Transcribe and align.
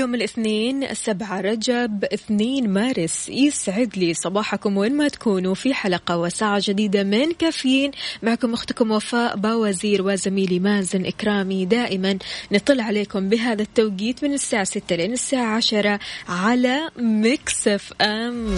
اليوم 0.00 0.14
الاثنين 0.14 0.94
سبعة 0.94 1.40
رجب 1.40 2.04
اثنين 2.04 2.70
مارس. 2.70 3.28
يسعد 3.28 3.98
لي 3.98 4.14
صباحكم 4.14 4.76
وين 4.76 4.96
ما 4.96 5.08
تكونوا 5.08 5.54
في 5.54 5.74
حلقة 5.74 6.16
وساعة 6.16 6.62
جديدة 6.64 7.02
من 7.02 7.32
كافيين. 7.32 7.90
معكم 8.22 8.52
أختكم 8.52 8.90
وفاء 8.90 9.36
باوزير 9.36 10.02
وزميلي 10.02 10.58
مازن 10.58 11.06
إكرامي. 11.06 11.64
دائما 11.64 12.18
نطلع 12.52 12.84
عليكم 12.84 13.28
بهذا 13.28 13.62
التوقيت 13.62 14.24
من 14.24 14.32
الساعة 14.32 14.64
ستة 14.64 14.96
لين 14.96 15.12
الساعة 15.12 15.56
عشرة 15.56 16.00
على 16.28 16.90
مكسف 16.98 17.92
أم. 18.00 18.54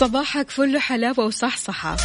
صباحك 0.00 0.50
فل 0.50 0.78
حلاوة 0.78 1.20
وصحصحة. 1.20 1.96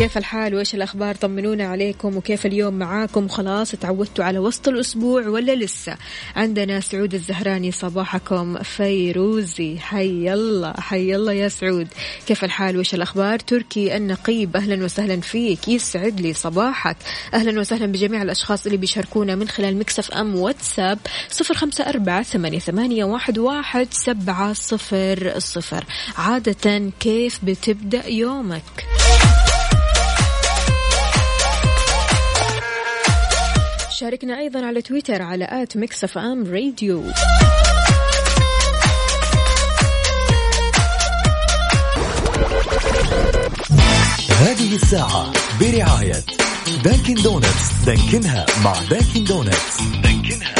كيف 0.00 0.18
الحال 0.18 0.54
وإيش 0.54 0.74
الأخبار؟ 0.74 1.14
طمنونا 1.14 1.64
عليكم 1.64 2.16
وكيف 2.16 2.46
اليوم 2.46 2.74
معاكم؟ 2.74 3.28
خلاص 3.28 3.70
تعودتوا 3.70 4.24
على 4.24 4.38
وسط 4.38 4.68
الأسبوع 4.68 5.28
ولا 5.28 5.54
لسه؟ 5.54 5.96
عندنا 6.36 6.80
سعود 6.80 7.14
الزهراني 7.14 7.72
صباحكم 7.72 8.62
فيروزي. 8.62 9.78
حي 9.78 10.32
الله 10.32 10.72
حي 10.72 11.14
الله 11.14 11.32
يا 11.32 11.48
سعود. 11.48 11.88
كيف 12.26 12.44
الحال 12.44 12.76
وإيش 12.76 12.94
الأخبار؟ 12.94 13.38
تركي 13.38 13.96
النقيب 13.96 14.56
أهلا 14.56 14.84
وسهلا 14.84 15.20
فيك. 15.20 15.68
يسعد 15.68 16.20
لي 16.20 16.32
صباحك. 16.32 16.96
أهلا 17.34 17.60
وسهلا 17.60 17.86
بجميع 17.86 18.22
الأشخاص 18.22 18.66
اللي 18.66 18.78
بيشاركونا 18.78 19.34
من 19.34 19.48
خلال 19.48 19.78
Mix 19.78 20.10
FM 20.10 20.36
واتساب 20.36 20.98
صفر 21.30 21.54
خمسة 21.54 21.84
أربعة 21.88 22.22
ثمانية, 22.22 22.58
ثمانية 22.58 23.04
واحد, 23.04 23.38
واحد 23.38 23.88
سبعة 23.90 24.52
صفر 24.52 25.32
صفر. 25.38 25.84
عادة 26.16 26.90
كيف 27.00 27.40
بتبدأ 27.44 28.06
يومك؟ 28.06 28.86
شاركنا 34.00 34.38
أيضا 34.38 34.66
على 34.66 34.82
تويتر 34.82 35.22
على 35.22 35.46
at 35.50 35.76
Mix 35.76 36.16
FM 36.16 36.44
Radio. 36.52 37.02
هذه 44.30 44.74
الساعة 44.74 45.32
برعاية 45.60 46.24
Dunkin' 46.84 47.14
Donuts 47.14 47.72
Dunkin 47.86 48.37
ها 48.37 48.46
مع 48.64 48.74
Dunkin' 48.90 49.24
Donuts 49.24 49.80
Dunkin 50.02 50.45
ها. 50.45 50.59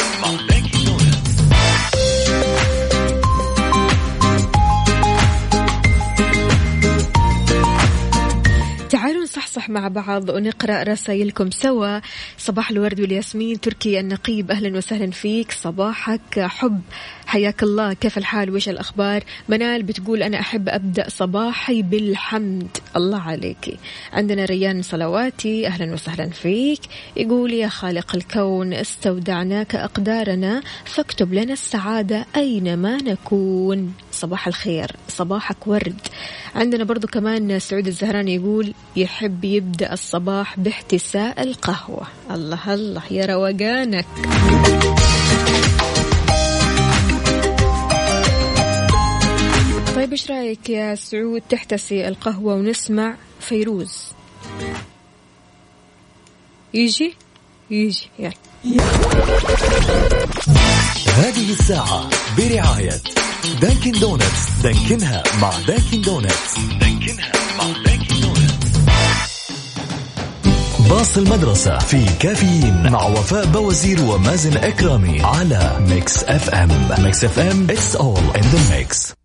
مع 9.71 9.87
بعض 9.87 10.29
ونقرأ 10.29 10.83
رسائلكم 10.83 11.51
سوا. 11.51 11.99
صباح 12.37 12.71
الورد 12.71 13.01
والياسمين 13.01 13.59
تركي 13.59 13.99
النقيب 13.99 14.51
أهلا 14.51 14.77
وسهلا 14.77 15.11
فيك. 15.11 15.51
صباحك 15.51 16.39
حب. 16.39 16.81
حياك 17.31 17.63
الله 17.63 17.93
كيف 17.93 18.17
الحال؟ 18.17 18.55
وش 18.55 18.69
الأخبار؟ 18.69 19.23
منال 19.49 19.83
بتقول 19.83 20.23
أنا 20.23 20.39
أحب 20.39 20.69
أبدأ 20.69 21.09
صباحي 21.09 21.81
بالحمد. 21.81 22.77
الله 22.95 23.19
عليك. 23.19 23.79
عندنا 24.13 24.45
ريان 24.45 24.81
صلواتي 24.81 25.67
أهلا 25.67 25.93
وسهلا 25.93 26.29
فيك. 26.29 26.79
يقول 27.17 27.53
يا 27.53 27.67
خالق 27.67 28.15
الكون 28.15 28.73
استودعناك 28.73 29.75
أقدارنا 29.75 30.61
فاكتب 30.85 31.33
لنا 31.33 31.53
السعادة 31.53 32.25
أينما 32.35 32.97
نكون. 32.97 33.93
صباح 34.11 34.47
الخير 34.47 34.91
صباحك 35.07 35.67
ورد. 35.67 35.99
عندنا 36.55 36.83
برضو 36.83 37.07
كمان 37.07 37.59
سعود 37.59 37.87
الزهراني 37.87 38.35
يقول 38.35 38.73
يحب 38.95 39.43
يبدأ 39.43 39.93
الصباح 39.93 40.59
باحتساء 40.59 41.43
القهوة. 41.43 42.07
الله 42.31 42.73
الله 42.73 43.03
يا 43.11 43.25
روقانك. 43.25 44.05
طيب 50.01 50.11
إيش 50.11 50.31
رأيك 50.31 50.69
يا 50.69 50.95
سعود؟ 50.95 51.41
تحتسي 51.49 52.07
القهوة 52.07 52.53
ونسمع 52.55 53.15
فيروز. 53.39 54.07
يجي؟ 56.73 57.13
يجي 57.71 58.09
يلا. 58.19 58.33
هذه 61.07 61.51
الساعة 61.51 62.09
برعاية 62.37 63.01
Dunkin' 63.61 63.91
Donuts. 63.91 64.49
Dunkin 64.63 65.14
ها 65.14 65.23
مع 65.41 65.51
Dunkin' 65.67 66.01
Donuts. 66.01 66.59
Dunkin 66.79 67.24
ها 67.24 67.31
مع 67.57 67.83
Dunkin' 67.85 68.21
Donuts. 68.21 68.77
باص 70.89 71.17
المدرسة 71.17 71.79
في 71.79 72.05
كافيين 72.19 72.91
مع 72.91 73.03
وفاء 73.07 73.45
بوازير 73.45 74.01
ومازن 74.01 74.57
إكرامي 74.57 75.21
على 75.21 75.85
Mix 75.89 76.23
FM. 76.23 77.03
Mix 77.03 77.23
FM 77.23 77.67
it's 77.67 77.95
all 77.95 78.37
in 78.37 78.43
the 78.43 78.71
mix. 78.71 79.20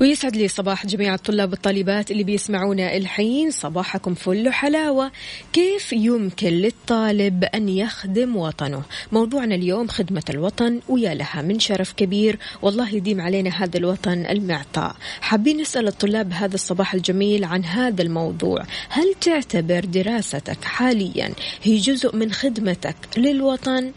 ويسعد 0.00 0.36
لي 0.36 0.48
صباح 0.48 0.86
جميع 0.86 1.14
الطلاب 1.14 1.50
والطالبات 1.50 2.10
اللي 2.10 2.24
بيسمعونا 2.24 2.96
الحين. 2.96 3.50
صباحكم 3.50 4.14
فل 4.14 4.48
وحلاوة. 4.48 5.10
كيف 5.52 5.92
يمكن 5.92 6.48
للطالب 6.48 7.44
أن 7.44 7.68
يخدم 7.68 8.36
وطنه؟ 8.36 8.82
موضوعنا 9.12 9.54
اليوم 9.54 9.88
خدمة 9.88 10.22
الوطن 10.30 10.80
ويا 10.88 11.14
لها 11.14 11.42
من 11.42 11.58
شرف 11.58 11.92
كبير. 11.92 12.38
والله 12.62 12.94
يديم 12.94 13.20
علينا 13.20 13.50
هذا 13.50 13.78
الوطن 13.78 14.26
المعطاء. 14.26 14.96
حابين 15.20 15.60
نسأل 15.60 15.88
الطلاب 15.88 16.32
هذا 16.32 16.54
الصباح 16.54 16.94
الجميل 16.94 17.44
عن 17.44 17.64
هذا 17.64 18.02
الموضوع. 18.02 18.64
هل 18.88 19.14
تعتبر 19.20 19.84
دراستك 19.84 20.64
حاليا 20.64 21.32
هي 21.62 21.76
جزء 21.76 22.16
من 22.16 22.32
خدمتك 22.32 22.96
للوطن؟ 23.16 23.92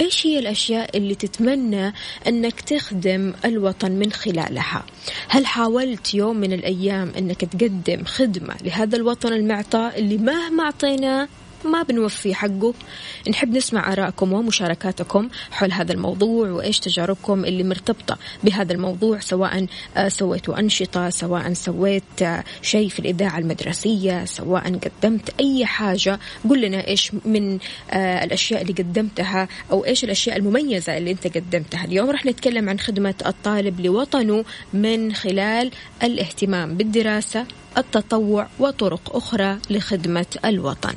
إيش 0.00 0.26
هي 0.26 0.38
الأشياء 0.38 0.96
اللي 0.96 1.14
تتمنى 1.14 1.92
إنك 2.26 2.60
تخدم 2.60 3.32
الوطن 3.44 3.92
من 3.92 4.12
خلالها؟ 4.12 4.84
هل 5.28 5.46
حاولت 5.46 6.14
يوم 6.14 6.36
من 6.36 6.52
الأيام 6.52 7.12
إنك 7.18 7.44
تقدم 7.44 8.04
خدمة 8.04 8.54
لهذا 8.64 8.96
الوطن 8.96 9.32
المعطاء 9.32 9.98
اللي 9.98 10.18
مهما 10.18 10.64
أعطيناه 10.64 11.28
ما 11.64 11.82
بنوفي 11.82 12.34
حقه. 12.34 12.74
نحب 13.28 13.56
نسمع 13.56 13.92
آرائكم 13.92 14.32
ومشاركاتكم 14.32 15.28
حول 15.50 15.72
هذا 15.72 15.92
الموضوع 15.92 16.50
وإيش 16.50 16.78
تجاربكم 16.78 17.44
اللي 17.44 17.62
مرتبطة 17.64 18.18
بهذا 18.44 18.72
الموضوع 18.72 19.18
سواء 19.20 19.66
آه، 19.96 20.08
سويتوا 20.08 20.58
أنشطة 20.58 21.10
سواء 21.10 21.52
سويت 21.52 22.22
آه، 22.22 22.44
شيء 22.62 22.88
في 22.88 22.98
الإذاعة 22.98 23.38
المدرسية 23.38 24.24
سواء 24.24 24.78
قدمت 24.78 25.40
أي 25.40 25.66
حاجة. 25.66 26.18
قل 26.50 26.60
لنا 26.60 26.86
إيش 26.86 27.12
من 27.24 27.58
آه، 27.90 28.24
الأشياء 28.24 28.62
اللي 28.62 28.72
قدمتها 28.72 29.48
أو 29.70 29.84
إيش 29.84 30.04
الأشياء 30.04 30.36
المميزة 30.36 30.98
اللي 30.98 31.10
أنت 31.10 31.36
قدمتها. 31.36 31.84
اليوم 31.84 32.10
رح 32.10 32.26
نتكلم 32.26 32.68
عن 32.68 32.78
خدمة 32.78 33.14
الطالب 33.26 33.80
لوطنه 33.80 34.44
من 34.72 35.14
خلال 35.14 35.70
الاهتمام 36.02 36.74
بالدراسة. 36.74 37.46
التطوع 37.78 38.46
وطرق 38.58 39.16
أخرى 39.16 39.58
لخدمة 39.70 40.26
الوطن. 40.44 40.94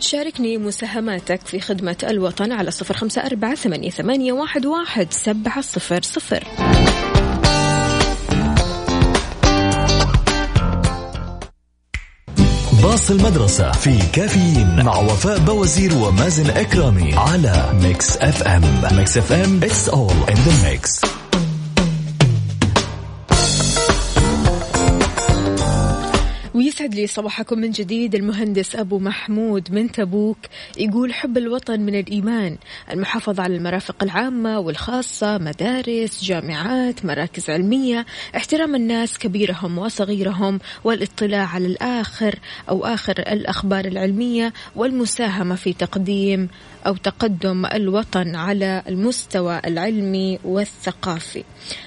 شاركني 0.00 0.58
مساهماتك 0.58 1.40
في 1.46 1.60
خدمة 1.60 1.96
الوطن 2.02 2.52
على 2.52 2.70
صفر 2.70 2.96
خمسة 2.96 3.26
أربعة 3.26 3.54
ثمانية, 3.54 4.32
واحد, 4.66 5.12
سبعة 5.12 5.60
صفر 5.60 6.02
صفر. 6.02 6.44
باص 12.82 13.10
المدرسة 13.10 13.72
في 13.72 13.98
كافيين 14.12 14.84
مع 14.84 14.96
وفاء 14.96 15.38
بوازير 15.38 15.94
ومازن 15.94 16.50
إكرامي 16.50 17.14
على 17.14 17.70
Mix 17.82 18.16
FM. 18.16 18.62
Mix 18.96 19.18
FM 19.18 19.60
it's 19.60 19.88
all 19.88 20.30
in 20.30 20.36
the 20.36 20.54
mix. 20.64 21.17
ويسعد 26.80 26.94
لي 26.94 27.06
صباحكم 27.06 27.58
من 27.58 27.70
جديد 27.70 28.14
المهندس 28.14 28.76
أبو 28.76 28.98
محمود 28.98 29.72
من 29.72 29.92
تبوك. 29.92 30.38
يقول 30.78 31.14
حب 31.14 31.38
الوطن 31.38 31.80
من 31.80 31.94
الإيمان 31.94 32.56
المحافظة 32.92 33.42
على 33.42 33.56
المرافق 33.56 34.02
العامة 34.02 34.58
والخاصة 34.58 35.38
مدارس 35.38 36.24
جامعات 36.24 37.04
مراكز 37.04 37.50
علمية. 37.50 38.06
احترام 38.36 38.74
الناس 38.74 39.18
كبيرهم 39.18 39.78
وصغيرهم 39.78 40.60
والاطلاع 40.84 41.46
على 41.46 41.66
الآخر 41.66 42.38
أو 42.68 42.84
آخر 42.86 43.18
الأخبار 43.18 43.84
العلمية 43.84 44.52
والمساهمة 44.76 45.54
في 45.54 45.72
تقديم 45.72 46.48
أو 46.86 46.96
تقدم 46.96 47.66
الوطن 47.66 48.36
على 48.36 48.82
المستوى 48.88 49.60
العلمي 49.64 50.38
والثقافي. 50.44 51.44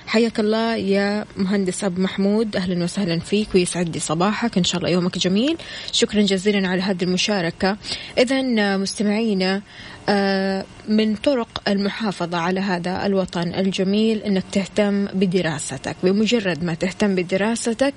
حياك 0.08 0.40
الله 0.40 0.76
يا 0.76 1.26
مهندس 1.38 1.84
أبو 1.84 2.02
محمود. 2.02 2.56
أهلا 2.56 2.84
وسهلا 2.84 3.20
فيك 3.20 3.48
ويسعد 3.56 3.90
لي 3.90 4.00
صباحك. 4.00 4.58
إن 4.58 4.64
شاء 4.64 4.78
الله 4.82 4.90
يومك 4.90 5.18
جميل. 5.18 5.58
شكرا 5.92 6.22
جزيلا 6.22 6.68
على 6.68 6.82
هذه 6.82 7.04
المشاركة. 7.04 7.78
إذا 8.18 8.42
مستمعينا 8.78 9.62
آه، 10.10 10.66
من 10.92 11.16
طرق 11.16 11.62
المحافظة 11.68 12.38
على 12.38 12.60
هذا 12.60 13.06
الوطن 13.06 13.54
الجميل 13.54 14.18
أنك 14.18 14.44
تهتم 14.52 15.06
بدراستك. 15.06 15.96
بمجرد 16.04 16.64
ما 16.64 16.74
تهتم 16.74 17.16
بدراستك 17.16 17.94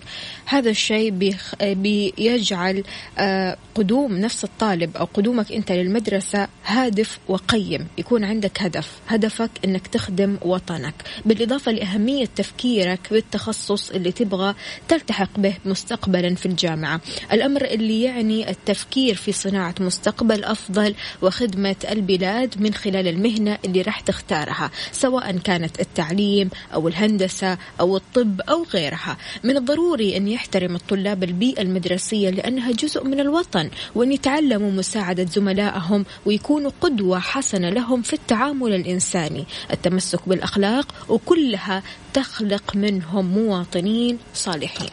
هذا 0.46 0.70
الشيء 0.70 1.10
بيخ... 1.10 1.54
بيجعل 1.62 2.82
آه، 3.18 3.56
قدوم 3.74 4.18
نفس 4.18 4.44
الطالب 4.44 4.96
أو 4.96 5.04
قدومك 5.04 5.52
أنت 5.52 5.72
للمدرسة 5.72 6.48
هادف 6.66 7.18
وقيم. 7.28 7.86
يكون 7.98 8.24
عندك 8.24 8.62
هدف. 8.62 8.98
هدفك 9.08 9.50
أنك 9.64 9.86
تخدم 9.86 10.36
وطنك. 10.42 10.94
بالإضافة 11.24 11.72
لأهمية 11.72 12.26
تفكيرك 12.36 13.00
بالتخصص 13.10 13.90
اللي 13.90 14.12
تبغى 14.12 14.54
تلتحق 14.88 15.38
به 15.38 15.54
مستقبلا 15.64 16.34
في 16.34 16.46
الجامعة. 16.46 17.00
الأمر 17.32 17.64
اللي 17.64 18.02
يعني 18.02 18.50
التفكير 18.50 19.14
في 19.14 19.32
صناعة 19.32 19.74
مستقبل 19.80 20.44
أفضل 20.44 20.94
وخدمة 21.22 21.76
البلاد 21.90 22.54
من 22.60 22.74
خلال 22.84 23.08
المهنة 23.08 23.58
اللي 23.64 23.82
راح 23.82 24.00
تختارها 24.00 24.70
سواء 24.92 25.36
كانت 25.38 25.80
التعليم 25.80 26.50
أو 26.74 26.88
الهندسة 26.88 27.58
أو 27.80 27.96
الطب 27.96 28.40
أو 28.40 28.66
غيرها. 28.74 29.16
من 29.44 29.56
الضروري 29.56 30.16
أن 30.16 30.28
يحترم 30.28 30.74
الطلاب 30.74 31.24
البيئة 31.24 31.62
المدرسية 31.62 32.30
لأنها 32.30 32.72
جزء 32.72 33.04
من 33.04 33.20
الوطن 33.20 33.70
وأن 33.94 34.12
يتعلموا 34.12 34.70
مساعدة 34.70 35.24
زملائهم 35.24 36.04
ويكونوا 36.26 36.70
قدوة 36.80 37.18
حسنة 37.18 37.70
لهم 37.70 38.02
في 38.02 38.12
التعامل 38.12 38.74
الإنساني. 38.74 39.44
التمسك 39.70 40.28
بالأخلاق 40.28 40.94
وكلها 41.08 41.82
تخلق 42.14 42.76
منهم 42.76 43.24
مواطنين 43.26 44.18
صالحين. 44.34 44.90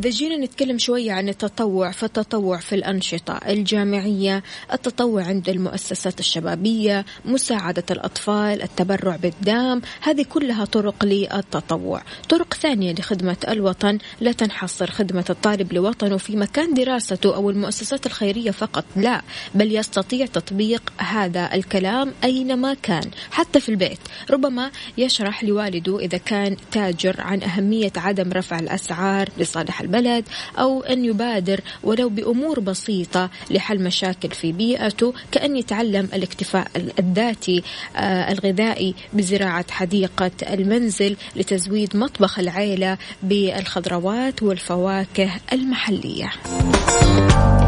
إذا 0.00 0.10
جينا 0.10 0.36
نتكلم 0.36 0.78
شوية 0.78 1.12
عن 1.12 1.28
التطوع 1.28 1.90
فالتطوع 1.90 2.58
في 2.58 2.74
الأنشطة 2.74 3.40
الجامعية 3.48 4.42
التطوع 4.72 5.24
عند 5.24 5.48
المؤسسات 5.48 6.20
الشبابية 6.20 7.04
مساعدة 7.24 7.84
الأطفال 7.90 8.62
التبرع 8.62 9.16
بالدم 9.16 9.80
هذه 10.00 10.22
كلها 10.28 10.64
طرق 10.64 11.04
للتطوع. 11.04 12.02
طرق 12.28 12.54
ثانية 12.54 12.92
لخدمة 12.92 13.36
الوطن 13.48 13.98
لا 14.20 14.32
تنحصر 14.32 14.90
خدمة 14.90 15.24
الطالب 15.30 15.72
لوطنه 15.72 16.16
في 16.16 16.36
مكان 16.36 16.74
دراسته 16.74 17.34
أو 17.34 17.50
المؤسسات 17.50 18.06
الخيرية 18.06 18.50
فقط 18.50 18.84
لا 18.96 19.22
بل 19.54 19.76
يستطيع 19.76 20.26
تطبيق 20.26 20.92
هذا 20.98 21.54
الكلام 21.54 22.12
أينما 22.24 22.74
كان 22.74 23.10
حتى 23.30 23.60
في 23.60 23.68
البيت. 23.68 24.00
ربما 24.30 24.70
يشرح 24.98 25.44
لوالده 25.44 25.98
إذا 25.98 26.18
كان 26.18 26.56
تاجر 26.72 27.20
عن 27.20 27.42
أهمية 27.42 27.92
عدم 27.96 28.32
رفع 28.32 28.58
الأسعار 28.58 29.28
لصالح 29.38 29.80
البلد 29.90 30.24
أو 30.58 30.82
أن 30.82 31.04
يبادر 31.04 31.60
ولو 31.82 32.08
بأمور 32.08 32.60
بسيطة 32.60 33.30
لحل 33.50 33.82
مشاكل 33.82 34.30
في 34.30 34.52
بيئته 34.52 35.14
كأن 35.32 35.56
يتعلم 35.56 36.08
الاكتفاء 36.14 36.70
الذاتي 36.98 37.62
آه، 37.96 38.32
الغذائي 38.32 38.94
بزراعة 39.12 39.70
حديقة 39.70 40.30
المنزل 40.42 41.16
لتزويد 41.36 41.96
مطبخ 41.96 42.38
العيلة 42.38 42.98
بالخضروات 43.22 44.42
والفواكه 44.42 45.30
المحلية. 45.52 46.30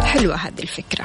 حلوة 0.04 0.36
هذه 0.36 0.62
الفكرة. 0.62 1.04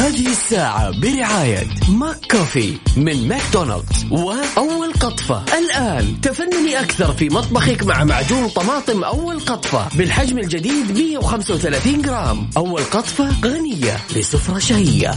هذه 0.00 0.26
الساعة 0.26 1.00
برعاية 1.00 1.66
McCafé 1.88 2.76
من 2.96 3.28
ماكدونالدز. 3.28 4.06
وأول 4.10 4.92
قطفة. 4.92 5.44
الآن 5.58 6.20
تفنني 6.20 6.80
أكثر 6.80 7.12
في 7.12 7.28
مطبخك 7.28 7.82
مع 7.82 8.04
معجون 8.04 8.48
طماطم 8.48 9.04
أول 9.04 9.40
قطفة 9.40 9.88
بالحجم 9.98 10.38
الجديد 10.38 10.98
135 10.98 12.02
جرام. 12.02 12.50
أول 12.56 12.82
قطفة 12.82 13.28
غنية 13.44 13.96
لسفرة 14.16 14.58
شهية. 14.58 15.10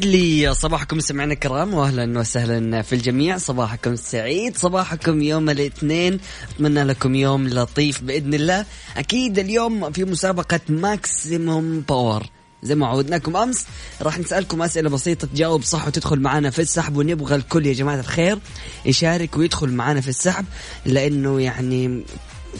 يسعد 0.00 0.12
لي 0.12 0.54
صباحكم 0.54 0.96
مستمعينا 0.96 1.32
الكرام 1.32 1.74
واهلا 1.74 2.18
وسهلا 2.18 2.82
في 2.82 2.94
الجميع. 2.94 3.38
صباحكم 3.38 3.96
سعيد 3.96 4.56
صباحكم 4.56 5.22
يوم 5.22 5.50
الاثنين. 5.50 6.20
أتمنى 6.50 6.82
لكم 6.82 7.14
يوم 7.14 7.48
لطيف 7.48 8.02
بإذن 8.02 8.34
الله. 8.34 8.66
أكيد 8.96 9.38
اليوم 9.38 9.92
في 9.92 10.04
مسابقة 10.04 10.60
maximum 10.68 11.80
power 11.80 12.26
زي 12.62 12.74
ما 12.74 12.86
عودناكم 12.86 13.36
أمس 13.36 13.66
راح 14.02 14.18
نسألكم 14.18 14.62
أسئلة 14.62 14.90
بسيطة 14.90 15.26
تجاوب 15.26 15.62
صح 15.62 15.86
وتدخل 15.86 16.20
معنا 16.20 16.50
في 16.50 16.62
السحب 16.62 16.96
ونبغى 16.96 17.34
الكل 17.34 17.66
يا 17.66 17.72
جماعة 17.72 18.00
الخير 18.00 18.38
يشارك 18.86 19.36
ويدخل 19.36 19.68
معنا 19.68 20.00
في 20.00 20.08
السحب 20.08 20.44
لأنه 20.86 21.40
يعني 21.40 22.04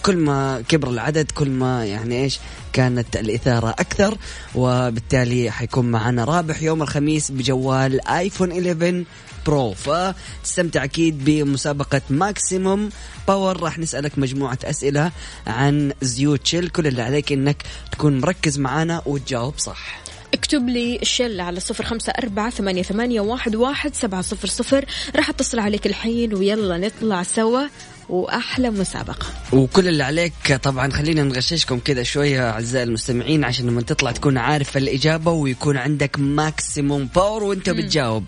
كل 0.03 0.17
ما 0.17 0.63
كبر 0.69 0.89
العدد 0.91 1.31
كل 1.31 1.51
ما 1.51 1.87
يعني 1.87 2.23
إيش 2.23 2.39
كانت 2.73 3.17
الإثارة 3.17 3.71
أكثر 3.71 4.19
وبالتالي 4.55 5.51
حيكون 5.51 5.87
معنا 5.87 6.25
رابح 6.25 6.63
يوم 6.63 6.83
الخميس 6.83 7.31
بجوال 7.31 8.09
iPhone 8.09 8.53
11 8.53 9.05
Pro. 9.47 9.73
فتستمتع 9.73 10.85
أكيد 10.85 11.25
بمسابقة 11.25 12.01
maximum. 12.11 12.89
power 13.29 13.61
راح 13.61 13.79
نسألك 13.79 14.19
مجموعة 14.19 14.59
أسئلة 14.65 15.13
عن 15.47 15.93
زيوت 16.03 16.47
Shell. 16.47 16.69
كل 16.69 16.87
اللي 16.87 17.03
عليك 17.03 17.33
إنك 17.33 17.63
تكون 17.93 18.21
مركز 18.21 18.59
معنا 18.59 19.03
وتجاوب 19.07 19.55
صح. 19.59 20.01
اكتب 20.35 20.69
لي 20.69 20.99
ال 21.03 21.09
Shell 21.09 21.41
على 21.41 21.61
صفر 21.61 21.85
خمسة 21.85 22.13
أربعة 22.13 22.51
ثمانية, 22.51 22.83
ثمانية 22.83 23.21
واحد, 23.21 23.57
واحد 23.57 23.95
سبعة 23.95 24.23
صفر 24.23 24.49
صفر. 24.49 24.85
راح 25.17 25.29
أتصل 25.29 25.59
عليك 25.59 25.87
الحين 25.87 26.35
ويلا 26.35 26.79
نطلع 26.79 27.23
سوا. 27.23 27.67
وأحلى 28.11 28.71
مسابقة. 28.71 29.27
وكل 29.53 29.89
اللي 29.89 30.03
عليك 30.05 30.53
طبعا 30.63 30.91
خلينا 30.93 31.23
نغششكم 31.23 31.79
كذا 31.79 32.03
شوية 32.03 32.51
أعزائي 32.51 32.85
المستمعين 32.85 33.45
عشان 33.45 33.67
لما 33.67 33.83
تطلع 33.83 34.11
تكون 34.13 34.39
عارف 34.39 34.77
الإجابة 34.77 35.31
ويكون 35.31 35.77
عندك 35.77 36.19
maximum 36.19 37.09
power 37.15 37.43
وأنت 37.45 37.71
بتجاوب. 37.71 38.25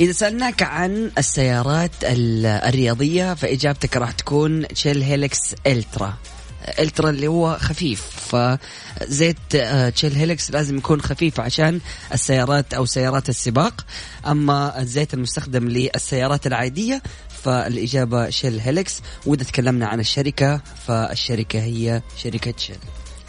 إذا 0.00 0.12
سألناك 0.12 0.62
عن 0.62 1.10
السيارات 1.18 1.90
ال- 2.02 2.46
الرياضية 2.46 3.34
فإجابتك 3.34 3.96
راح 3.96 4.10
تكون 4.10 4.68
Shell 4.68 5.02
Helix 5.02 5.54
Ultra 5.66 6.14
Ultra 6.78 7.10
اللي 7.10 7.26
هو 7.26 7.58
خفيف. 7.60 8.02
فزيت 9.00 9.36
آه، 9.54 9.88
Shell 9.88 10.12
Helix 10.14 10.50
لازم 10.50 10.76
يكون 10.76 11.00
خفيف 11.02 11.40
عشان 11.40 11.80
السيارات 12.14 12.74
أو 12.74 12.86
سيارات 12.86 13.28
السباق. 13.28 13.84
أما 14.26 14.80
الزيت 14.80 15.14
المستخدم 15.14 15.68
للسيارات 15.68 16.46
العادية 16.46 17.02
فالإجابة 17.46 18.30
شيل 18.30 18.60
هيلكس 18.60 19.00
وإذا 19.26 19.44
تكلمنا 19.44 19.86
عن 19.86 20.00
الشركة 20.00 20.60
فالشركة 20.86 21.58
هي 21.58 22.02
شركة 22.16 22.54
شيل. 22.56 22.76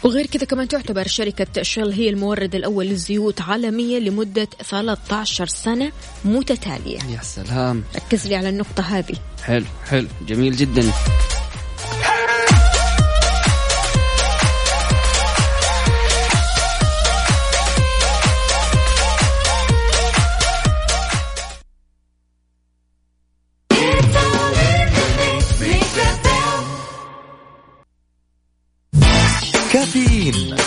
وغير 0.04 0.26
كذا 0.26 0.44
كمان 0.44 0.68
تعتبر 0.68 1.06
شركة 1.06 1.62
شيل 1.62 1.92
هي 1.92 2.08
المورد 2.08 2.54
الأول 2.54 2.86
للزيوت 2.86 3.40
عالميا 3.40 4.00
لمدة 4.00 4.48
13 4.70 5.46
سنة 5.46 5.92
متتالية. 6.24 6.98
يا 6.98 7.22
سلام. 7.22 7.84
ركز 7.96 8.26
لي 8.26 8.36
على 8.36 8.48
النقطة 8.48 8.82
هذه. 8.82 9.14
حلو 9.42 9.66
حلو. 9.88 10.08
جميل 10.26 10.56
جدا. 10.56 10.92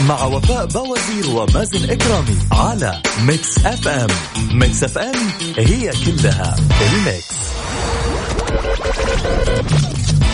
مع 0.08 0.24
وفاء 0.24 0.66
بوازير 0.66 1.30
ومازن 1.36 1.90
إكرامي 1.90 2.38
على 2.52 3.02
Mix 3.26 3.66
FM. 3.66 3.88
Mix 3.88 4.08
FM 4.52 4.84
it's 4.84 4.98
all 4.98 5.16
in 5.58 5.92
the 6.06 6.56
mix. 6.94 7.42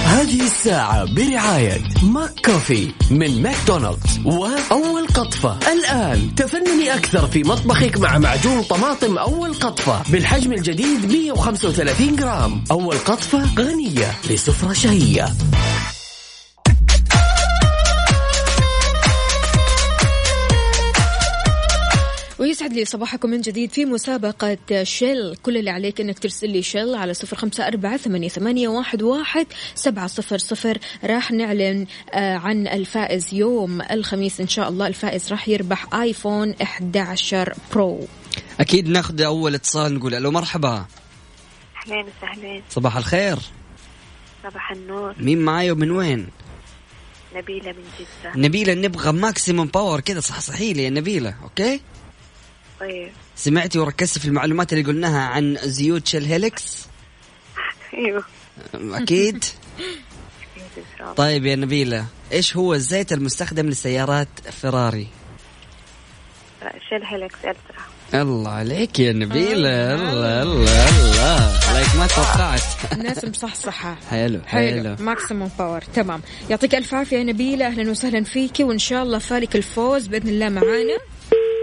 هذه 0.06 0.44
الساعة 0.46 1.06
برعاية 1.14 1.82
McCafé 2.04 2.92
من 3.12 3.42
ماكدونالدز 3.42 4.20
وأول 4.26 5.08
قطفة. 5.14 5.58
الآن 5.74 6.36
تفنني 6.36 6.94
أكثر 6.94 7.28
في 7.28 7.44
مطبخك 7.44 7.98
مع 7.98 8.18
معجون 8.18 8.62
طماطم 8.64 9.18
أول 9.18 9.54
قطفة 9.54 10.02
بالحجم 10.12 10.54
الجديد 10.54 11.12
135 11.12 12.16
جرام. 12.16 12.64
أول 12.72 12.98
قطفة 12.98 13.56
غنية 13.56 14.12
لسفرة 14.30 14.74
شهية. 14.74 15.26
ويسعد 22.68 22.80
لي 22.80 22.86
صباحكم 22.86 23.30
من 23.30 23.42
جديد 23.42 23.72
في 23.72 23.86
مسابقة 23.86 24.84
Shell. 24.84 25.36
كل 25.36 25.58
اللي 25.58 25.70
عليك 25.70 26.02
إنك 26.02 26.20
ترسل 26.20 26.50
لي 26.50 26.62
Shell 26.62 26.96
على 26.96 27.14
صفر 27.14 27.38
خمسة 27.38 27.68
أربعة 27.68 27.98
ثمانية, 27.98 28.30
ثمانية 28.30 28.68
واحد, 28.68 29.02
واحد 29.02 29.48
سبعة 29.76 30.08
صفر 30.08 30.38
صفر. 30.38 30.78
راح 31.04 31.32
نعلن 31.32 31.86
آه 32.14 32.36
عن 32.36 32.68
الفائز 32.68 33.34
يوم 33.34 33.82
الخميس. 33.82 34.42
إن 34.42 34.48
شاء 34.48 34.70
الله 34.70 34.88
الفائز 34.88 35.32
راح 35.32 35.50
يربح 35.50 35.94
iPhone 35.94 36.56
11 36.62 37.54
Pro. 37.74 38.08
أكيد 38.60 38.90
ناخذ 38.90 39.22
أول 39.22 39.56
اتصال 39.56 39.94
نقول 39.94 40.14
ألو 40.16 40.32
مرحبا. 40.32 40.86
أهلين 41.86 42.06
وسهلين. 42.06 42.64
صباح 42.70 42.98
الخير. 42.98 43.40
صباح 44.44 44.72
النور. 44.72 45.16
مين 45.20 45.42
معاي 45.42 45.72
ومن 45.72 45.92
وين؟ 45.92 46.28
نبيلة 47.36 47.72
من 47.72 47.84
جدة. 48.00 48.48
نبيلة 48.48 48.74
نبغى 48.74 49.12
maximum 49.12 49.68
power 49.68 50.00
كذا 50.00 50.20
صح 50.20 50.40
صحي 50.40 50.74
لي 50.74 50.84
يا 50.84 50.90
نبيلة 50.90 51.36
okay؟ 51.44 51.82
طيب. 52.80 53.12
سمعتي 53.36 53.80
وركزتي 53.80 54.20
في 54.20 54.28
المعلومات 54.28 54.74
اللي 54.74 54.84
قلناها 54.84 55.20
عن 55.22 55.58
زيوت 55.64 56.08
Shell 56.08 56.26
Helix 56.26 56.88
أيوه. 57.94 58.24
أكيد. 58.74 59.44
إن 60.58 60.84
شاء 60.98 61.02
الله. 61.02 61.14
طيب 61.14 61.46
يا 61.46 61.56
نبيلة 61.56 62.06
إيش 62.32 62.58
هو 62.58 62.74
الزيت 62.74 63.14
المستخدم 63.14 63.70
لسيارات 63.70 64.28
Ferrari؟ 64.52 65.08
Shell 66.90 67.04
Helix 67.04 67.36
Ultra. 67.36 68.22
الله 68.22 68.52
عليك 68.52 69.00
يا 69.00 69.14
نبيلة 69.14 69.94
الله. 69.94 70.42
الله 70.44 70.90
الله 70.90 71.60
عليك 71.70 71.96
ما 71.96 72.08
توقعت. 72.08 72.62
الناس 72.94 73.26
مصحصحة. 73.26 73.98
حلو 74.10 74.42
حلو. 74.46 74.96
maximum 75.00 75.52
power 75.60 75.82
تمام. 75.82 76.22
يعطيك 76.50 76.76
ألف 76.76 76.94
عافية 76.94 77.18
يا 77.18 77.24
نبيلة 77.24 77.68
أهلا 77.68 77.92
وسهلا 77.92 78.24
فيكي 78.24 78.64
وإن 78.64 78.78
شاء 78.78 79.04
الله 79.04 79.18
فالك 79.18 79.56
الفوز 79.56 80.08
بإذن 80.08 80.30
الله 80.30 80.50
معانا. 80.50 80.98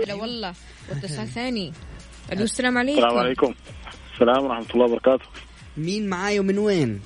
هلا 0.02 0.14
والله 0.14 0.52
واتصال 0.90 1.28
ثاني. 1.28 1.72
ألو 2.32 2.42
السلام 2.42 2.78
عليكم. 2.78 2.98
السلام 2.98 3.18
عليكم. 3.18 3.54
السلام 4.14 4.44
ورحمة 4.44 4.66
الله 4.74 4.84
وبركاته. 4.84 5.24
مين 5.76 6.08
معاي 6.08 6.40
ومن 6.40 6.58
وين؟ 6.58 7.00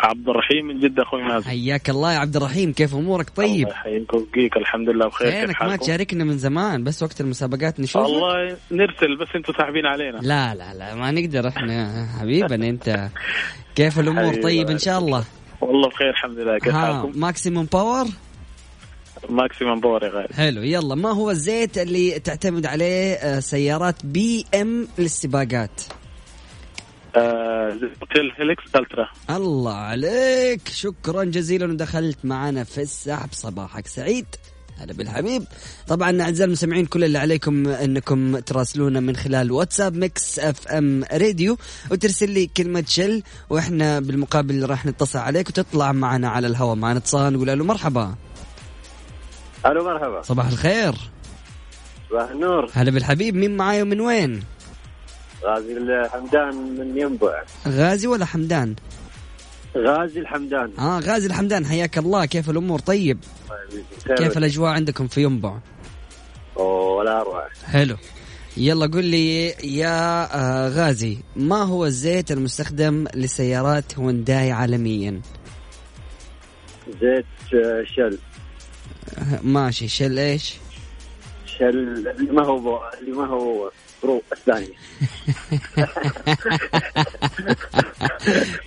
عبد 0.00 0.28
الرحيم 0.28 0.66
من 0.66 0.80
جدة 0.80 1.02
أخوي 1.02 1.22
مازن 1.22 1.48
حياك 1.48 1.90
الله 1.90 2.12
يا 2.12 2.18
عبد 2.18 2.36
الرحيم 2.36 2.72
كيف 2.72 2.94
أمورك؟ 2.94 3.30
طيب. 3.30 3.68
الله 3.68 3.70
يحييك 3.70 4.14
ويبقيك 4.14 4.56
الحمد 4.56 4.88
لله 4.88 5.06
بخير. 5.06 5.30
كيف 5.30 5.40
فينك؟ 5.40 5.62
ما؟ 5.62 5.76
تشاركنا 5.76 6.24
من 6.24 6.38
زمان 6.38 6.84
بس 6.84 7.02
وقت 7.02 7.20
المسابقات 7.20 7.80
نشوفك. 7.80 8.04
والله 8.04 8.56
نرسل 8.70 9.16
بس 9.20 9.28
أنتم 9.36 9.52
ساحبين 9.52 9.86
علينا. 9.86 10.18
لا 10.18 10.54
لا 10.54 10.74
لا 10.74 10.94
ما 10.94 11.10
نقدر 11.10 11.48
إحنا 11.48 12.06
حبيبا 12.20 12.54
انت. 12.54 13.08
كيف 13.74 13.98
الأمور؟ 13.98 14.42
طيب 14.42 14.70
إن 14.70 14.78
شاء 14.78 14.98
الله. 14.98 15.24
والله 15.60 15.88
بخير 15.88 16.10
الحمد 16.10 16.38
لله. 16.38 16.58
كيف 16.58 16.72
حالكم؟ 16.72 17.12
maximum 17.14 17.64
power 17.72 18.06
maximum 19.28 19.80
power 19.80 20.04
يا 20.04 20.08
غالي 20.10 20.34
حلو 20.34 20.62
يلا 20.62 20.94
ما 20.94 21.12
هو 21.12 21.30
الزيت 21.30 21.78
اللي 21.78 22.18
تعتمد 22.18 22.66
عليه 22.66 23.12
آه، 23.14 23.40
سيارات 23.40 24.06
BM 24.06 24.88
للسباقات؟ 24.98 25.80
آه 27.16 27.70
زيت 27.70 27.93
Shell 27.93 28.32
Helix 28.36 28.62
Ultra. 28.76 29.08
الله 29.30 29.74
عليك 29.74 30.68
شكرا 30.68 31.24
جزيلا 31.24 31.66
ودخلت 31.66 32.18
معنا 32.24 32.64
في 32.64 32.82
السحب 32.82 33.28
صباحك 33.32 33.86
سعيد 33.86 34.26
هلا 34.78 34.92
بالحبيب. 34.92 35.44
طبعا 35.88 36.22
أعزائي 36.22 36.44
المستمعين 36.46 36.86
كل 36.86 37.04
اللي 37.04 37.18
عليكم 37.18 37.68
إنكم 37.68 38.38
تراسلونا 38.38 39.00
من 39.00 39.16
خلال 39.16 39.52
WhatsApp 39.52 39.96
Mix 39.96 40.38
FM 40.38 41.04
Radio 41.12 41.56
وترسل 41.90 42.30
لي 42.30 42.46
كلمة 42.46 42.84
Shell 42.88 43.22
وإحنا 43.50 44.00
بالمقابل 44.00 44.66
راح 44.70 44.86
نتصل 44.86 45.18
عليك 45.18 45.48
وتطلع 45.48 45.92
معنا 45.92 46.28
على 46.28 46.46
الهواء. 46.46 46.74
معنا 46.76 46.98
اتصال 46.98 47.32
نقول 47.32 47.46
له 47.46 47.64
مرحبا. 47.64 48.14
ألو 49.66 49.84
مرحبا. 49.84 50.22
صباح 50.22 50.46
الخير. 50.46 50.94
صباح 52.10 52.30
النور. 52.30 52.70
هلا 52.74 52.90
بالحبيب 52.90 53.34
مين 53.34 53.56
معاي 53.56 53.82
ومن 53.82 54.00
وين؟ 54.00 54.42
غازي 55.44 55.76
الحمدان 55.76 56.54
من 56.54 56.98
ينبع. 56.98 57.42
غازي 57.68 58.06
ولا 58.06 58.24
حمدان؟ 58.24 58.74
غازي 59.76 60.20
الحمدان. 60.20 60.72
آه 60.78 61.00
غازي 61.00 61.26
الحمدان 61.26 61.66
حياك 61.66 61.98
الله. 61.98 62.24
كيف 62.24 62.50
الأمور؟ 62.50 62.78
طيب. 62.78 63.18
كيف 64.16 64.38
الأجواء 64.38 64.70
عندكم 64.70 65.06
في 65.06 65.22
ينبع؟ 65.22 65.58
أوه 66.56 66.92
ولا 66.92 67.20
اروع 67.20 67.48
حلو. 67.66 67.96
يلا 68.56 68.86
قل 68.86 69.04
لي 69.04 69.48
يا 69.48 70.28
آه، 70.36 70.68
غازي 70.68 71.18
ما 71.36 71.62
هو 71.62 71.86
الزيت 71.86 72.32
المستخدم 72.32 73.06
لسيارات 73.14 73.98
هونداي 73.98 74.52
عالميا؟ 74.52 75.20
زيت 77.00 77.26
آه، 77.54 77.84
Shell 77.96 78.18
ماشي 79.42 79.88
Shell 79.88 80.18
إيش؟ 80.18 80.54
Shell 81.58 81.68
اللي 82.18 82.32
ما 82.32 82.46
هو. 82.46 82.90
اللي 83.00 83.12
ما 83.12 83.26
هو 83.26 83.70
Pro 84.02 84.22
الثاني. 84.32 84.68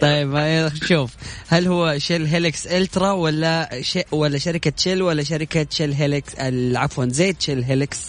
طيب 0.02 0.36
آه، 0.36 0.72
شوف 0.84 1.12
هل 1.48 1.68
هو 1.68 1.98
Shell 1.98 2.26
Helix 2.26 2.68
Ultra 2.68 3.12
ولا 3.12 3.70
ش... 3.82 4.00
ولا 4.12 4.38
شركة 4.38 4.74
Shell 4.78 5.02
ولا 5.02 5.24
شركة 5.24 5.68
Shell 5.70 5.94
Helix 5.94 6.34
عفوا 6.76 7.06
زيت 7.06 7.42
شيل 7.42 7.64
هيلكس 7.64 8.00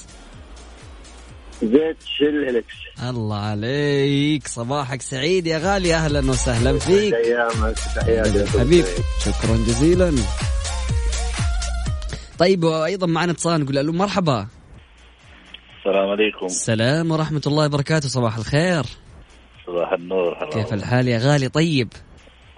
زيت 1.63 1.97
شل 2.19 2.45
هيلكس 2.45 2.75
الله 3.03 3.37
عليك 3.37 4.49
صباحك 4.49 5.03
سعيد 5.03 5.47
يا 5.47 5.59
غالي 5.59 5.95
أهلا 5.95 6.31
وسهلا 6.31 6.79
فيك. 6.79 7.15
ايامك 7.15 7.75
تحياتي 7.97 8.47
حبيب 8.59 8.85
شكرا 9.25 9.57
جزيلا. 9.67 10.15
طيب 12.39 12.65
وأيضا 12.65 13.07
معنا 13.07 13.33
اتصال 13.33 13.61
نقول 13.61 13.87
له 13.87 13.93
مرحبا. 13.93 14.47
السلام 15.79 16.09
عليكم. 16.11 16.47
السلام 16.47 17.11
ورحمة 17.11 17.43
الله 17.47 17.67
وبركاته 17.67 18.09
صباح 18.09 18.37
الخير. 18.37 18.85
صباح 19.67 19.93
النور 19.93 20.39
هلا 20.39 20.51
كيف 20.51 20.73
الحال 20.73 21.09
يا 21.09 21.19
غالي؟ 21.19 21.49
طيب. 21.49 21.93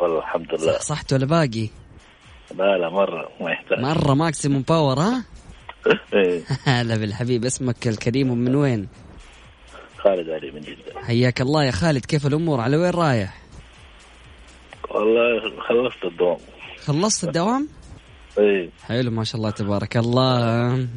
والله 0.01 0.19
الحمد 0.19 0.47
لله. 0.55 0.73
صح 0.73 0.81
صحت 0.81 1.13
ولا 1.13 1.27
باقي؟ 1.27 1.69
لا 2.59 2.79
لا 2.79 2.89
مرة 2.91 3.29
ما 3.41 3.51
يحتاج. 3.51 3.79
مرة 3.79 4.15
Maximum 4.15 4.63
Power 4.63 5.01
ها؟ 5.01 5.25
إيه، 6.15 6.43
هلا 6.81 6.97
بالحبيب 6.97 7.45
اسمك 7.45 7.89
الكريم 7.89 8.31
ومن 8.31 8.55
وين؟ 8.55 8.89
خالد 9.99 10.31
علي 10.31 10.51
من 10.51 10.61
جدة. 10.61 11.01
حياك 11.07 11.41
الله 11.41 11.65
يا 11.65 11.71
خالد 11.71 12.05
كيف 12.05 12.27
الأمور؟ 12.27 12.61
على 12.61 12.77
وين 12.77 12.91
رايح؟ 12.91 13.43
والله 14.91 15.41
خلصت 15.69 16.05
الدوام. 16.05 16.39
خلصت 16.87 17.25
الدوام؟ 17.25 17.69
إيه. 18.39 18.71
حلو 18.87 19.11
ما 19.11 19.25
شاء 19.25 19.37
الله 19.37 19.51
تبارك 19.51 19.97
الله. 19.97 20.39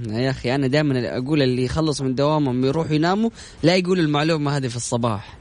يا 0.09 0.29
أخي 0.29 0.55
أنا 0.55 0.67
دائما 0.67 1.17
أقول 1.17 1.41
اللي 1.41 1.63
يخلص 1.65 2.01
من 2.01 2.15
دوامهم 2.15 2.65
يروح 2.65 2.91
يناموا 2.91 3.29
لا 3.63 3.75
يقول 3.75 3.99
المعلومة 3.99 4.57
هذه 4.57 4.67
في 4.67 4.75
الصباح. 4.75 5.37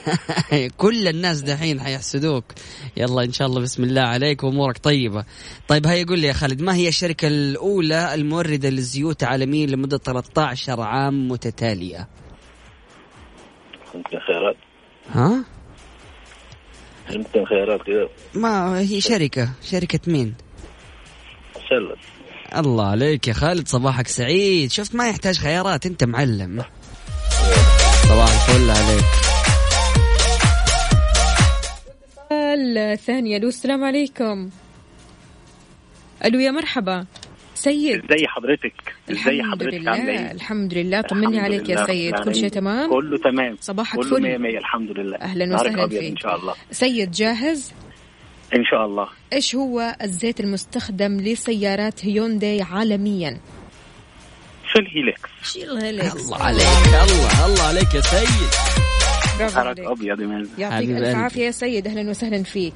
كل 0.76 1.08
الناس 1.08 1.40
دحين 1.40 1.80
حيحسدوك. 1.80 2.44
يلا 2.96 3.24
إن 3.24 3.32
شاء 3.32 3.48
الله 3.48 3.60
بسم 3.60 3.84
الله 3.84 4.02
عليك 4.02 4.44
وأمورك 4.44 4.78
طيبة. 4.78 5.24
طيب 5.68 5.86
هيا 5.86 6.04
قول 6.04 6.18
لي 6.18 6.26
يا 6.26 6.32
خالد 6.32 6.62
ما 6.62 6.74
هي 6.74 6.88
الشركة 6.88 7.28
الأولى 7.28 8.14
الموردة 8.14 8.68
للزيوت 8.68 9.24
عالميا 9.24 9.66
لمدة 9.66 9.98
13 9.98 10.80
عام 10.80 11.28
متتالية؟ 11.28 12.08
يمكن 13.94 14.18
خيارات 14.18 14.56
ها؟ 15.12 15.44
يمكن 17.10 17.44
خيارات 17.44 17.82
كذا 17.82 18.08
ما 18.34 18.78
هي 18.80 19.00
شركة؟ 19.00 19.50
شركة 19.62 20.00
مين؟ 20.06 20.34
سلم 21.70 21.96
الله 22.56 22.86
عليك 22.90 23.28
يا 23.28 23.32
خالد 23.32 23.68
صباحك 23.68 24.08
سعيد. 24.08 24.70
شفت 24.70 24.94
ما 24.94 25.08
يحتاج 25.08 25.38
خيارات 25.38 25.86
أنت 25.86 26.04
معلم. 26.04 26.64
صباح 28.08 28.28
الفل 28.50 28.70
عليك. 28.70 29.04
الثانية 32.92 33.36
ألو 33.36 33.48
السلام 33.48 33.84
عليكم. 33.84 34.50
ألو 36.24 36.38
يا 36.38 36.50
مرحبا. 36.50 37.06
سيد. 37.54 38.12
ازي 38.12 38.26
حضرتك؟ 38.26 38.94
ازي 39.10 39.30
الحمد 39.30 39.52
حضرتك؟ 39.52 39.88
عامله 39.88 40.02
لله 40.02 40.10
إيه؟ 40.10 40.32
الحمد 40.32 40.74
لله. 40.74 41.00
طمني 41.00 41.26
الحمد 41.26 41.44
عليك 41.44 41.68
يا. 41.68 41.86
سيد. 41.86 42.14
كل 42.14 42.34
شيء 42.34 42.48
تمام؟ 42.48 42.90
كله 42.90 43.18
تمام. 43.18 43.56
صباحك 43.60 43.98
كله 43.98 44.16
فل. 44.16 44.22
100 44.22 44.38
100 44.38 44.58
الحمد 44.58 44.90
لله. 44.90 45.16
أهلا 45.16 45.54
وسهلا 45.54 45.88
فيك 45.88 46.04
إن 46.04 46.16
شاء 46.16 46.36
الله. 46.36 46.54
سيد 46.70 47.10
جاهز؟ 47.10 47.72
إن 48.56 48.64
شاء 48.64 48.86
الله. 48.86 49.08
إيش 49.32 49.54
هو 49.54 49.96
الزيت 50.02 50.40
المستخدم 50.40 51.20
لسيارات 51.20 52.04
هيونداي 52.04 52.62
عالميا؟ 52.62 53.40
شيل 54.72 54.86
هيلكس 54.94 55.52
Shell 55.52 55.76
Helix 55.76 56.14
الله 56.14 56.36
عليك 56.36 56.66
الله 56.86 57.46
الله 57.46 57.62
عليك 57.62 57.94
يا 57.94 58.00
سيد. 58.00 58.50
برافو 59.38 59.54
حرك 59.54 59.66
عليك. 59.66 59.86
أبيض 59.86 60.20
يعطيك 60.58 60.90
قلبي. 60.90 61.08
عافية 61.08 61.46
يا 61.46 61.50
سيد. 61.50 61.86
أهلا 61.86 62.10
وسهلا 62.10 62.42
فيك. 62.42 62.74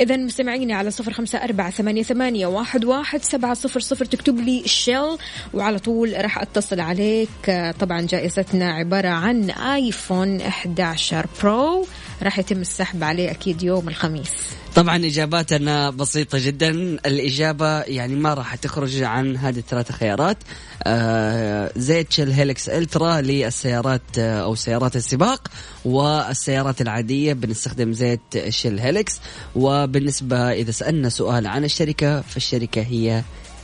إذا 0.00 0.16
مستمعيني 0.16 0.72
على 0.72 0.90
صفر 0.90 1.12
خمسة 1.12 1.44
أربعة 1.44 1.70
ثمانية, 1.70 2.02
ثمانية 2.02 2.46
واحد, 2.46 2.84
واحد 2.84 3.22
سبعة 3.22 3.54
صفر 3.54 3.80
صفر. 3.80 4.04
تكتب 4.04 4.38
لي 4.38 4.60
ال 4.64 4.73
Shell 4.73 5.16
وعلى 5.54 5.78
طول 5.78 6.14
راح 6.16 6.38
أتصل 6.38 6.80
عليك. 6.80 7.74
طبعا 7.80 8.00
جائزتنا 8.00 8.72
عبارة 8.72 9.08
عن 9.08 9.50
iPhone 9.50 10.40
11 10.40 11.26
Pro 11.42 11.86
راح 12.22 12.38
يتم 12.38 12.60
السحب 12.60 13.04
عليه 13.04 13.30
أكيد 13.30 13.62
يوم 13.62 13.88
الخميس. 13.88 14.61
طبعا 14.74 14.96
إجاباتنا 14.96 15.90
بسيطة 15.90 16.38
جدا. 16.38 16.70
الإجابة 17.06 17.80
يعني 17.80 18.14
ما 18.14 18.34
راح 18.34 18.54
تخرج 18.54 19.02
عن 19.02 19.36
هذه 19.36 19.58
الثلاث 19.58 19.92
خيارات. 19.92 20.36
آه 20.84 21.72
زيت 21.76 22.12
Shell 22.12 22.32
Helix 22.32 22.68
Ultra 22.68 23.20
للسيارات 23.20 24.02
آه 24.18 24.42
أو 24.42 24.54
سيارات 24.54 24.96
السباق 24.96 25.48
والسيارات 25.84 26.80
العادية 26.80 27.32
بنستخدم 27.32 27.92
زيت 27.92 28.48
Shell 28.48 28.78
Helix 28.78 29.20
وبالنسبة 29.56 30.52
إذا 30.52 30.70
سألنا 30.70 31.08
سؤال 31.08 31.46
عن 31.46 31.64
الشركة 31.64 32.20
فالشركة 32.20 32.82
هي 32.82 33.22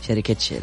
شركة 0.09 0.37
Shell. 0.39 0.63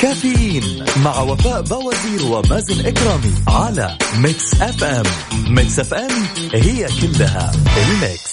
كافيين 0.00 0.84
مع 1.04 1.20
وفاء 1.20 1.62
بوازير 1.62 2.24
ومازن 2.24 2.86
إكرامي 2.86 3.32
على 3.48 3.98
Mix 4.18 4.54
FM. 4.54 5.02
Mix 5.48 5.78
FM 5.78 6.10
هي 6.54 6.86
كلها 7.00 7.52
ال 7.76 7.87
Mix. 7.87 8.30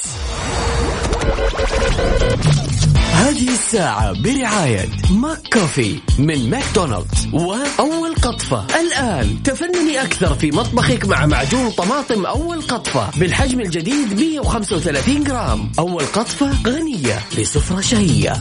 هذه 3.14 3.50
الساعة 3.54 4.22
برعاية 4.22 4.90
Mac 5.12 5.40
Coffee 5.54 6.00
من 6.20 6.50
ماكدونالدز. 6.50 7.28
وأول 7.34 8.16
قطفة. 8.22 8.66
الآن 8.82 9.44
تفنني 9.44 10.02
أكثر 10.02 10.36
في 10.36 10.52
مطبخك 10.52 11.06
مع 11.06 11.26
معجون 11.26 11.70
طماطم 11.72 12.26
أول 12.26 12.62
قطفة 12.62 13.10
بالحجم 13.18 13.60
الجديد 13.60 14.20
135 14.20 15.24
جرام. 15.24 15.72
أول 15.80 16.06
قطفة 16.06 16.52
غنية 16.68 17.20
لسفرة 17.38 17.82
شهية. 17.82 18.34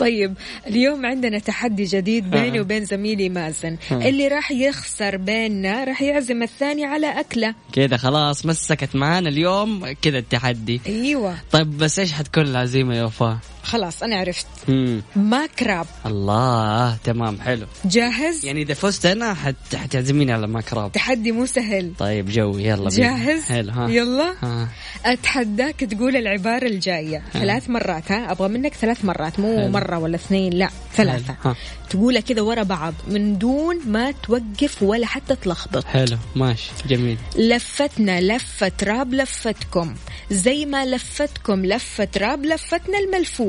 طيب 0.00 0.34
اليوم 0.66 1.06
عندنا 1.06 1.38
تحدي 1.38 1.84
جديد 1.84 2.30
بيني 2.30 2.60
وبين 2.60 2.84
زميلي 2.84 3.28
مازن. 3.28 3.76
اللي 3.92 4.28
راح 4.28 4.50
يخسر 4.50 5.16
بيننا 5.16 5.84
راح 5.84 6.02
يعزم 6.02 6.42
الثاني 6.42 6.84
على 6.84 7.20
أكلة. 7.20 7.54
كذا 7.72 7.96
خلاص 7.96 8.46
مسكت 8.46 8.96
معانا 8.96 9.28
اليوم 9.28 9.92
كذا 10.02 10.18
التحدي. 10.18 10.80
أيوة. 10.86 11.36
طيب 11.52 11.78
بس 11.78 11.98
إيش 11.98 12.12
حتكون 12.12 12.44
العزيمة 12.44 12.94
يا 12.96 13.04
وفاء؟ 13.04 13.38
خلاص 13.62 14.02
أنا 14.02 14.16
عرفت. 14.16 14.46
مم. 14.68 15.02
ما 15.16 15.46
كراب. 15.46 15.86
الله 16.06 16.96
تمام 16.96 17.40
حلو. 17.40 17.66
جاهز؟ 17.84 18.44
يعني 18.44 18.62
إذا 18.62 18.74
فزت 18.74 19.06
أنا 19.06 19.34
حت... 19.34 19.74
حتعزميني 19.74 20.32
على 20.32 20.46
ماكراب 20.46 20.92
تحدي 20.92 21.32
مو 21.32 21.46
سهل. 21.46 21.92
طيب 21.98 22.30
جوي 22.30 22.64
يلا 22.64 22.90
بينا. 22.90 22.90
جاهز؟ 22.90 23.42
حلو 23.42 23.72
ها. 23.72 23.88
يلا. 23.88 24.34
ها. 24.42 24.68
أتحداك 25.04 25.80
تقول 25.80 26.16
العبارة 26.16 26.66
الجاية. 26.66 27.22
ثلاث 27.32 27.70
مرات 27.70 28.12
ها؟ 28.12 28.32
أبغى 28.32 28.48
منك 28.48 28.74
ثلاث 28.74 29.04
مرات 29.04 29.40
مو 29.40 29.58
حلو. 29.58 29.68
مرة 29.68 29.98
ولا 29.98 30.16
اثنين 30.16 30.52
لا 30.52 30.68
حلو. 30.96 31.10
ها. 31.44 31.56
تقولها 31.90 32.20
كذا 32.20 32.40
ورا 32.40 32.62
بعض 32.62 32.94
من 33.08 33.38
دون 33.38 33.80
ما 33.86 34.10
توقف 34.10 34.82
ولا 34.82 35.06
حتى 35.06 35.36
تلخبط. 35.36 35.84
حلو 35.84 36.16
ماشي 36.36 36.70
جميل. 36.88 37.18
لفتنا 37.36 38.20
لفة 38.20 38.72
راب 38.82 39.14
لفتكم. 39.14 39.94
زي 40.30 40.66
ما 40.66 40.86
لفتكم 40.86 41.66
لفة 41.66 42.08
راب 42.16 42.44
لفتنا 42.44 42.98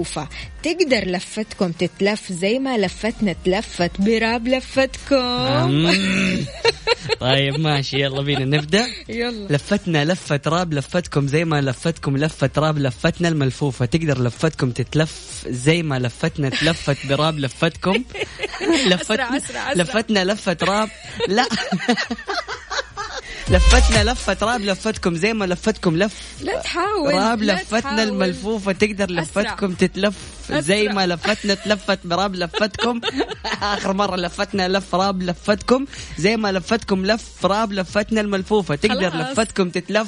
الملفوفة 0.02 0.28
تقدر 0.64 1.08
لفتكم 1.12 1.72
تتلف 1.72 2.32
زي 2.32 2.60
ما 2.60 2.78
لفتنا 2.78 3.36
تلفت 3.46 3.92
براب 4.02 4.48
لفتكم. 4.48 5.92
طيب 7.20 7.60
ماشي 7.60 8.02
يلا 8.02 8.22
بينا 8.22 8.46
نبدأ. 8.58 8.88
يلا. 9.10 9.48
لفتنا 9.54 10.06
لفة 10.06 10.42
راب 10.48 10.74
لفتكم 10.74 11.28
زي 11.28 11.46
ما 11.46 11.62
لفتكم 11.62 12.18
لفة 12.18 12.50
راب 12.58 12.78
لفتنا 12.78 13.28
الملفوفة. 13.28 13.86
تقدر 13.86 14.22
لفتكم 14.24 14.72
تتلف 14.72 15.46
زي 15.48 15.84
ما 15.84 16.00
لفتنا 16.00 16.50
تلفت 16.50 16.98
براب 17.08 17.40
لفتكم؟ 17.40 18.04
لفت 18.88 19.02
أسرع، 19.12 19.38
أسرع، 19.38 19.38
أسرع. 19.38 19.74
لفتنا 19.74 20.24
لفة 20.26 20.58
راب. 20.64 20.90
لا. 21.28 21.46
لفتنا 23.52 24.12
لفة 24.12 24.38
راب 24.42 24.62
لفتكم 24.62 25.16
زي 25.16 25.34
ما 25.34 25.46
لفتكم 25.46 25.98
لف 25.98 26.14
لا 26.42 26.60
تحاول 26.62 27.14
راب 27.14 27.42
لا 27.44 27.54
لفتنا 27.54 27.80
تحاول. 27.80 28.00
الملفوفة 28.00 28.72
تقدر 28.72 29.04
أسرع. 29.06 29.22
لفتكم 29.44 29.74
تتلف 29.74 30.16
زي 30.52 30.82
أسرع. 30.82 30.94
ما 30.94 31.08
لفتنا 31.08 31.54
تلفت 31.54 32.00
براب 32.08 32.36
لفتكم 32.36 33.02
آخر 33.62 33.94
مرة 33.94 34.16
لفتنا 34.16 34.68
لف 34.68 34.96
راب 34.96 35.24
لفتكم 35.24 35.86
زي 36.18 36.38
ما 36.38 36.52
لفتكم 36.52 37.06
لف 37.06 37.46
راب 37.46 37.74
لفتنا 37.74 38.22
الملفوفة 38.22 38.76
تقدر 38.76 39.12
خلاص. 39.12 39.30
لفتكم 39.40 39.70
تتلف 39.70 40.08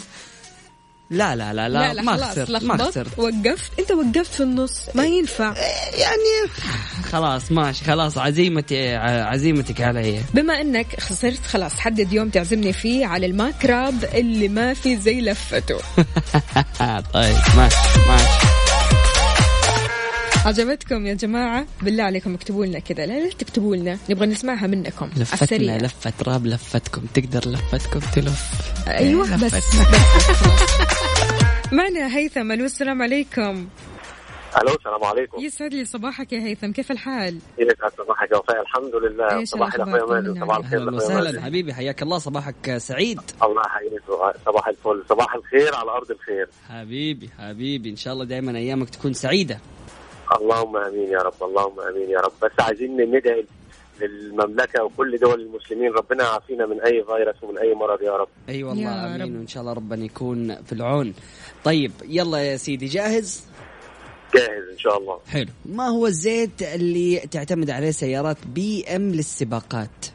لا 1.09 1.35
لا 1.35 1.53
لا 1.53 1.69
لا, 1.69 1.79
لا 1.79 1.93
لا 1.93 2.01
ما 2.01 2.17
خسرت 2.17 2.63
ما 2.63 2.77
خسرت. 2.77 3.19
وقفت. 3.19 3.79
انت 3.79 3.91
وقفت 3.91 4.33
في 4.33 4.43
النص. 4.43 4.79
ما 4.95 5.05
ينفع. 5.05 5.53
يعني 5.97 6.51
خلاص 7.11 7.51
ماشي 7.51 7.85
خلاص 7.85 8.17
عزيمتي 8.17 8.95
عزيمتك 8.95 9.81
علي. 9.81 10.19
بما 10.33 10.61
انك 10.61 10.99
خسرت 10.99 11.45
خلاص 11.45 11.79
حدد 11.79 12.13
يوم 12.13 12.29
تعزمني 12.29 12.73
فيه 12.73 13.05
على 13.05 13.25
الماكراب 13.25 14.03
اللي 14.13 14.47
ما 14.47 14.73
في 14.73 14.97
زي 14.97 15.21
لفته. 15.21 15.77
طيب 17.13 17.35
ماشي 17.57 17.99
ماشي. 18.07 18.42
عجبتكم 20.47 21.05
يا 21.05 21.13
جماعة؟ 21.13 21.65
بالله 21.81 22.03
عليكم 22.03 22.33
اكتبوا 22.33 22.65
لنا 22.65 22.79
كذا. 22.79 23.05
لا 23.05 23.19
لا 23.25 23.29
تكتبوا 23.29 23.75
لنا. 23.75 23.97
نبغى 24.09 24.25
نسمعها 24.25 24.67
منكم. 24.67 25.09
لفتنا 25.17 25.77
لفة 25.77 26.13
راب 26.27 26.45
لفتكم. 26.45 27.01
تقدر 27.13 27.39
لفتكم 27.51 27.99
تلف. 27.99 28.51
أيوه 28.87 29.23
بس, 29.23 29.43
لفتنا. 29.43 29.83
بس 29.83 31.73
معنا 31.77 32.17
هيثم. 32.17 32.51
ألو 32.51 32.65
السلام 32.65 33.01
عليكم. 33.01 33.67
ألو 34.61 34.75
السلام 34.75 35.03
عليكم. 35.03 35.39
يسعد 35.41 35.73
لي 35.73 35.85
صباحك 35.85 36.33
يا 36.33 36.39
هيثم. 36.39 36.71
كيف 36.71 36.91
الحال؟ 36.91 37.39
كيفك 37.57 37.93
صباحك؟ 37.97 38.31
يا 38.31 38.37
وفاء 38.37 38.61
الحمد 38.61 38.95
لله. 38.95 39.45
صباح؟ 39.45 39.73
الاخويا 39.75 40.05
مازن. 40.05 40.41
صباح. 40.41 40.57
الخير. 40.57 40.79
أهلا 40.79 40.95
وسهلا. 40.95 41.41
حبيبي 41.41 41.73
حياك 41.73 42.01
الله. 42.03 42.17
صباحك 42.17 42.77
سعيد؟ 42.77 43.21
الله 43.43 43.61
يحييك. 43.65 44.01
صباح 44.45 44.67
الفل. 44.67 45.03
صباح 45.09 45.35
الخير 45.35 45.75
على 45.75 45.91
أرض 45.91 46.11
الخير. 46.11 46.47
حبيبي 46.69 47.29
حبيبي. 47.39 47.89
إن 47.89 47.95
شاء 47.95 48.13
الله 48.13 48.25
دائما 48.25 48.57
أيامك 48.57 48.89
تكون 48.89 49.13
سعيدة. 49.13 49.59
اللهم 50.41 50.77
آمين 50.77 51.09
يا 51.09 51.19
رب 51.19 51.43
اللهم 51.43 51.79
آمين 51.79 52.09
يا 52.09 52.19
رب. 52.19 52.31
بس 52.43 52.51
عايزين 52.59 52.97
ندعي 53.15 53.45
للمملكة 54.01 54.83
وكل 54.83 55.17
دول 55.17 55.41
المسلمين 55.41 55.91
ربنا 55.91 56.23
يعافينا 56.23 56.65
من 56.65 56.81
أي 56.81 57.03
فيروس 57.03 57.43
ومن 57.43 57.57
أي 57.57 57.73
مرض 57.73 58.01
يا 58.01 58.11
رب. 58.17 58.27
اي 58.49 58.59
يا 58.59 58.65
والله 58.65 59.05
آمين. 59.15 59.21
رب. 59.21 59.35
وإن 59.39 59.47
شاء 59.47 59.61
الله 59.61 59.73
ربنا 59.73 60.05
يكون 60.05 60.55
في 60.63 60.73
العون. 60.73 61.13
طيب 61.63 61.91
يلا 62.05 62.37
يا 62.37 62.57
سيدي 62.57 62.85
جاهز؟ 62.85 63.43
جاهز 64.35 64.69
إن 64.71 64.77
شاء 64.77 64.97
الله. 64.97 65.19
حلو. 65.27 65.49
ما 65.65 65.87
هو 65.87 66.07
الزيت 66.07 66.61
اللي 66.61 67.19
تعتمد 67.19 67.69
عليه 67.69 67.91
سيارات 67.91 68.37
BM 68.47 69.11
للسباقات؟ 69.11 70.05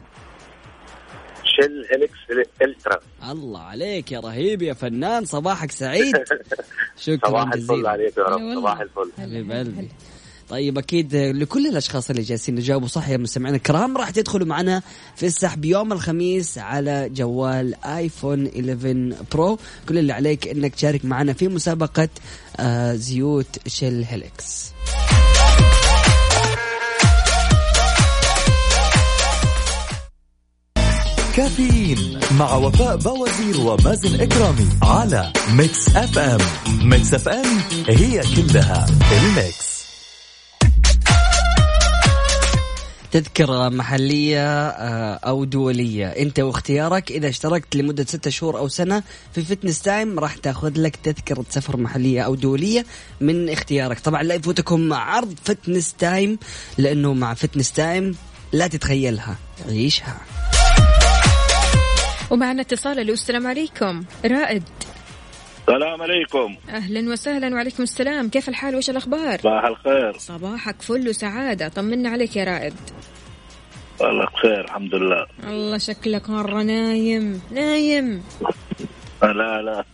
Shell 1.43 1.85
Helix 1.91 2.47
Ultra. 2.61 2.99
الله 3.31 3.59
عليك 3.61 4.11
يا 4.11 4.19
رهيب 4.19 4.61
يا 4.61 4.73
فنان 4.73 5.25
صباحك 5.25 5.71
سعيد. 5.71 6.15
شكرا 6.97 7.29
صباح 7.29 7.53
الفل 7.53 7.87
عليك 7.87 8.17
يا 8.17 8.23
رب. 8.23 8.55
صباح 8.55 8.79
الفل. 8.79 9.11
حبيب 9.19 9.51
قلبي. 9.51 9.89
طيب 10.49 10.77
أكيد 10.77 11.15
لكل 11.15 11.67
الأشخاص 11.67 12.09
اللي 12.09 12.21
جالسين 12.21 12.57
يجاوبوا 12.57 12.87
صح 12.87 13.09
يا 13.09 13.17
مستمعينا 13.17 13.57
الكرام 13.57 13.97
راح 13.97 14.09
تدخلوا 14.09 14.47
معنا 14.47 14.81
في 15.15 15.25
السحب 15.25 15.65
يوم 15.65 15.93
الخميس 15.93 16.57
على 16.57 17.09
جوال 17.09 17.75
آيفون 17.85 18.47
11 18.47 19.15
برو. 19.31 19.59
كل 19.89 19.97
اللي 19.97 20.13
عليك 20.13 20.47
إنك 20.47 20.75
تشارك 20.75 21.05
معنا 21.05 21.33
في 21.33 21.47
مسابقة 21.47 22.09
آه، 22.57 22.95
زيوت 22.95 23.67
شيل 23.67 24.03
هيلكس 24.03 24.69
كافيين 31.35 32.19
مع 32.39 32.55
وفاء 32.55 32.95
بوازير 32.97 33.59
ومازن 33.61 34.21
إكرامي 34.21 34.69
على 34.83 35.33
Mix 35.53 35.95
FM. 35.95 36.39
ميكس 36.89 37.13
أف 37.13 37.27
أم 37.27 37.45
هي 37.87 38.21
كلها 38.35 38.85
ال 39.11 39.24
Mix. 39.24 39.78
تذكرة 43.11 43.69
محلية 43.69 44.67
آه، 44.67 45.13
أو 45.13 45.43
دولية. 45.43 46.07
أنت 46.07 46.39
واختيارك 46.39 47.11
إذا 47.11 47.29
اشتركت 47.29 47.75
لمدة 47.75 48.03
ستة 48.03 48.29
شهور 48.29 48.57
أو 48.57 48.67
سنة 48.67 49.03
في 49.35 49.41
Fitness 49.41 49.81
Time 49.81 50.19
راح 50.19 50.35
تأخذ 50.35 50.73
لك 50.75 50.95
تذكرة 50.95 51.45
سفر 51.49 51.77
محلية 51.77 52.21
أو 52.21 52.35
دولية 52.35 52.85
من 53.21 53.49
اختيارك. 53.49 53.99
طبعا 53.99 54.23
لا 54.23 54.35
يفوتكم 54.35 54.93
عرض 54.93 55.35
Fitness 55.43 55.93
Time 55.93 56.39
لأنه 56.77 57.13
مع 57.13 57.33
Fitness 57.33 57.71
Time 57.71 58.15
لا 58.51 58.67
تتخيلها 58.67 59.35
عيشها. 59.69 60.17
ومعنا 62.31 62.61
اتصال 62.61 62.99
ألو 62.99 63.13
السلام 63.13 63.47
عليكم. 63.47 64.03
رائد. 64.25 64.63
السلام 65.69 66.01
عليكم. 66.01 66.55
أهلا 66.69 67.11
وسهلا 67.11 67.55
وعليكم 67.55 67.83
السلام. 67.83 68.29
كيف 68.29 68.49
الحال؟ 68.49 68.75
وش 68.75 68.89
الأخبار؟ 68.89 69.39
صباح 69.39 69.65
الخير. 69.65 70.17
صباحك 70.17 70.81
فل 70.81 71.09
وسعادة. 71.09 71.67
طمنا 71.67 72.09
عليك 72.09 72.35
يا 72.35 72.43
رائد. 72.43 72.73
والله 73.99 74.25
بخير 74.25 74.65
الحمد 74.65 74.95
لله. 74.95 75.25
الله 75.43 75.77
شكلك 75.77 76.29
مرة 76.29 76.63
نايم. 76.63 77.41
نايم. 77.51 78.23
لا 79.23 79.61
لا. 79.61 79.85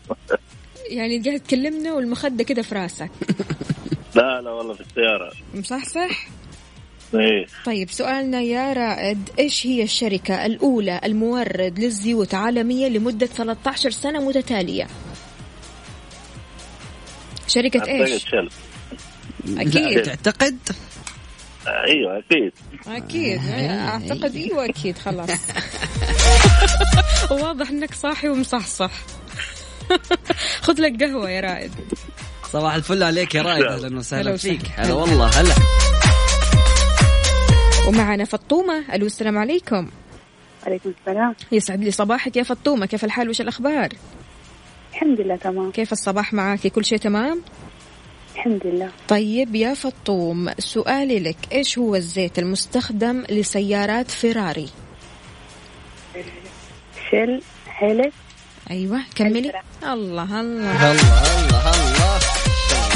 يعني 0.90 1.20
قاعد 1.20 1.40
تكلمنا 1.40 1.94
والمخدة 1.94 2.44
كده 2.44 2.62
في 2.62 2.76
راسك. 2.76 3.12
لا 4.16 4.42
لا 4.42 4.52
والله 4.52 4.74
في 4.74 4.82
السيارة. 4.82 5.32
مصحصح 5.54 6.28
إيه. 7.16 7.46
طيب 7.66 7.90
سؤالنا 7.90 8.42
يا 8.42 8.74
رائد 8.74 9.30
إيش 9.40 9.68
هي 9.68 9.84
الشركة 9.84 10.46
الأولى 10.46 11.02
المورد 11.04 11.80
للزيوت 11.80 12.34
عالميا 12.34 12.90
لمدة 12.90 13.26
13 13.26 13.90
سنة 13.90 14.28
متتالية؟ 14.28 14.88
شركة 17.48 17.86
إيش؟ 17.88 18.26
شل 18.30 18.50
أكيد. 19.58 20.04
تعتقد؟ 20.04 20.58
أيوه 21.68 22.20
أكيد. 22.20 22.54
أكيد. 22.88 23.42
أعتقد 23.70 24.36
أيوة 24.36 24.66
أكيد 24.66 24.98
خلاص. 24.98 25.30
واضح 27.32 27.70
إنك 27.70 27.94
صاحي 27.94 28.30
ومصحصح. 28.30 28.92
خذ 30.66 30.82
لك 30.82 31.04
قهوة 31.04 31.30
يا 31.30 31.42
رائد. 31.42 31.72
صباح 32.52 32.74
الفل 32.74 33.04
عليك 33.04 33.36
يا 33.36 33.42
رائد. 33.42 33.64
هلا 33.64 33.74
أهلا 33.76 33.88
هلا 33.88 33.98
وسهلا. 33.98 34.38
فيك. 34.38 34.62
هلا. 34.76 34.94
والله 34.94 35.28
هلا. 35.42 35.54
ومعنا 37.88 38.26
فطومة. 38.26 38.96
ألو 38.96 39.06
السلام 39.06 39.38
عليكم. 39.38 39.90
عليكم 40.66 40.94
السلام. 41.00 41.36
يسعد 41.52 41.84
لي 41.84 41.92
صباحك 41.92 42.38
يا 42.38 42.44
فطومة. 42.44 42.86
كيف 42.86 43.06
الحال؟ 43.06 43.30
وش 43.30 43.42
الأخبار؟ 43.42 43.90
الحمد 44.96 45.22
لله 45.22 45.36
تمام. 45.36 45.72
كيف 45.72 45.92
الصباح 45.92 46.34
معك 46.34 46.68
كل 46.68 46.86
شيء 46.86 46.98
تمام؟ 46.98 47.42
الحمد 48.36 48.62
لله. 48.66 48.90
طيب 49.08 49.56
يا 49.56 49.74
فطوم 49.74 50.50
سؤالي 50.60 51.20
لك 51.20 51.38
إيش 51.52 51.78
هو 51.78 51.96
الزيت 51.96 52.40
المستخدم 52.40 53.24
لسيارات 53.30 54.12
فيراري؟ 54.12 54.70
Shell 57.12 57.42
Helix 57.78 58.14
أيوه 58.72 59.00
كملي. 59.16 59.52
الله 59.84 60.42
الله. 60.42 60.42
الله 60.42 60.92
الله 60.92 61.70
الله. 61.70 62.45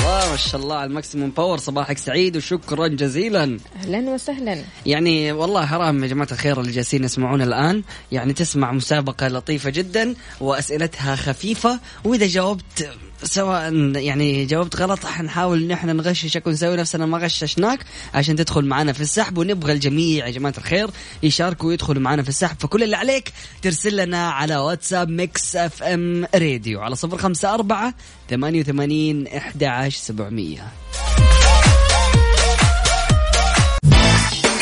الله 0.10 0.32
ما 0.32 0.38
شاء 0.38 0.62
الله 0.62 0.76
على 0.76 0.90
ال 0.90 0.95
Maximum 0.95 1.30
Power. 1.30 1.58
صباحك 1.58 1.98
سعيد 1.98 2.38
وشكرا 2.38 2.88
جزيلا. 2.88 3.60
أهلا 3.76 4.00
وسهلا. 4.00 4.64
يعني 4.86 5.32
والله 5.32 5.66
حرام 5.66 6.04
يا 6.04 6.08
جماعة 6.08 6.28
الخير 6.32 6.62
اللي 6.62 6.72
جالسين 6.72 7.04
يسمعونا 7.04 7.44
الآن. 7.44 7.84
يعني 8.12 8.34
تسمع 8.34 8.72
مسابقة 8.72 9.28
لطيفة 9.28 9.70
جدا 9.70 10.16
وأسئلتها 10.42 11.16
خفيفة. 11.16 11.80
وإذا 12.06 12.28
جاوبت 12.28 12.90
سواء 13.24 13.74
يعني 13.96 14.46
جاوبت 14.46 14.76
غلط 14.76 15.06
حنحاول 15.06 15.64
ان 15.64 15.72
إحنا 15.72 15.94
نغششك 15.94 16.48
ونسوي 16.48 16.78
نفسنا 16.78 17.06
ما 17.06 17.18
غششناك 17.18 17.80
عشان 18.14 18.36
تدخل 18.36 18.66
معنا 18.66 18.94
في 18.94 19.02
السحب 19.02 19.38
ونبغى 19.38 19.74
الجميع 19.74 20.26
يا 20.28 20.32
جماعة 20.32 20.54
الخير 20.58 20.90
يشاركوا 21.24 21.70
ويدخلوا 21.70 22.02
معنا 22.02 22.24
في 22.24 22.30
السحب. 22.30 22.56
فكل 22.60 22.84
اللي 22.84 22.96
عليك 22.96 23.34
ترسل 23.62 23.98
لنا 23.98 24.30
على 24.30 24.58
واتساب 24.58 25.10
Mix 25.10 25.56
FM 25.56 26.26
Radio 26.36 26.82
على 26.82 26.96
صفر 26.96 27.18
خمسة 27.18 27.54
أربعة 27.54 27.94
ثمانية 28.30 28.60
وثمانين 28.60 29.28
أحد 29.28 29.64
عشر 29.64 29.98
سبعمية. 29.98 30.68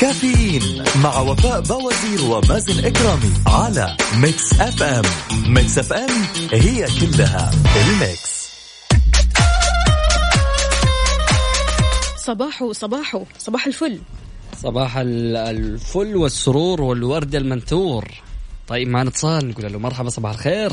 كافيين 0.01 0.83
مع 1.03 1.19
وفاء 1.19 1.61
بوازير 1.61 2.21
ومازن 2.21 2.85
إكرامي 2.85 3.33
على 3.47 3.97
Mix 4.17 4.53
FM. 4.53 5.03
Mix 5.47 5.77
FM 5.77 6.09
هي 6.53 6.87
كلها 7.01 7.51
ال 7.89 8.01
Mix. 8.01 8.46
صباحو 12.27 12.73
صباحو 12.73 13.23
صباح 13.37 13.67
الفل. 13.67 13.99
صباح 14.55 14.97
ال- 14.97 15.37
الفل 15.37 16.15
والسرور 16.15 16.81
والورد 16.81 17.35
المنثور. 17.35 18.05
طيب 18.67 18.87
معنا 18.87 19.09
اتصال 19.09 19.49
نقول 19.49 19.73
له 19.73 19.79
مرحبا 19.79 20.09
صباح 20.09 20.31
الخير. 20.31 20.71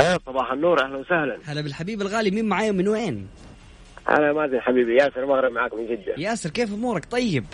إيه 0.00 0.18
صباح 0.26 0.52
النور 0.52 0.84
أهلا 0.84 0.96
وسهلا. 0.96 1.38
هلا 1.44 1.60
بالحبيب 1.60 2.02
الغالي 2.02 2.30
مين 2.30 2.44
معايا 2.48 2.72
من 2.72 2.88
وين؟ 2.88 3.28
أنا 4.10 4.32
مازن 4.32 4.60
حبيبي 4.60 4.96
ياسر 4.96 5.22
المغرب 5.22 5.52
معاك 5.52 5.74
من 5.74 5.86
جدة. 5.86 6.14
ياسر 6.18 6.50
كيف 6.50 6.72
أمورك؟ 6.74 7.04
طيب. 7.10 7.44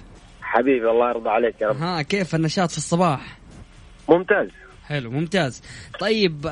حبيبي 0.43 0.91
الله 0.91 1.09
يرضى 1.11 1.29
عليك 1.29 1.61
يا 1.61 1.69
رب. 1.69 1.77
ها 1.77 2.03
كيف 2.03 2.35
النشاط 2.35 2.71
في 2.71 2.79
الصباح؟ 2.79 3.39
ممتاز. 4.09 4.49
حلو 4.87 5.11
ممتاز. 5.11 5.63
طيب 6.01 6.45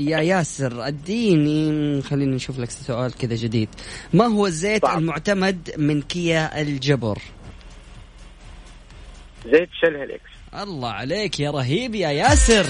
يا 0.00 0.18
ياسر 0.18 0.86
اديني 0.86 2.02
خليني 2.02 2.34
نشوف 2.34 2.58
لك 2.58 2.70
سؤال 2.70 3.12
كذا 3.12 3.34
جديد. 3.34 3.68
ما 4.12 4.26
هو 4.26 4.46
الزيت 4.46 4.82
طبعا. 4.82 4.98
المعتمد 4.98 5.70
من 5.78 6.02
كيا 6.02 6.60
الجبر؟ 6.60 7.18
زيت 9.44 9.68
شل 9.82 9.96
هيلكس 9.96 10.30
الله 10.54 10.90
عليك 10.90 11.40
يا 11.40 11.50
رهيب 11.50 11.94
يا 11.94 12.08
ياسر. 12.08 12.66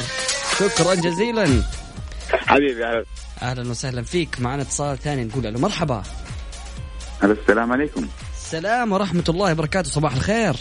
شكرا 0.58 0.94
جزيلا. 0.94 1.62
حبيبي 2.30 2.84
أهلا. 2.84 3.04
أهلا 3.42 3.70
وسهلا 3.70 4.02
فيك. 4.02 4.40
معنا 4.40 4.62
اتصال 4.62 4.98
ثاني 4.98 5.24
نقول 5.24 5.42
له 5.44 5.60
مرحبا. 5.60 6.02
السلام 7.22 7.72
عليكم. 7.72 8.08
السلام 8.34 8.92
ورحمة 8.92 9.24
الله 9.28 9.52
وبركاته. 9.52 9.90
صباح 9.90 10.14
الخير. 10.14 10.56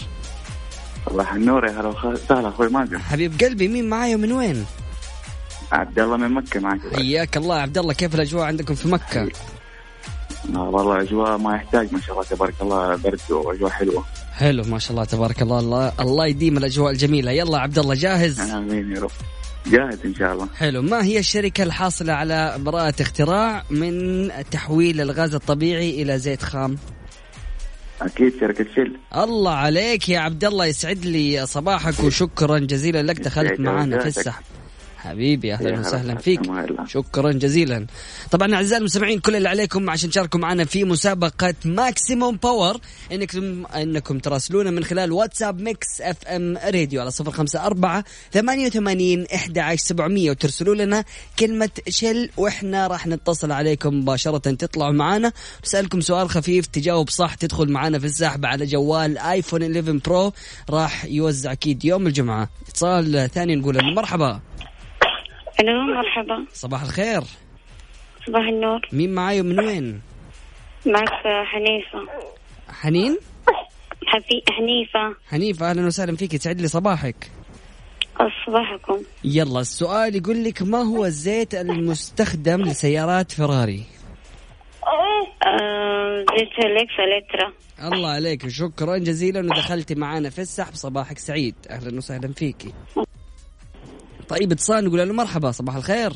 صباح 1.09 1.33
النور 1.33 1.65
يا 1.65 1.71
هلا 1.71 1.87
وسهلا 1.87 2.49
أخوي 2.49 2.69
مازن 2.69 2.99
حبيب 2.99 3.39
قلبي 3.41 3.67
مين 3.67 3.89
معاي 3.89 4.15
ومن 4.15 4.31
وين؟ 4.31 4.65
عبد 5.71 5.99
الله 5.99 6.17
من 6.17 6.31
مكة 6.31 6.59
معك 6.59 6.79
حياك 6.95 7.37
الله 7.37 7.55
عبد 7.55 7.77
الله 7.77 7.93
كيف 7.93 8.15
الأجواء 8.15 8.43
عندكم 8.45 8.75
في 8.75 8.87
مكة؟ 8.87 9.29
آه 10.55 10.69
والله 10.69 11.01
اجواء 11.01 11.37
ما 11.37 11.55
يحتاج 11.55 11.93
ما 11.93 12.01
شاء 12.01 12.11
الله 12.11 12.23
تبارك 12.29 12.53
الله 12.61 12.95
برد 12.95 13.19
وأجواء 13.29 13.71
حلوة 13.71 14.05
حلو 14.33 14.63
ما 14.63 14.79
شاء 14.79 14.91
الله 14.91 15.03
تبارك 15.03 15.41
الله 15.41 15.59
الله, 15.59 15.93
الله 15.99 16.27
يديم 16.27 16.57
الأجواء 16.57 16.91
الجميلة 16.91 17.31
يلا 17.31 17.57
عبد 17.57 17.79
الله 17.79 17.95
جاهز؟ 17.95 18.39
آمين 18.39 18.91
يا 18.91 19.01
رب 19.01 19.11
جاهز 19.67 19.97
إن 20.05 20.15
شاء 20.15 20.33
الله 20.33 20.47
حلو 20.57 20.81
ما 20.81 21.03
هي 21.03 21.19
الشركة 21.19 21.63
الحاصلة 21.63 22.13
على 22.13 22.55
براءة 22.59 23.01
اختراع 23.01 23.63
من 23.69 24.29
تحويل 24.51 25.01
الغاز 25.01 25.35
الطبيعي 25.35 26.01
إلى 26.01 26.19
زيت 26.19 26.43
خام؟ 26.43 26.77
أكيد 28.01 28.33
شركه 28.39 28.65
شل 28.75 28.91
الله 29.17 29.51
عليك 29.51 30.09
يا 30.09 30.19
عبد 30.19 30.45
الله 30.45 30.65
يسعد 30.65 31.05
لي 31.05 31.45
صباحك 31.45 32.03
وشكرا 32.03 32.59
جزيلا 32.59 33.03
لك 33.03 33.19
دخلت 33.19 33.59
معنا 33.59 33.99
في. 33.99 34.07
السحب 34.07 34.43
حبيبي 35.03 35.53
أهلا 35.53 35.69
هلا 35.69 35.79
وسهلا 35.79 36.15
فيك. 36.15 36.41
شكرا 36.87 37.31
جزيلا. 37.31 37.85
طبعا 38.31 38.55
أعزائي 38.55 38.79
المستمعين 38.79 39.19
كل 39.19 39.35
اللي 39.35 39.49
عليكم 39.49 39.89
عشان 39.89 40.09
تشاركوا 40.09 40.39
معنا 40.39 40.65
في 40.65 40.83
مسابقة 40.83 41.53
Maximum 41.65 42.35
Power 42.35 42.77
انكم 43.11 43.65
إنكم 43.65 44.19
تراسلونا 44.19 44.71
من 44.71 44.83
خلال 44.83 45.11
واتساب 45.11 45.61
Mix 45.61 46.01
FM 46.01 46.57
Radio 46.57 47.01
على 47.01 47.11
صفر 47.11 47.31
خمسة 47.31 47.65
أربعة 47.65 48.03
ثمانية 48.33 48.67
وثمانين 48.67 49.25
إحدى 49.35 49.59
عشر 49.59 49.83
سبعمية 49.83 50.31
وترسلوا 50.31 50.75
لنا 50.75 51.03
كلمة 51.39 51.69
Shell 51.89 52.29
وإحنا 52.37 52.87
راح 52.87 53.07
نتصل 53.07 53.51
عليكم 53.51 53.99
مباشرة. 53.99 54.37
تطلعوا 54.37 54.91
معنا. 54.91 55.31
نسألكم 55.65 56.01
سؤال 56.01 56.29
خفيف 56.29 56.65
تجاوب 56.65 57.09
صح 57.09 57.33
تدخل 57.33 57.71
معنا 57.71 57.99
في 57.99 58.05
السحب 58.05 58.45
على 58.45 58.65
جوال 58.65 59.17
iPhone 59.17 59.63
11 59.63 59.99
Pro 60.05 60.33
راح 60.69 61.05
يوزع 61.05 61.51
أكيد 61.51 61.85
يوم 61.85 62.07
الجمعة. 62.07 62.49
اتصال 62.69 63.29
ثاني 63.33 63.55
نقول 63.55 63.93
مرحبا. 63.95 64.39
ألو 65.61 65.81
مرحبا. 65.81 66.45
صباح 66.53 66.81
الخير. 66.81 67.21
صباح 68.27 68.47
النور. 68.47 68.81
مين 68.93 69.13
معاي 69.13 69.41
ومن 69.41 69.59
وين؟ 69.59 70.01
معك 70.85 71.09
حنيفة. 71.45 72.07
حنين؟ 72.69 73.17
حفي 74.07 74.41
حنيفة. 74.49 75.15
حنيفة 75.29 75.69
أهلا 75.69 75.85
وسهلا 75.85 76.15
فيك. 76.15 76.33
يسعد 76.33 76.61
لي 76.61 76.67
صباحك. 76.67 77.31
صباحكم. 78.45 79.03
يلا 79.23 79.59
السؤال 79.59 80.15
يقول 80.15 80.43
لك 80.43 80.61
ما 80.61 80.77
هو 80.77 81.05
الزيت 81.05 81.55
المستخدم 81.55 82.61
لسيارات 82.61 83.31
فيراري؟ 83.31 83.83
آه 84.83 86.25
زيت 86.37 86.49
الله 87.83 88.09
عليك 88.09 88.47
شكرا 88.47 88.97
جزيلا 88.97 89.39
ودخلتي 89.39 89.95
معنا 89.95 90.29
في 90.29 90.41
السحب. 90.41 90.73
صباحك 90.73 91.17
سعيد. 91.17 91.55
أهلا 91.69 91.97
وسهلا 91.97 92.33
فيكي 92.33 92.73
طيب 94.31 94.51
اتصال 94.51 94.85
نقول 94.85 94.99
له 94.99 95.13
مرحبا 95.13 95.51
صباح 95.51 95.75
الخير. 95.75 96.13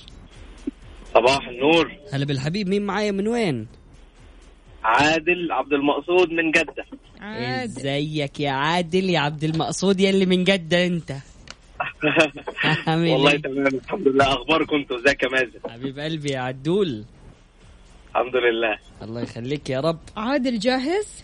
صباح 1.13 1.47
النور. 1.47 1.91
هلا 2.13 2.25
بالحبيب 2.25 2.67
مين 2.69 2.81
معايا 2.85 3.11
من 3.11 3.27
وين؟ 3.27 3.67
عادل 4.83 5.51
عبد 5.51 5.73
المقصود 5.73 6.31
من 6.31 6.51
جدة. 6.51 6.85
إزيك 7.21 8.39
يا 8.39 8.51
عادل؟ 8.51 9.09
يا 9.09 9.19
عبد 9.19 9.43
المقصود 9.43 9.99
يلي 9.99 10.25
من 10.25 10.43
جدة 10.43 10.85
أنت. 10.85 11.11
والله؟ 12.87 13.37
تمام 13.37 13.67
الحمد 13.67 14.07
لله. 14.07 14.33
أخباركم 14.33 14.75
أنتوا؟ 14.75 14.97
إزيك 14.97 15.23
يا 15.23 15.29
مازن؟ 15.29 15.59
حبيب 15.69 15.99
قلبي 15.99 16.29
يا 16.29 16.39
عدول. 16.39 17.03
الحمد 18.09 18.35
لله. 18.35 18.77
الله 19.01 19.21
يخليك 19.21 19.69
يا 19.69 19.79
رب. 19.79 19.99
عادل 20.17 20.59
جاهز؟ 20.59 21.23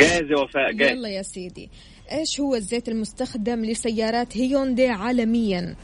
جاهز 0.00 0.30
يا 0.30 0.36
وفاء 0.36 0.72
جاهز. 0.72 0.90
يلا 0.90 1.08
يا 1.08 1.22
سيدي. 1.22 1.70
إيش 2.12 2.40
هو 2.40 2.54
الزيت 2.54 2.88
المستخدم 2.88 3.64
لسيارات 3.64 4.36
هيوندي 4.36 4.88
عالميا؟ 4.88 5.76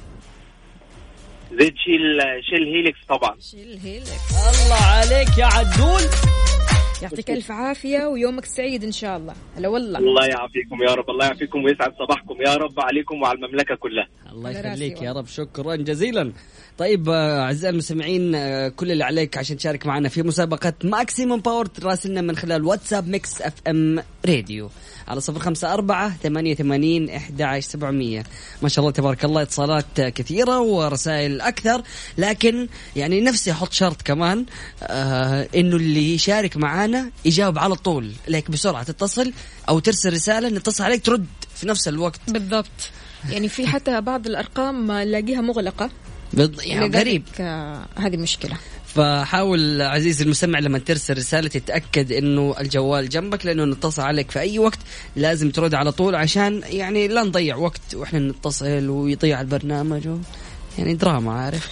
زيت 1.51 1.75
شيل 1.77 2.21
شيل 2.51 2.65
هيليكس 2.75 2.99
طبعا. 3.09 3.37
شيل 3.41 3.79
هيلك 3.85 4.07
الله 4.65 4.83
عليك 4.83 5.39
يا 5.39 5.45
عدول. 5.45 6.03
يعطيك 7.03 7.31
ألف 7.31 7.51
عافية 7.51 8.07
ويومك 8.07 8.45
سعيد 8.45 8.85
إن 8.85 8.93
شاء 8.93 9.17
الله. 9.17 9.35
هلا 9.57 9.69
والله. 9.69 9.99
الله 9.99 10.27
يعافيكم 10.27 10.83
يا 10.89 10.95
رب. 10.95 11.11
الله 11.11 11.25
يعافيكم 11.27 11.65
ويسعد 11.65 11.93
صباحكم 11.99 12.37
يا 12.47 12.55
رب 12.55 12.81
عليكم 12.81 13.23
وعلى 13.23 13.39
المملكة 13.39 13.75
كلها. 13.75 14.09
الله 14.35 14.51
يخليك 14.51 15.03
يا. 15.03 15.12
رب. 15.12 15.27
شكرا 15.27 15.77
جزيلا. 15.77 16.33
طيب 16.79 17.09
آه، 17.09 17.40
أعزائي 17.42 17.73
المستمعين 17.73 18.35
آه، 18.35 18.68
كل 18.68 18.92
اللي 18.92 19.05
عليك 19.05 19.38
عشان 19.38 19.57
تشارك 19.57 19.87
معنا 19.87 20.09
في 20.09 20.23
مسابقة 20.23 20.73
Maximum 20.85 21.40
Power 21.40 21.66
تراسلنا 21.66 22.20
من 22.20 22.37
خلال 22.37 22.64
واتساب 22.64 23.09
Mix 23.09 23.42
FM 23.42 24.03
Radio 24.27 24.70
على 25.09 25.20
صفر 25.20 25.38
خمسة 25.38 25.75
أربعة 25.75 26.16
ثمانية 26.23 26.55
ثمانين 26.55 27.11
إحدى 27.11 27.61
سبعمية. 27.61 28.25
ما 28.62 28.68
شاء 28.68 28.83
الله 28.83 28.92
تبارك 28.92 29.25
الله 29.25 29.42
اتصالات 29.42 30.01
كثيرة 30.01 30.61
ورسائل 30.61 31.40
أكثر. 31.40 31.83
لكن 32.18 32.68
يعني 32.97 33.20
نفسي 33.20 33.53
أحط 33.53 33.73
شرط 33.73 34.03
كمان 34.03 34.47
آه 34.83 35.49
إنه 35.55 35.77
اللي 35.77 36.14
يشارك 36.14 36.57
معنا 36.57 37.11
يجاوب 37.25 37.59
على 37.59 37.75
طول 37.75 38.12
لك 38.29 38.51
بسرعة 38.51 38.83
تتصل 38.83 39.33
أو 39.68 39.79
ترسل 39.79 40.12
رسالة 40.12 40.49
نتصل 40.49 40.85
عليك 40.85 41.07
ترد 41.07 41.27
في 41.55 41.66
نفس 41.66 41.88
الوقت. 41.88 42.20
بالضبط. 42.29 42.90
يعني 43.31 43.49
في 43.49 43.67
حتى 43.67 44.01
بعض 44.01 44.27
الأرقام 44.27 44.93
نلاقيها 44.93 45.41
مغلقة. 45.41 45.91
بض... 46.33 46.61
يعني 46.63 46.99
غريب. 46.99 47.23
آه، 47.41 47.87
هذه 47.97 48.17
مشكلة. 48.17 48.57
فحاول 48.95 49.83
عزيزي 49.83 50.25
المستمع 50.25 50.59
لما 50.59 50.79
ترسل 50.79 51.17
رسالة 51.17 51.49
تتأكد 51.49 52.13
إنه 52.13 52.55
الجوال 52.61 53.09
جنبك 53.09 53.47
لأنه 53.47 53.65
نتصل 53.65 54.03
عليك 54.03 54.31
في 54.31 54.41
أي 54.41 54.59
وقت 54.59 54.79
لازم 55.17 55.51
ترد 55.51 55.75
على 55.75 55.93
طول 55.93 56.15
عشان 56.15 56.63
يعني 56.65 57.09
لا 57.09 57.23
نضيع 57.23 57.57
وقت 57.57 57.95
وإحنا 57.95 58.19
نتصل 58.19 58.89
ويضيع 58.89 59.41
البرنامج 59.41 60.09
و... 60.09 60.19
يعني 60.79 60.95
دراما 60.95 61.33
عارف؟ 61.33 61.69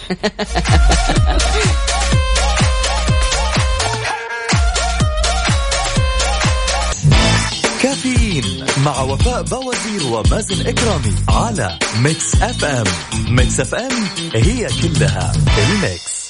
كافيين 7.83 8.65
مع 8.85 9.01
وفاء 9.01 9.41
بوازير 9.41 10.03
ومازن 10.11 10.67
إكرامي 10.67 11.15
على 11.29 11.79
Mix 12.01 12.35
FM. 12.35 12.83
Mix 13.29 13.59
FM 13.59 13.91
هي 14.35 14.67
كلها 14.81 15.31
ال 15.57 15.70
Mix. 15.70 16.23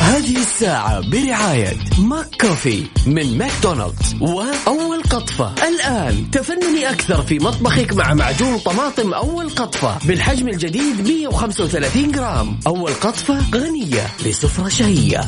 هذه 0.00 0.36
الساعة 0.36 1.00
برعاية 1.10 1.76
Mac 1.98 2.26
Coffee 2.40 2.86
من 3.06 3.38
ماكدونالدز. 3.38 4.14
وأول 4.20 5.02
قطفة. 5.10 5.54
الآن 5.68 6.30
تفنني 6.30 6.90
أكثر 6.90 7.22
في 7.22 7.38
مطبخك 7.38 7.92
مع 7.92 8.14
معجون 8.14 8.58
طماطم 8.58 9.14
أول 9.14 9.50
قطفة 9.50 9.98
بالحجم 10.04 10.48
الجديد 10.48 11.08
135 11.08 12.12
جرام. 12.12 12.60
أول 12.66 12.92
قطفة 12.92 13.38
غنية 13.54 14.06
لسفرة 14.24 14.68
شهية. 14.68 15.20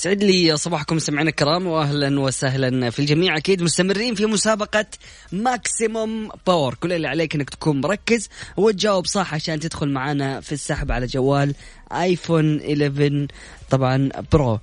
سعد 0.00 0.24
لي 0.24 0.56
صباحكم 0.56 0.98
سمعنا 0.98 1.30
الكرام 1.30 1.66
واهلا 1.66 2.20
وسهلا 2.20 2.90
في 2.90 2.98
الجميع. 2.98 3.36
أكيد 3.36 3.62
مستمرين 3.62 4.14
في 4.14 4.26
مسابقة 4.26 4.86
Maximum 5.32 6.28
Power 6.46 6.74
كل 6.74 6.92
اللي 6.92 7.08
عليك 7.08 7.34
إنك 7.34 7.50
تكون 7.50 7.80
مركز 7.80 8.28
وتجاوب 8.56 9.06
صح 9.06 9.34
عشان 9.34 9.60
تدخل 9.60 9.88
معنا 9.88 10.40
في 10.40 10.52
السحب 10.52 10.92
على 10.92 11.06
جوال 11.06 11.54
iPhone 11.92 12.60
11 12.60 13.26
طبعا 13.70 14.08
Pro 14.32 14.58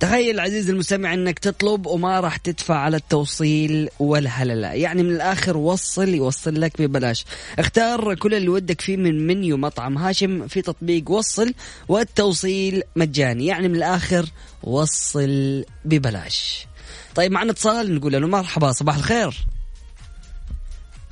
تخيل 0.00 0.40
عزيزي 0.40 0.72
المستمع 0.72 1.14
انك 1.14 1.38
تطلب 1.38 1.86
وما 1.86 2.20
راح 2.20 2.36
تدفع 2.36 2.74
على 2.74 2.96
التوصيل 2.96 3.88
ولا 3.98 4.30
هللة 4.30 4.72
يعني 4.72 5.02
من 5.02 5.10
الآخر 5.10 5.56
وصل 5.56 6.08
يوصل 6.08 6.60
لك 6.60 6.82
ببلاش. 6.82 7.24
اختار 7.58 8.14
كل 8.14 8.34
اللي 8.34 8.48
ودك 8.48 8.80
فيه 8.80 8.96
من 8.96 9.26
منيو 9.26 9.56
مطعم. 9.56 9.98
هاشم 9.98 10.48
في 10.48 10.62
تطبيق 10.62 11.10
وصل 11.10 11.54
والتوصيل 11.88 12.82
مجاني. 12.96 13.46
يعني 13.46 13.68
من 13.68 13.76
الآخر 13.76 14.26
وصل 14.62 15.64
ببلاش. 15.84 16.66
طيب 17.14 17.32
معنا 17.32 17.50
اتصال 17.50 17.94
نقول 17.94 18.12
له 18.12 18.18
مرحبا 18.18 18.72
صباح 18.72 18.96
الخير. 18.96 19.34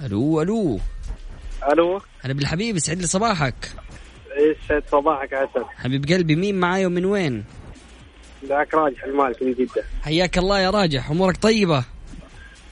ألو 0.05 0.42
ألو. 0.42 0.81
ألو. 1.72 2.01
هلا 2.20 2.33
بالحبيب 2.33 2.77
يسعد 2.77 2.98
لي 2.98 3.07
صباحك. 3.07 3.55
يسعد 4.38 4.83
صباحك 4.92 5.35
عسل. 5.35 5.64
حبيب 5.77 6.05
قلبي 6.05 6.37
مين 6.37 6.61
معاي 6.61 6.87
ومن 6.87 7.05
وين؟ 7.05 7.44
ذاك 8.44 8.74
راجح 8.74 9.05
المالك 9.05 9.42
من 9.42 9.53
جدة. 9.53 9.85
حياك 10.03 10.38
الله 10.38 10.61
يا 10.61 10.70
راجح 10.70 11.11
أمورك 11.11 11.37
طيبة؟ 11.37 11.85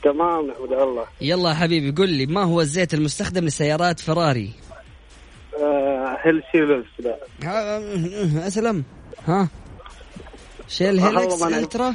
تمام 0.02 0.46
نحمد 0.46 0.72
الله. 0.72 1.04
يلا 1.20 1.54
حبيبي 1.54 1.90
قل 2.02 2.08
لي 2.08 2.26
ما 2.26 2.42
هو 2.42 2.60
الزيت 2.60 2.94
المستخدم 2.94 3.44
لسيارات 3.44 4.00
فراري؟ 4.00 4.50
آه 5.62 6.18
Helix 6.22 6.84
لا. 6.98 7.16
ها 7.42 8.46
أسلم. 8.46 8.84
ها؟ 9.26 9.48
Shell 10.68 11.00
والله 11.00 11.20
Helix 11.20 11.42
Ultra؟ 11.42 11.94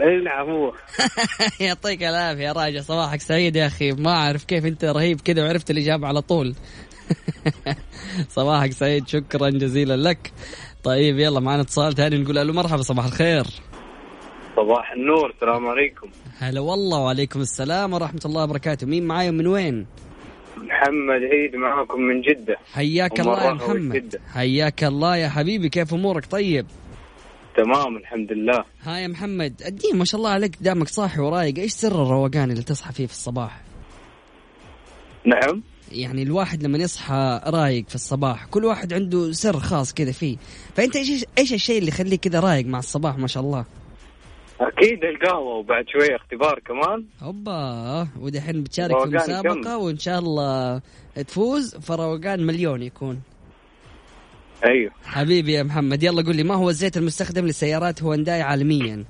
إي 0.00 0.16
نعم 0.24 0.50
هو. 0.50 0.72
يعطيك 1.60 2.02
العافية 2.02 2.42
يا 2.42 2.52
راجع 2.52 2.80
صباحك 2.80 3.20
سعيد 3.20 3.56
يا 3.56 3.66
أخي. 3.66 3.92
ما 3.92 4.10
أعرف 4.10 4.44
كيف 4.44 4.66
أنت 4.66 4.84
رهيب 4.84 5.20
كذا 5.20 5.44
وعرفت 5.44 5.70
الإجابة 5.70 6.06
على 6.06 6.22
طول. 6.22 6.54
صباحك 8.36 8.72
سعيد 8.72 9.08
شكرا 9.08 9.50
جزيلا 9.50 9.96
لك. 9.96 10.32
طيب 10.84 11.18
يلا 11.18 11.40
معنا 11.40 11.62
اتصال 11.62 11.94
ثاني 11.94 12.18
نقول 12.18 12.38
ألو 12.38 12.52
مرحبا 12.52 12.82
صباح 12.82 13.04
الخير. 13.04 13.44
صباح 14.56 14.92
النور 14.92 15.30
السلام 15.30 15.66
عليكم. 15.66 16.08
هلا 16.38 16.60
والله 16.60 16.98
وعليكم 16.98 17.40
السلام 17.40 17.92
ورحمة 17.92 18.20
الله 18.24 18.44
وبركاته. 18.44 18.86
مين 18.86 19.06
معاي 19.06 19.28
ومن 19.28 19.46
وين؟ 19.46 19.86
محمد 20.56 21.22
عيد 21.32 21.56
معاكم 21.56 22.00
من 22.00 22.20
جدة. 22.20 22.56
حياك 22.72 23.20
الله 23.20 23.44
يا 23.44 23.52
محمد. 23.52 24.20
حياك 24.34 24.84
الله 24.84 25.16
يا 25.16 25.28
حبيبي 25.28 25.68
كيف 25.68 25.94
أمورك؟ 25.94 26.26
طيب. 26.26 26.66
تمام 27.56 27.96
الحمد 27.96 28.32
لله. 28.32 28.64
ها 28.82 28.98
يا 28.98 29.08
محمد 29.08 29.62
الدين 29.66 29.96
ما 29.96 30.04
شاء 30.04 30.18
الله 30.18 30.30
عليك 30.30 30.56
دامك 30.60 30.88
صاحي 30.88 31.20
ورايق 31.20 31.58
إيش 31.58 31.72
سر 31.72 32.02
الروقان 32.02 32.50
اللي 32.50 32.62
تصحى 32.62 32.92
فيه 32.92 33.06
في 33.06 33.12
الصباح؟ 33.12 33.60
نعم. 35.24 35.62
يعني 35.92 36.22
الواحد 36.22 36.62
لما 36.62 36.78
يصحى 36.78 37.40
رايق 37.46 37.88
في 37.88 37.94
الصباح 37.94 38.46
كل 38.46 38.64
واحد 38.64 38.92
عنده 38.92 39.32
سر 39.32 39.58
خاص 39.58 39.94
كذا 39.94 40.12
فيه. 40.12 40.36
فأنت 40.76 40.96
إيش 40.96 41.24
إيش 41.38 41.52
الشيء 41.52 41.78
اللي 41.78 41.88
يخليك 41.88 42.20
كذا 42.20 42.40
رايق 42.40 42.66
مع 42.66 42.78
الصباح 42.78 43.18
ما 43.18 43.26
شاء 43.26 43.42
الله؟ 43.42 43.64
أكيد 44.60 45.04
القهوة 45.04 45.54
وبعد 45.54 45.84
شوية 45.88 46.16
اختبار 46.16 46.60
كمان. 46.66 47.04
هوبا. 47.20 48.08
ودحين 48.20 48.62
بتشارك 48.62 48.90
في 48.90 48.94
روقان 48.94 49.14
المسابقة 49.14 49.62
كم. 49.62 49.82
وإن 49.82 49.98
شاء 49.98 50.18
الله 50.18 50.80
تفوز. 51.14 51.76
فروقان 51.76 52.46
مليون 52.46 52.82
يكون. 52.82 53.20
أيوه. 54.64 54.90
حبيبي 55.04 55.52
يا 55.52 55.62
محمد 55.62 56.02
يلا 56.02 56.22
قول 56.22 56.36
لي 56.36 56.42
ما 56.42 56.54
هو 56.54 56.70
الزيت 56.70 56.96
المستخدم 56.96 57.46
لسيارات 57.46 58.02
هونداي 58.02 58.42
عالميا؟ 58.42 59.04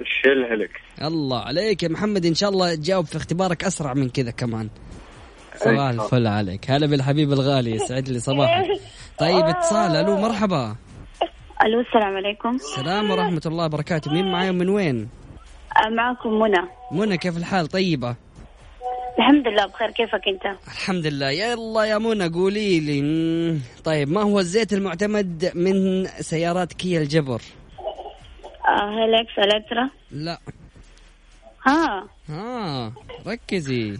الشيل 0.00 0.44
هيلكس 0.50 0.80
الله 1.02 1.40
عليك 1.40 1.82
يا 1.82 1.88
محمد 1.88 2.26
إن 2.26 2.34
شاء 2.34 2.50
الله 2.50 2.74
تجاوب 2.74 3.06
في 3.06 3.16
اختبارك 3.16 3.64
أسرع 3.64 3.94
من 3.94 4.08
كذا 4.08 4.30
كمان. 4.30 4.68
صباح. 5.58 5.88
الفل 5.88 6.26
عليك. 6.26 6.70
هلا 6.70 6.86
بالحبيب 6.86 7.32
الغالي 7.32 7.70
يسعد 7.70 8.08
لي 8.08 8.20
صباحك. 8.20 8.66
طيب 9.18 9.44
اتصال. 9.44 9.96
ألو 9.96 10.16
مرحبا. 10.16 10.76
ألو 11.64 11.80
السلام 11.80 12.16
عليكم. 12.16 12.54
السلام 12.54 13.10
ورحمة 13.10 13.42
الله 13.46 13.64
وبركاته. 13.64 14.12
مين 14.12 14.32
معاي 14.32 14.50
ومن 14.50 14.68
وين؟ 14.68 15.08
آه، 15.76 15.88
معكم 15.88 16.38
منى. 16.38 16.68
منى 16.92 17.16
كيف 17.16 17.36
الحال؟ 17.36 17.66
طيبة. 17.66 18.16
الحمد 19.18 19.48
لله 19.48 19.66
بخير. 19.66 19.90
كيفك 19.90 20.28
أنت؟ 20.28 20.58
الحمد 20.66 21.06
لله. 21.06 21.30
يلا 21.30 21.84
يا 21.84 21.98
منى 21.98 22.28
قولي 22.28 22.80
لي. 22.80 23.60
طيب 23.84 24.08
ما 24.08 24.22
هو 24.22 24.38
الزيت 24.38 24.72
المعتمد 24.72 25.52
من 25.54 26.06
سيارات 26.06 26.72
كيا 26.72 27.00
الجبر؟ 27.00 27.42
آه 28.68 28.90
Helix 28.90 29.38
Ultra. 29.38 29.90
لا. 30.10 30.38
ها 31.66 32.08
ها 32.28 32.92
ركزي. 33.26 33.98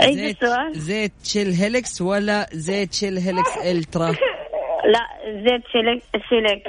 عيد 0.00 0.18
السؤال 0.18 0.80
زيت 0.80 1.12
Shell 1.24 1.52
Helix 1.52 2.02
ولا 2.02 2.48
زيت 2.52 2.94
Shell 2.94 3.18
Helix 3.18 3.56
Ultra؟ 3.64 4.10
لا 4.86 5.06
زيت 5.26 5.62
شيلك 5.72 6.02
شيلك 6.28 6.62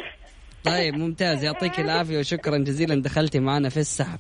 طيب 0.63 0.93
ممتاز. 0.93 1.43
يعطيك 1.43 1.79
العافية 1.79 2.19
وشكرا 2.19 2.57
جزيلا 2.57 3.01
دخلتي 3.01 3.39
معنا 3.39 3.69
في 3.69 3.77
السحب. 3.77 4.19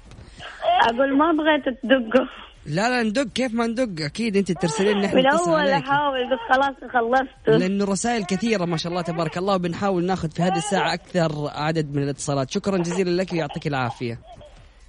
أقول 0.81 1.17
ما 1.17 1.31
بغيت 1.31 1.79
تدقوا 1.83 2.25
لا 2.65 2.89
لا 2.89 3.03
ندق. 3.03 3.23
كيف 3.33 3.53
ما 3.53 3.67
ندق؟ 3.67 4.05
أكيد 4.05 4.37
أنت 4.37 4.51
ترسلين 4.51 4.97
نحن 4.97 5.15
من 5.15 5.27
نتصل 5.27 5.49
أول 5.49 5.59
عليك 5.59 5.83
احاول 5.83 6.29
بس 6.31 6.39
خلاص 6.55 6.91
خلصت. 6.93 7.61
لأنه 7.61 7.85
رسائل 7.85 8.25
كثيرة 8.25 8.65
ما 8.65 8.77
شاء 8.77 8.91
الله 8.91 9.01
تبارك 9.01 9.37
الله 9.37 9.55
وبنحاول 9.55 10.05
ناخذ 10.05 10.31
في 10.31 10.41
هذه 10.41 10.57
الساعة 10.57 10.93
أكثر 10.93 11.49
عدد 11.55 11.95
من 11.95 12.03
الاتصالات. 12.03 12.51
شكرا 12.51 12.77
جزيلا 12.77 13.21
لك 13.21 13.33
ويعطيك 13.33 13.67
العافية. 13.67 14.19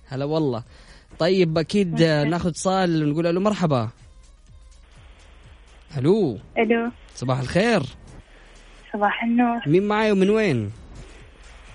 هلا 0.08 0.24
والله. 0.24 0.62
طيب 1.18 1.58
أكيد 1.58 2.02
ناخذ 2.02 2.48
اتصال 2.48 3.04
ونقول 3.04 3.34
له 3.34 3.40
مرحبا. 3.40 3.88
ألو. 5.98 6.38
ألو. 6.58 6.90
صباح 7.14 7.38
الخير. 7.38 7.82
صباح 8.92 9.24
النور. 9.24 9.60
مين 9.66 9.82
معاي 9.82 10.12
ومن 10.12 10.30
وين؟ 10.30 10.70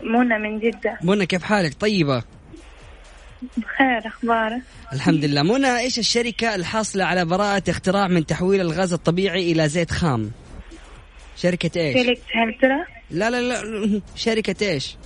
منى 0.02 0.38
من 0.40 0.60
جدة. 0.60 0.98
منى 1.04 1.26
كيف 1.26 1.44
حالك؟ 1.44 1.74
طيبة. 1.74 2.24
بخير 3.58 4.08
أخبارك؟ 4.08 4.62
الحمد 4.94 5.26
لله. 5.26 5.44
منى 5.44 5.80
إيش 5.80 6.00
الشركة 6.00 6.56
الحاصلة 6.56 7.04
على 7.04 7.26
براءة 7.26 7.64
اختراع 7.70 8.08
من 8.08 8.26
تحويل 8.26 8.62
الغاز 8.62 8.94
الطبيعي 8.94 9.52
إلى 9.52 9.70
زيت 9.70 9.92
خام؟ 9.92 10.32
شركة 11.36 11.82
إيش؟ 11.82 12.06
شركة 12.06 12.22
هلترا؟ 12.34 12.86
لا 13.12 13.30
لا 13.30 13.42
لا. 13.42 14.02
شركة 14.16 14.70
إيش؟ 14.70 14.98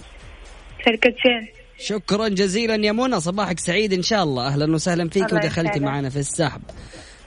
شركة 0.85 1.15
شيل. 1.17 1.56
شكرا 1.79 2.27
جزيلا 2.27 2.85
يا 2.85 2.91
منى. 2.91 3.21
صباحك 3.21 3.59
سعيد 3.59 3.93
إن 3.93 4.03
شاء 4.03 4.23
الله. 4.23 4.47
أهلا 4.47 4.73
وسهلا 4.73 5.09
فيك 5.09 5.33
ودخلتي. 5.33 5.79
معنا 5.79 6.09
في 6.09 6.19
السحب. 6.19 6.61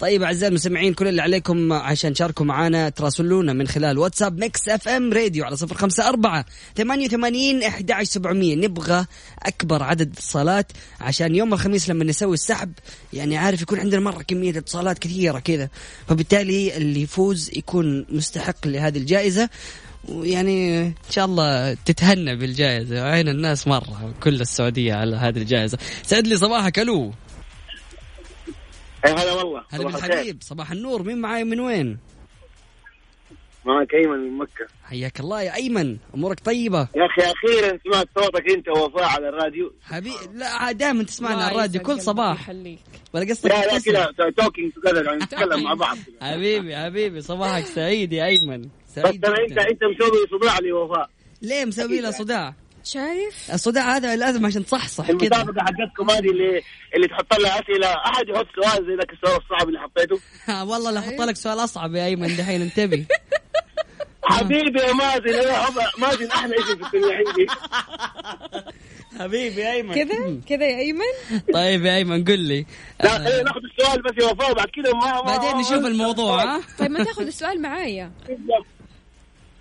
طيب 0.01 0.23
أعزائي 0.23 0.49
المستمعين 0.49 0.95
كل 0.95 1.09
اللي 1.09 1.23
عليكم 1.23 1.73
عشان 1.73 2.13
تشاركوا 2.15 2.47
معنا 2.47 2.89
تراسلونا 2.89 3.53
من 3.53 3.69
خلال 3.69 3.99
واتساب 3.99 4.39
Mix 4.39 4.69
FM 4.69 5.13
Radio 5.13 5.45
على 5.45 5.57
صفر 5.57 5.75
خمسة 5.75 6.09
أربعة 6.09 6.45
ثمانية 6.77 7.07
وثمانين 7.07 7.63
أحد 7.63 7.93
سبعمية. 8.03 8.55
نبغى 8.55 9.07
أكبر 9.43 9.83
عدد 9.83 10.13
اتصالات 10.13 10.73
عشان 11.01 11.35
يوم 11.35 11.55
الخميس 11.55 11.89
لما 11.89 12.05
نسوي 12.05 12.35
السحب 12.35 12.73
يعني 13.13 13.37
عارف 13.37 13.63
يكون 13.63 13.81
عندنا 13.81 14.01
مرة 14.01 14.23
كمية 14.23 14.59
اتصالات 14.59 14.99
كثيرة 14.99 15.39
كذا. 15.39 15.69
فبالتالي 16.09 16.77
اللي 16.77 17.03
يفوز 17.03 17.51
يكون 17.57 18.07
مستحق 18.09 18.67
لهذه 18.67 18.99
الجائزة. 18.99 19.49
ويعني 20.09 20.81
إن 20.81 20.95
شاء 21.11 21.25
الله 21.25 21.75
تتهنى 21.75 22.37
بالجائزة. 22.37 23.03
عين 23.03 23.29
الناس 23.29 23.69
مرة 23.69 24.15
كل 24.23 24.41
السعودية 24.41 24.95
على 24.95 25.17
هذه 25.17 25.39
الجائزة. 25.39 25.79
سعد 26.03 26.27
لي 26.27 26.37
صباحك 26.37 26.79
ألو. 26.79 27.13
هلا 29.05 29.33
والله. 29.33 29.65
هلا. 29.71 29.85
بالحبيب. 29.85 30.39
صباح 30.43 30.71
النور. 30.71 31.03
مين 31.03 31.19
معاي 31.19 31.45
من 31.45 31.61
وين؟ 31.61 31.99
معك 33.65 33.95
أيمن 33.95 34.19
من 34.19 34.39
مكة. 34.39 34.67
حياك 34.85 35.21
الله 35.21 35.43
يا 35.43 35.55
أيمن. 35.55 35.97
أمورك 36.15 36.41
طيبة؟ 36.41 36.89
يا 36.97 37.07
أخي 37.07 37.33
أخيرا 37.33 37.79
سمعت 37.85 38.09
صوتك 38.19 38.51
أنت 38.51 38.69
ووفاء 38.69 39.05
على 39.05 39.29
الراديو. 39.29 39.73
حبيبي 39.83 40.17
لا 40.35 40.73
دائما 40.73 41.03
تسمعنا 41.05 41.45
على 41.45 41.55
الراديو. 41.55 41.83
كل 41.83 42.01
صباح. 42.01 42.41
يخليك 42.41 42.79
ولا 43.15 43.31
قصدك 43.31 43.51
لا 43.51 43.67
لا؟ 43.67 43.79
كذا 43.79 44.31
توكينج 44.37 44.73
توجذر 44.73 45.05
يعني 45.05 45.25
نتكلم 45.25 45.63
مع 45.63 45.75
بعض. 45.75 45.97
حبيبي 46.23 46.77
حبيبي 46.77 47.21
صباحك 47.21 47.67
سعيد 47.67 48.13
يا 48.13 48.25
أيمن. 48.27 48.69
بس 48.97 49.03
سعيد 49.03 49.25
أنا 49.25 49.35
انت 49.39 49.51
جداً. 49.53 49.63
انت 49.63 49.81
مسوي 49.85 50.41
صداع 50.41 50.59
لي 50.59 50.73
وفاء. 50.73 51.11
ليه 51.43 51.65
مسوي 51.65 52.01
له 52.01 52.11
صداع؟ 52.11 52.55
شايف؟ 52.85 53.51
الصداع 53.55 53.97
هذا 53.97 54.17
لازم 54.17 54.47
عشان 54.47 54.65
تصحصح 54.65 55.05
كذا 55.07 55.15
المسابقه 55.17 55.61
حقتكم 55.65 56.11
هذه 56.11 56.31
اللي 56.31 56.63
اللي 56.97 57.09
تحط 57.09 57.35
لها 57.41 57.61
أسئلة. 57.61 57.87
أحد 57.89 58.29
يحط 58.29 58.47
سؤال 58.57 58.87
زي 58.87 58.95
ذاك 58.97 59.13
السؤال 59.13 59.41
الصعب 59.43 59.69
اللي 59.69 59.79
حطيته؟ 59.81 60.21
والله 60.73 60.91
لا 60.91 61.01
أحط 61.01 61.21
لك 61.21 61.37
سؤال 61.37 61.59
أصعب 61.65 61.95
يا 61.95 62.05
أيمن 62.07 62.37
دحين 62.37 62.63
انتبه. 62.63 63.07
حبيبي 64.25 64.81
يا 64.81 64.93
مازن. 64.93 65.29
يا 65.29 65.65
أبا- 65.67 65.99
مازن 66.01 66.27
أحلى 66.31 66.55
اسم 66.57 66.77
في 66.77 66.97
الدنيا 66.97 67.17
عندي. 67.17 67.47
حبيبي 69.21 69.61
يا 69.61 69.73
أيمن. 69.73 69.95
كذا؟ 69.95 70.41
كذا 70.49 70.67
يا 70.69 70.79
أيمن؟ 70.79 71.41
طيب 71.55 71.85
يا 71.85 71.97
أيمن 71.97 72.25
قل 72.25 72.39
لي. 72.39 72.67
لا 73.05 73.11
خلينا 73.19 73.43
ناخذ 73.43 73.61
السؤال 73.79 74.03
بس 74.03 74.25
يا 74.25 74.31
وفاء 74.33 74.53
بعد 74.55 74.67
كذا 74.67 74.93
ما 74.93 75.13
ما- 75.13 75.21
بعدين 75.21 75.57
نشوف 75.57 75.87
الموضوع 75.87 76.43
ها 76.45 76.61
طيب 76.79 76.91
ما 76.91 77.05
تاخذ 77.05 77.27
السؤال 77.27 77.63
معايا. 77.63 78.11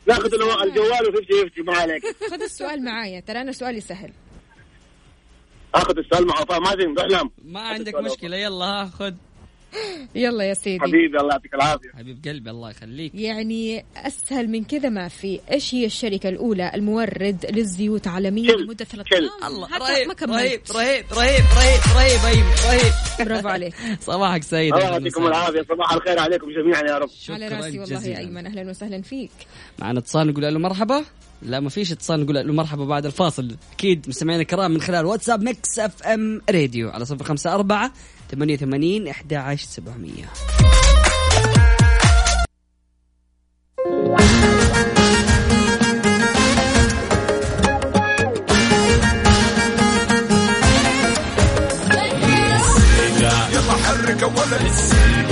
ناخذ 0.09 0.33
الجوال 0.63 0.89
و50 0.89 1.49
50 1.49 1.65
ما 1.65 1.75
عليك. 1.77 2.03
خذ 2.31 2.41
السؤال 2.41 2.83
معايا 2.83 3.19
ترى 3.19 3.41
أنا 3.41 3.51
سؤالي 3.51 3.81
سهل. 3.81 4.11
آخذ 5.75 5.97
السؤال 5.97 6.27
مع 6.27 6.59
مازن 6.59 6.99
احلم 6.99 7.31
ما 7.45 7.59
عندك 7.59 7.95
مشكلة 7.95 8.37
يلا 8.37 8.65
ها 8.65 8.85
خذ. 8.85 9.13
يلا 10.15 10.43
يا 10.43 10.53
سيدي. 10.53 10.79
حبيبي 10.79 11.17
الله 11.19 11.31
يعطيك 11.31 11.53
العافية. 11.53 11.89
حبيب 11.97 12.19
قلبي 12.25 12.49
الله 12.49 12.69
يخليك. 12.69 13.15
يعني 13.15 13.85
أسهل 13.97 14.47
من 14.49 14.63
كذا 14.63 14.89
ما 14.89 15.07
في. 15.07 15.39
إيش 15.51 15.75
هي 15.75 15.85
الشركة 15.85 16.29
الأولى 16.29 16.71
المورد 16.75 17.45
للزيوت 17.53 18.07
عالميا؟ 18.07 18.51
لمده 18.51 18.85
ثلاث 18.85 19.05
كل. 19.07 19.15
أيام؟ 19.15 19.29
الله 19.53 19.67
حتى 19.67 19.83
رهيب 19.83 20.07
ما 20.07 20.13
رهيب 20.13 20.59
كملت. 20.59 20.71
رهيب 20.71 21.05
رهيب 21.11 21.43
رهيب 21.57 21.81
رهيب 21.95 22.25
ايمن 22.25 22.51
رهيب 22.67 22.93
برافو 23.27 23.47
عليك. 23.47 23.73
صباحك 24.07 24.43
سعيد 24.43 24.73
الله 24.73 24.85
يعطيكم. 24.85 25.27
العافية 25.27 25.61
صباح 25.69 25.93
الخير 25.93 26.19
عليكم 26.19 26.47
جميعا 26.51 26.81
يا 26.81 26.97
رب. 26.97 27.09
على 27.29 27.47
رأسي 27.47 27.79
والله 27.79 27.95
جزيلاً. 27.95 28.15
يا 28.15 28.19
أيمن 28.19 28.45
أهلا 28.45 28.69
وسهلا 28.69 29.01
فيك. 29.01 29.31
معنا 29.79 29.99
اتصال 29.99 30.27
نقول 30.27 30.43
له 30.53 30.59
مرحبا؟ 30.59 31.05
لا 31.41 31.59
ما 31.59 31.69
فيش 31.69 31.91
اتصال 31.91 32.19
نقول 32.23 32.35
له 32.35 32.53
مرحبا 32.53 32.85
بعد 32.85 33.05
الفاصل. 33.05 33.55
أكيد 33.73 34.05
مستمعينا 34.09 34.41
الكرام 34.41 34.71
من 34.71 34.81
خلال 34.81 35.05
واتساب 35.05 35.43
Mix 35.43 35.79
FM 35.79 36.41
Radio 36.49 36.89
على 36.89 37.05
صفر 37.05 37.23
خمسة 37.23 37.53
أربعة 37.55 37.91
ثمانية 38.31 38.53
وثمانين 38.53 39.07
أحد 39.07 39.33
عشر 39.33 39.67
سبعمية. 39.67 40.29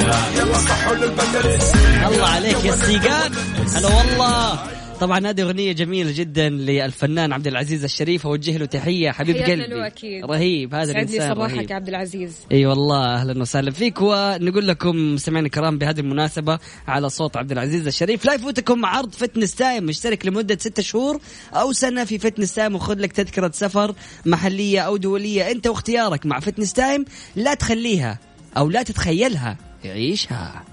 يلا 0.07 0.57
صحوا 0.57 0.95
للبدل 0.95 1.59
الله 2.07 2.27
عليك 2.27 2.65
يا 2.65 2.73
السيقان 2.73 3.31
هلا 3.75 3.87
والله. 3.87 4.59
طبعا 4.99 5.27
هذه 5.27 5.41
أغنية 5.41 5.71
جميلة 5.71 6.11
جدا 6.11 6.49
للفنان 6.49 7.33
عبد 7.33 7.47
العزيز 7.47 7.83
الشريف. 7.83 8.27
أوجه 8.27 8.57
له 8.57 8.65
تحية 8.65 9.11
حبيب 9.11 9.35
قلبي. 9.35 9.87
أكيد. 9.87 10.25
رهيب 10.25 10.75
هذا 10.75 10.91
الإنسان 10.91 11.35
صباحك 11.35 11.55
رهيب. 11.55 11.71
عبد 11.71 11.87
العزيز. 11.87 12.31
أي 12.51 12.65
والله 12.65 13.05
أهلا 13.05 13.41
وسهلا 13.41 13.71
فيك. 13.71 14.01
ونقول 14.01 14.67
لكم 14.67 15.13
مستمعينا 15.13 15.45
الكرام 15.45 15.77
بهذه 15.77 15.99
المناسبة 15.99 16.59
على 16.87 17.09
صوت 17.09 17.37
عبد 17.37 17.51
العزيز 17.51 17.87
الشريف. 17.87 18.25
لا 18.25 18.33
يفوتكم 18.33 18.85
عرض 18.85 19.13
Fitness 19.13 19.55
Time 19.55 19.89
اشترك 19.89 20.25
لمدة 20.25 20.57
ستة 20.59 20.83
شهور 20.83 21.19
أو 21.53 21.73
سنة 21.73 22.03
في 22.03 22.19
Fitness 22.19 22.55
Time. 22.55 22.75
وخذ 22.75 22.99
لك 22.99 23.11
تذكرة 23.11 23.51
سفر 23.53 23.95
محلية 24.25 24.79
أو 24.79 24.97
دولية 24.97 25.51
أنت 25.51 25.67
واختيارك 25.67 26.25
مع 26.25 26.39
Fitness 26.39 26.73
Time. 26.73 27.05
لا 27.35 27.53
تخليها 27.53 28.19
أو 28.57 28.69
لا 28.69 28.83
تتخيلها. 28.83 29.66
عيشها 29.91 30.63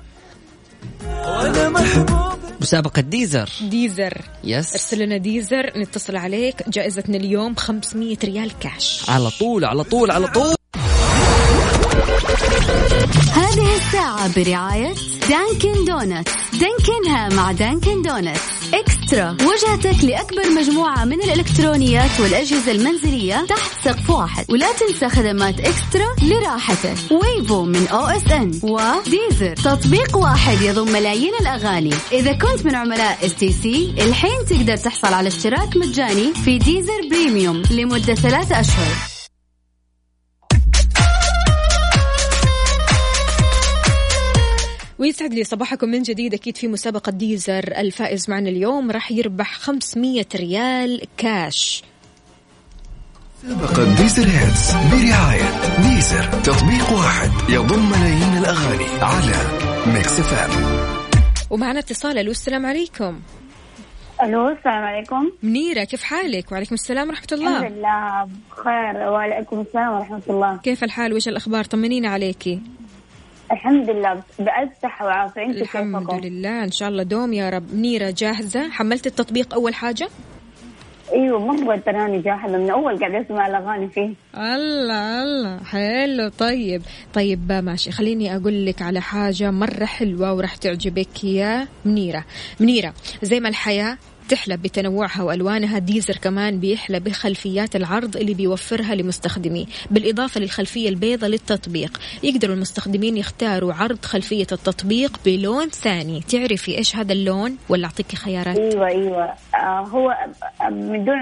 وأنا 1.04 1.68
محبوب. 1.68 2.38
مسابقة 2.60 3.02
Deezer. 3.02 3.48
Deezer. 3.62 4.20
Yes 4.44 4.72
أرسل 4.72 4.98
لنا 4.98 5.16
Deezer 5.16 5.78
نتصل 5.78 6.16
عليك. 6.16 6.68
جائزتنا 6.68 7.16
اليوم 7.16 7.54
500 7.54 8.16
ريال 8.24 8.58
كاش 8.58 9.10
على 9.10 9.30
طول 9.30 9.64
على 9.64 9.84
طول 9.84 10.10
على 10.10 10.26
طول. 10.26 10.54
هذه 13.32 13.76
الساعة 13.76 14.34
برعاية 14.36 14.94
Dunkin' 15.28 15.84
Donuts. 15.84 16.32
Dunkin 16.52 17.17
ها 17.17 17.28
مع 17.28 17.52
Dunkin' 17.52 18.02
Donuts. 18.02 18.40
eXtra. 18.74 19.30
وجهتك 19.30 20.04
لأكبر 20.04 20.50
مجموعة 20.56 21.04
من 21.04 21.22
الإلكترونيات 21.22 22.20
والأجهزة 22.20 22.72
المنزلية 22.72 23.46
تحت 23.48 23.70
سقف 23.84 24.10
واحد. 24.10 24.44
ولا 24.48 24.66
تنسى 24.72 25.08
خدمات 25.08 25.60
eXtra 25.60 26.06
لراحتك. 26.22 26.96
Wavo 27.10 27.64
من 27.64 27.86
OSN. 27.86 28.60
و 28.62 28.74
Deezer. 28.74 29.56
تطبيق 29.56 30.16
واحد 30.16 30.60
يضم 30.60 30.92
ملايين 30.92 31.32
الأغاني. 31.40 31.94
إذا 32.12 32.32
كنت 32.32 32.66
من 32.66 32.74
عملاء 32.74 33.18
STC 33.26 33.94
الحين 33.98 34.44
تقدر 34.50 34.76
تحصل 34.76 35.14
على 35.14 35.28
اشتراك 35.28 35.76
مجاني 35.76 36.32
في 36.44 36.58
Deezer 36.58 37.08
Premium 37.10 37.62
لمدة 37.70 38.14
ثلاثة 38.14 38.60
أشهر. 38.60 39.13
ويسعد 45.04 45.34
لي 45.34 45.44
صباحكم 45.44 45.88
من 45.88 46.02
جديد. 46.02 46.34
أكيد 46.34 46.56
في 46.56 46.68
مسابقة 46.68 47.12
Deezer 47.12 47.64
الفائز 47.76 48.30
معنا 48.30 48.48
اليوم 48.48 48.90
راح 48.90 49.12
يربح 49.12 49.54
500 49.54 50.24
ريال 50.36 51.02
كاش. 51.16 51.82
مسابقة 53.44 53.96
Deezer 53.96 54.26
Hits 54.26 54.72
برعاية 54.74 55.50
Deezer. 55.82 56.22
تطبيق 56.22 56.92
واحد 56.92 57.30
يضم 57.48 57.90
ملايين 57.90 58.38
الأغاني 58.38 58.84
على 59.02 59.36
Mix 59.94 60.20
FM. 60.20 60.94
ومعنا 61.50 61.78
اتصال. 61.78 62.18
ألو 62.18 62.30
السلام 62.30 62.66
عليكم. 62.66 63.20
ألو 64.22 64.48
السلام 64.48 64.84
عليكم. 64.84 65.30
منيرة 65.42 65.84
كيف 65.84 66.02
حالك؟ 66.02 66.52
وعليكم 66.52 66.74
السلام 66.74 67.08
ورحمة 67.08 67.26
الحمد 67.32 67.40
الله 67.40 67.68
لله 67.68 68.28
بخير. 68.50 68.96
وعليكم 68.96 69.60
السلام 69.60 69.92
ورحمة 69.92 70.22
الله. 70.30 70.56
كيف 70.56 70.84
الحال؟ 70.84 71.14
وش 71.14 71.28
الأخبار؟ 71.28 71.64
طمنينا 71.64 72.08
عليكي 72.08 72.60
الحمد 73.52 73.90
لله 73.90 74.22
بألف 74.38 74.72
صحة 74.82 75.06
وعافية. 75.06 75.42
أنتم 75.42 75.62
الحمد 75.62 76.06
كيفكم؟ 76.06 76.20
لله. 76.26 76.64
إن 76.64 76.70
شاء 76.70 76.88
الله 76.88 77.02
دوم 77.02 77.32
يا 77.32 77.50
رب. 77.50 77.74
منيره 77.74 78.14
جاهزة. 78.18 78.68
حملت 78.70 79.06
التطبيق 79.06 79.54
أول 79.54 79.74
حاجة؟ 79.74 80.08
أيوه 81.12 81.38
مرة 81.38 81.76
تراني 81.76 82.18
جاهزة 82.18 82.58
من 82.58 82.70
أول 82.70 82.98
قاعد 82.98 83.14
أسمع 83.24 83.46
الأغاني 83.46 83.88
فيه. 83.88 84.14
الله 84.34 85.22
الله. 85.22 85.64
حلو. 85.64 86.28
طيب. 86.38 86.82
طيب 87.14 87.52
ماشي. 87.52 87.90
خليني 87.92 88.36
أقول 88.36 88.66
لك 88.66 88.82
على 88.82 89.00
حاجة 89.00 89.50
مرة 89.50 89.84
حلوة 89.84 90.34
وراح 90.34 90.56
تعجبك 90.56 91.24
يا 91.24 91.68
منيرة. 91.84 92.24
منيرة 92.60 92.94
زي 93.22 93.40
ما 93.40 93.48
الحياة 93.48 93.98
تحلى 94.28 94.56
بتنوعها 94.56 95.22
وألوانها 95.22 95.78
ديزر 95.78 96.16
كمان 96.16 96.60
بيحلى 96.60 97.00
بخلفيات 97.00 97.76
العرض 97.76 98.16
اللي 98.16 98.34
بيوفرها 98.34 98.94
لمستخدميه 98.94 99.64
بالإضافة 99.90 100.40
للخلفية 100.40 100.88
البيضاء 100.88 101.30
للتطبيق. 101.30 102.00
يقدروا 102.22 102.54
المستخدمين 102.54 103.16
يختاروا 103.16 103.72
عرض 103.72 104.04
خلفية 104.04 104.46
التطبيق 104.52 105.20
بلون 105.26 105.68
ثاني. 105.68 106.20
تعرفي 106.20 106.78
إيش 106.78 106.96
هذا 106.96 107.12
اللون 107.12 107.56
ولا 107.68 107.84
اعطيكي 107.84 108.16
خيارات؟ 108.16 108.58
أيوه 108.58 108.86
أيوه. 108.86 109.34
آه 109.54 109.80
هو 109.80 110.16
من 110.70 111.04
دون 111.04 111.18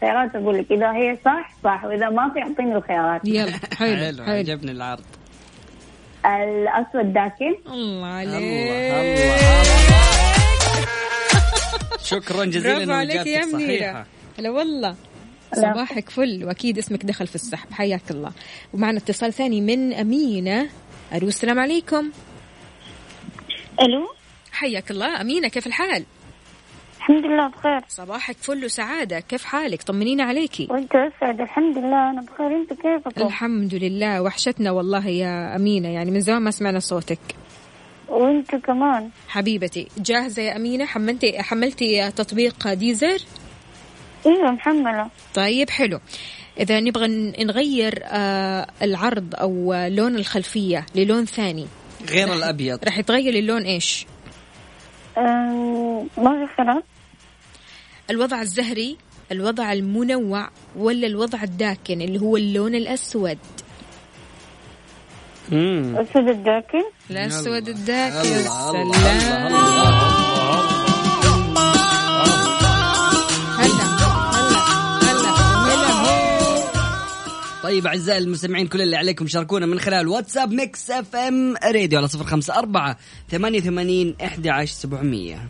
خيارات 0.00 0.36
أقول 0.36 0.58
لك 0.58 0.72
إذا 0.72 0.92
هي 0.92 1.18
صح 1.24 1.54
صح. 1.64 1.84
وإذا 1.84 2.08
ما 2.08 2.30
في 2.34 2.42
أعطيني 2.42 2.76
الخيارات. 2.76 3.20
يلا 3.24 3.52
حلو 3.78 3.96
حلو 4.24 4.24
عجبني 4.24 4.72
العرض. 4.72 5.04
الأسود 6.26 7.12
داكن. 7.12 7.54
الله 7.72 8.06
عليك. 8.06 8.34
الله 8.34 9.00
الله. 9.00 10.21
شكرا 12.12 12.44
جزيلا 12.44 12.74
برافو 12.74 12.92
عليك 12.92 13.26
يا 13.26 13.42
صحيحة. 13.42 14.06
هلا 14.38 14.50
والله. 14.50 14.96
صباحك 15.54 16.10
فل 16.10 16.44
وأكيد 16.44 16.78
اسمك 16.78 17.04
دخل 17.04 17.26
في 17.26 17.34
السحب. 17.34 17.72
حياك 17.72 18.10
الله. 18.10 18.32
ومعنا 18.72 18.98
اتصال 18.98 19.32
ثاني 19.32 19.60
من 19.60 19.92
أمينة. 19.92 20.68
ألو 21.14 21.28
السلام 21.28 21.58
عليكم. 21.58 22.10
ألو. 23.82 24.08
حياك 24.52 24.90
الله. 24.90 25.20
أمينة 25.20 25.48
كيف 25.48 25.66
الحال؟ 25.66 26.04
الحمد 26.98 27.24
لله 27.24 27.48
بخير. 27.48 27.80
صباحك 27.88 28.36
فل 28.40 28.64
وسعادة. 28.64 29.20
كيف 29.20 29.44
حالك؟ 29.44 29.82
طمنينا 29.82 30.24
عليكي 30.24 30.68
وأنت 30.70 30.92
أسعد. 30.94 31.40
الحمد 31.40 31.78
لله. 31.78 32.10
أنا 32.10 32.20
بخير. 32.22 32.56
أنت 32.56 32.72
كيفكم؟ 32.72 33.26
الحمد 33.26 33.74
لله. 33.74 34.22
وحشتنا 34.22 34.70
والله 34.70 35.08
يا 35.08 35.56
أمينة. 35.56 35.88
يعني 35.88 36.10
من 36.10 36.20
زمان 36.20 36.42
ما 36.42 36.50
سمعنا 36.50 36.78
صوتك. 36.78 37.18
وانت 38.12 38.54
كمان. 38.56 39.10
حبيبتي 39.28 39.88
جاهزة 39.98 40.42
يا 40.42 40.56
أمينة؟ 40.56 40.84
حملتي 40.86 41.42
حملتي 41.42 42.10
تطبيق 42.10 42.72
ديزر؟ 42.72 43.18
أيوه 44.26 44.50
محملة. 44.50 45.10
طيب 45.34 45.70
حلو. 45.70 46.00
إذا 46.60 46.80
نبغى 46.80 47.08
نغير 47.44 48.00
آه 48.04 48.66
العرض 48.82 49.34
أو 49.34 49.72
آه، 49.72 49.88
لون 49.88 50.16
الخلفية 50.16 50.86
للون 50.94 51.24
ثاني. 51.24 51.66
غير 52.08 52.32
الأبيض. 52.32 52.84
راح 52.84 52.98
يتغير 52.98 53.34
اللون 53.34 53.62
إيش؟ 53.62 54.06
أم، 55.18 56.08
ما 56.18 56.46
في 56.46 56.52
خيارات 56.56 56.84
الوضع 58.10 58.40
الزهري 58.42 58.96
الوضع 59.32 59.72
المنوع 59.72 60.48
ولا 60.76 61.06
الوضع 61.06 61.42
الداكن 61.42 62.00
اللي 62.02 62.20
هو 62.20 62.36
اللون 62.36 62.74
الأسود؟ 62.74 63.38
مم. 63.38 63.61
الاسود 65.52 66.28
الداكن. 66.28 66.82
الأسود 67.10 67.68
الداكن. 67.68 68.22
سلام. 68.22 68.92
هلا 73.58 73.84
هلا 74.92 75.12
هلا 75.64 76.32
طيب 77.62 77.86
أعزائي 77.86 78.18
المستمعين 78.18 78.66
كل 78.66 78.82
اللي 78.82 78.96
عليكم 78.96 79.26
شاركونا 79.26 79.66
من 79.66 79.80
خلال 79.80 80.08
واتساب 80.08 80.52
Mix 80.52 80.90
FM 80.90 81.54
Radio 81.64 81.98
على 81.98 82.08
صفر 82.08 82.24
خمسة 82.24 82.58
أربعة 82.58 82.96
ثمانية 83.30 83.58
وثمانين 83.58 84.16
إحدى 84.24 84.50
عشر 84.50 84.72
سبعمية. 84.72 85.48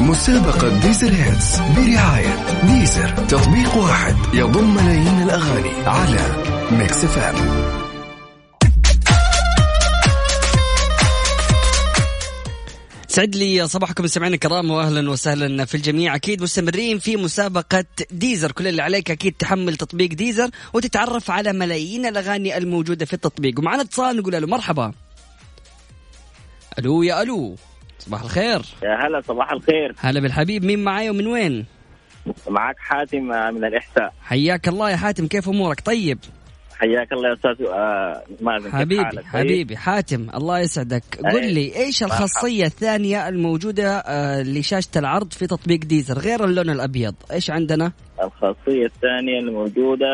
مسابقة 0.00 0.80
Deezer 0.80 1.12
Hits 1.12 1.58
برعاية 1.58 2.62
Deezer 2.62 3.08
تطبيق 3.08 3.76
واحد 3.76 4.16
يضم 4.34 4.74
ملايين 4.74 5.22
الأغاني 5.22 5.70
على 5.86 6.20
Mix 6.70 7.04
FM. 7.04 7.83
سعد 13.14 13.36
لي 13.36 13.68
صباحكم 13.68 14.04
مستمعينا 14.04 14.34
الكرام 14.34 14.70
واهلا 14.70 15.10
وسهلا 15.10 15.64
في 15.64 15.74
الجميع. 15.74 16.14
أكيد 16.14 16.42
مستمرين 16.42 16.98
في 16.98 17.16
مسابقة 17.16 17.84
Deezer. 18.10 18.52
كل 18.52 18.66
اللي 18.66 18.82
عليك 18.82 19.10
أكيد 19.10 19.32
تحمل 19.32 19.76
تطبيق 19.76 20.10
Deezer 20.10 20.50
وتتعرف 20.72 21.30
على 21.30 21.52
ملايين 21.52 22.06
الأغاني 22.06 22.56
الموجودة 22.56 23.04
في 23.04 23.12
التطبيق. 23.12 23.58
ومعنا 23.58 23.82
اتصال 23.82 24.16
نقول 24.16 24.32
له 24.32 24.46
مرحبا. 24.46 24.92
ألو 26.78 27.02
يا 27.02 27.22
ألو. 27.22 27.56
صباح 27.98 28.22
الخير. 28.22 28.62
يا 28.82 29.06
هلا 29.06 29.22
صباح 29.28 29.52
الخير. 29.52 29.94
هلا 29.98 30.20
بالحبيب. 30.20 30.64
مين 30.64 30.84
معاي 30.84 31.10
ومن 31.10 31.26
وين؟ 31.26 31.66
معك 32.48 32.76
حاتم 32.78 33.24
من 33.24 33.64
الإحساء. 33.64 34.14
حياك 34.22 34.68
الله 34.68 34.90
يا 34.90 34.96
حاتم 34.96 35.26
كيف 35.26 35.48
أمورك؟ 35.48 35.80
طيب. 35.80 36.18
حياك 36.78 37.12
الله 37.12 37.28
يا 37.28 37.34
أستاذ 37.34 37.66
آه، 37.66 38.22
مازن 38.40 38.72
حبيبي؟ 38.72 39.10
طيب؟ 39.10 39.24
حبيبي 39.24 39.76
حاتم 39.76 40.26
الله 40.34 40.58
يسعدك 40.58 41.02
قل 41.18 41.40
أي. 41.40 41.54
لي 41.54 41.76
إيش 41.76 42.02
الخاصية 42.02 42.64
الثانية 42.66 43.28
الموجودة 43.28 43.98
آه، 43.98 44.42
لشاشة 44.42 44.90
العرض 44.96 45.32
في 45.32 45.46
تطبيق 45.46 45.80
Deezer 45.80 46.18
غير 46.18 46.44
اللون 46.44 46.70
الأبيض 46.70 47.14
إيش 47.32 47.50
عندنا 47.50 47.92
الخاصية 48.22 48.86
الثانية 48.86 49.38
الموجودة 49.38 50.06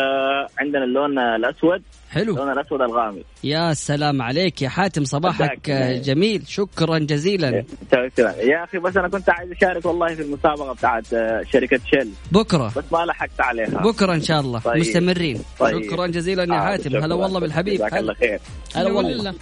عندنا 0.59 0.85
اللون 0.85 1.19
الأسود 1.19 1.83
حلو. 2.11 2.33
اللون 2.33 2.53
الأسود 2.53 2.81
الغامق 2.81 3.23
يا 3.45 3.75
سلام 3.75 4.23
عليك 4.23 4.63
يا 4.63 4.69
حاتم 4.69 5.05
صباحك 5.05 5.71
جميل. 6.05 6.43
شكرا 6.47 6.99
جزيلا. 6.99 7.65
شكرا 7.93 8.33
يا 8.33 8.65
أخي 8.65 8.79
بس 8.79 8.97
أنا 8.97 9.09
كنت 9.09 9.31
عايز 9.31 9.51
أشارك 9.53 9.87
والله 9.87 10.15
في 10.15 10.23
المسابقة 10.23 10.73
بتاعت 10.73 11.15
آه، 11.15 11.43
شركة 11.53 11.81
شل 11.93 12.09
بكرة. 12.33 12.73
بس 12.77 12.85
ما 12.93 12.99
لحقت 13.05 13.41
عليها. 13.41 13.67
بكرة 13.69 14.15
إن 14.15 14.23
شاء 14.23 14.41
الله. 14.41 14.59
طيب. 14.59 14.77
مستمرين. 14.81 15.43
طيب. 15.59 15.83
شكرا 15.83 16.07
جزيلا 16.07 16.43
يا 16.43 16.61
آه، 16.61 16.65
حاتم. 16.65 16.97
هلا 16.97 17.15
والله 17.15 17.41
بالحبيب. 17.41 17.75
جزاك 17.75 17.95
الله 17.95 18.13
هلا 18.13 18.15
خير. 18.15 18.41
هلا 18.75 18.93
والله. 18.93 19.35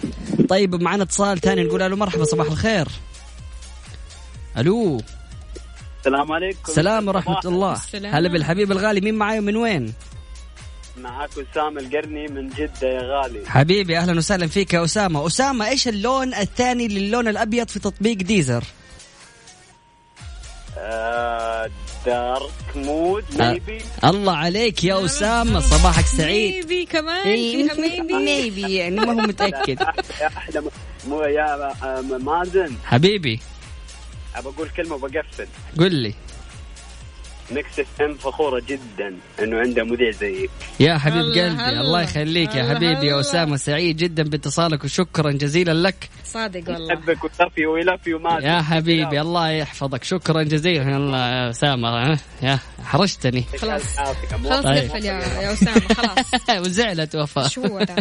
طيب 0.49 0.75
معنا 0.75 1.03
اتصال 1.03 1.39
ثاني 1.39 1.63
نقول 1.63 1.79
له 1.79 1.95
مرحبا 1.95 2.23
صباح 2.23 2.47
الخير. 2.47 2.87
ألو. 4.57 5.01
السلام 5.99 6.31
عليكم. 6.31 6.59
السلام 6.67 7.07
ورحمة 7.07 7.39
الله. 7.45 7.77
هلا 8.05 8.29
بالحبيب 8.29 8.71
الغالي. 8.71 9.01
مين 9.01 9.15
معاي 9.15 9.39
ومن 9.39 9.55
وين؟ 9.55 9.93
معاك 11.01 11.29
وسام 11.37 11.77
القرني 11.77 12.27
من 12.27 12.49
جدة 12.49 12.87
يا 12.87 13.01
غالي. 13.01 13.49
حبيبي 13.49 13.97
أهلا 13.97 14.17
وسهلا 14.17 14.47
فيك 14.47 14.73
يا 14.73 14.83
أسامة. 14.83 15.27
أسامة 15.27 15.67
إيش 15.67 15.87
اللون 15.87 16.33
الثاني 16.33 16.87
للون 16.87 17.27
الأبيض 17.27 17.67
في 17.67 17.79
تطبيق 17.79 18.17
Deezer؟ 18.17 18.63
آه 20.77 21.69
dark 22.05 22.51
mode 22.75 23.25
آه. 23.41 23.51
Maybe 23.53 23.81
الله 24.03 24.35
عليك 24.37 24.83
يا 24.83 25.05
أسامة 25.05 25.59
صباحك 25.59 26.05
سعيد. 26.05 26.53
Maybe 26.55 26.85
كمان 26.85 27.23
فيها 27.23 27.73
maybe 27.73 28.13
maybe 28.13 28.75
يعني 28.75 28.95
ما 28.95 29.07
هو 29.13 29.27
متأكد. 29.27 29.79
يا 30.21 30.27
أحلى 30.27 30.61
م- 30.61 30.69
مو 31.09 31.21
يا 31.23 31.71
آه، 31.83 32.01
مازن. 32.01 32.75
حبيبي. 32.85 33.39
ابى 34.35 34.49
أقول 34.49 34.69
كلمة 34.69 34.95
وبقفل. 34.95 35.47
قل 35.79 35.95
لي. 35.95 36.13
Mix 37.51 37.79
FM 37.79 38.13
فخورة 38.13 38.61
جدا 38.67 39.15
إنه 39.43 39.59
عنده 39.59 39.83
مذيع 39.83 40.11
زيك 40.11 40.49
يا 40.79 40.97
حبيب 40.97 41.15
هلا 41.21 41.43
قلبي 41.43 41.61
هلا. 41.61 41.81
الله 41.81 42.01
يخليك 42.01 42.55
يا 42.55 42.63
حبيبي 42.63 43.07
يا. 43.07 43.19
أسامة 43.19 43.57
سعيد 43.57 43.97
جدا 43.97 44.23
باتصالك 44.23 44.83
وشكرا 44.83 45.31
جزيلا 45.31 45.73
لك. 45.73 46.09
صادق 46.25 46.69
والله. 46.73 46.93
احبك 46.93 47.17
و 47.59 47.69
love 47.69 48.07
you 48.07 48.19
مازن. 48.19 48.45
يا 48.45 48.61
حبيبي 48.61 49.21
الله 49.21 49.49
يحفظك. 49.49 50.03
شكرا 50.03 50.43
جزيلا 50.43 50.97
الله 50.97 51.17
يا 51.17 51.49
أسامة. 51.49 51.89
ها؟ 51.89 52.19
يا 52.41 52.59
حرجتني. 52.83 53.43
خلاص. 53.61 53.81
خلاص 53.97 54.15
خلاص 54.31 54.65
نقفل 54.65 55.05
يا 55.05 55.13
يا 55.13 55.53
أسامة 55.53 55.79
خلاص. 55.93 56.25
وزعلت 56.65 57.15
وفاء. 57.15 57.47
شو 57.47 57.61
ده 57.79 57.95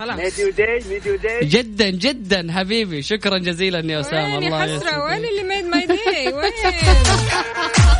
خلاص. 0.00 0.18
made 0.18 0.50
my 0.50 0.62
day 0.62 0.80
made 0.90 1.16
my 1.16 1.26
day 1.26 1.40
جدا 1.44 1.90
جدا 1.90 2.52
حبيبي. 2.52 3.02
شكرا 3.02 3.38
جزيلا 3.38 3.92
يا 3.92 4.00
أسامة 4.00 4.38
الله 4.38 4.64
يسعدك. 4.64 5.04
وين 5.04 5.24
اللي 5.24 5.42
made 5.42 5.64
my 5.64 5.86
day 5.86 6.32
وين؟ 6.32 6.52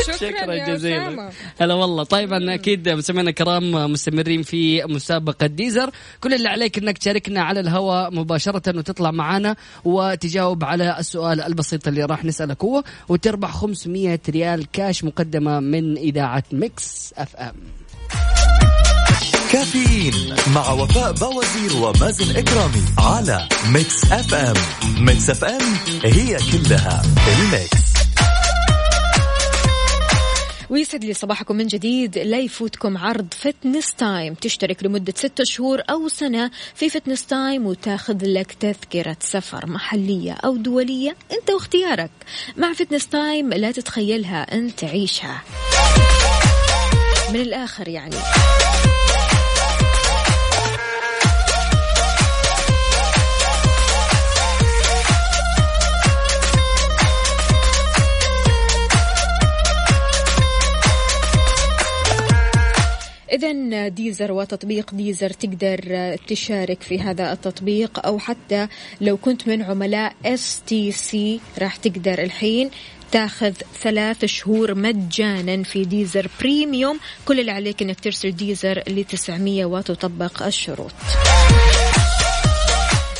شكرا 0.20 0.74
جزيلا. 0.74 1.30
هلا 1.60 1.74
والله. 1.74 2.04
طيب 2.04 2.32
أنا 2.32 2.54
أكيد 2.54 2.88
مستمعينا 2.88 3.30
الكرام 3.30 3.92
مستمرين 3.92 4.42
في 4.42 4.84
مسابقة 4.84 5.46
Deezer. 5.46 5.90
كل 6.20 6.34
اللي 6.34 6.48
عليك 6.48 6.78
إنك 6.78 6.98
تشاركنا 6.98 7.42
على 7.42 7.60
الهواء 7.60 8.14
مباشرة 8.14 8.78
وتطلع 8.78 9.10
معنا 9.10 9.56
وتجاوب 9.84 10.64
على 10.64 10.96
السؤال 10.98 11.40
البسيط 11.40 11.88
اللي 11.88 12.04
راح 12.04 12.24
نسألك 12.24 12.64
هو 12.64 12.82
وتربح 13.08 13.50
500 13.50 14.20
ريال 14.28 14.66
كاش 14.72 15.04
مقدمة 15.04 15.60
من 15.60 15.96
إذاعة 15.96 16.42
Mix 16.52 17.14
FM. 17.16 17.52
كافيين 19.52 20.34
مع 20.54 20.70
وفاء 20.70 21.12
بوازير 21.12 21.76
ومازن 21.76 22.36
إكرامي 22.36 22.82
على 22.98 23.48
Mix 23.72 24.12
FM. 24.12 24.54
Mix 25.04 25.30
FM 25.30 25.60
هي 26.04 26.38
كلها 26.52 27.02
ال 27.38 27.49
Mix. 27.49 27.91
ويسعد 30.72 31.04
لي 31.04 31.12
صباحكم 31.14 31.56
من 31.56 31.66
جديد. 31.66 32.18
لا 32.18 32.38
يفوتكم 32.38 32.98
عرض 32.98 33.34
Fitness 33.34 33.94
Time 33.94 34.34
تشترك 34.34 34.84
لمدة 34.84 35.12
ستة 35.16 35.44
شهور 35.44 35.82
أو 35.90 36.08
سنة 36.08 36.50
في 36.74 36.88
Fitness 36.88 37.26
Time 37.26 37.66
وتاخذ 37.66 38.18
لك 38.22 38.52
تذكرة 38.52 39.16
سفر 39.20 39.66
محلية 39.66 40.32
أو 40.32 40.56
دولية 40.56 41.16
أنت 41.32 41.50
واختيارك. 41.50 42.10
مع 42.56 42.72
Fitness 42.72 43.06
Time 43.06 43.52
لا 43.52 43.70
تتخيلها 43.70 44.54
أنت 44.54 44.84
عيشها. 44.84 45.42
من 47.32 47.40
الآخر 47.40 47.88
يعني. 47.88 48.16
إذا 63.32 63.88
Deezer 63.88 64.32
وتطبيق 64.32 64.94
Deezer 64.94 65.30
تقدر 65.30 66.16
تشارك 66.26 66.82
في 66.82 67.00
هذا 67.00 67.32
التطبيق 67.32 68.06
أو 68.06 68.18
حتى 68.18 68.68
لو 69.00 69.16
كنت 69.16 69.48
من 69.48 69.62
عملاء 69.62 70.14
STC 70.26 71.40
راح 71.58 71.76
تقدر 71.76 72.22
الحين 72.22 72.70
تاخذ 73.12 73.52
ثلاث 73.82 74.24
شهور 74.24 74.74
مجانا 74.74 75.62
في 75.62 75.84
Deezer 75.84 76.28
Premium 76.40 77.00
كل 77.24 77.40
اللي 77.40 77.50
عليك 77.50 77.82
إنك 77.82 78.00
ترسل 78.00 78.30
Deezer 78.36 78.82
ل 78.88 79.04
900 79.04 79.64
وتطبق 79.64 80.42
الشروط. 80.42 80.92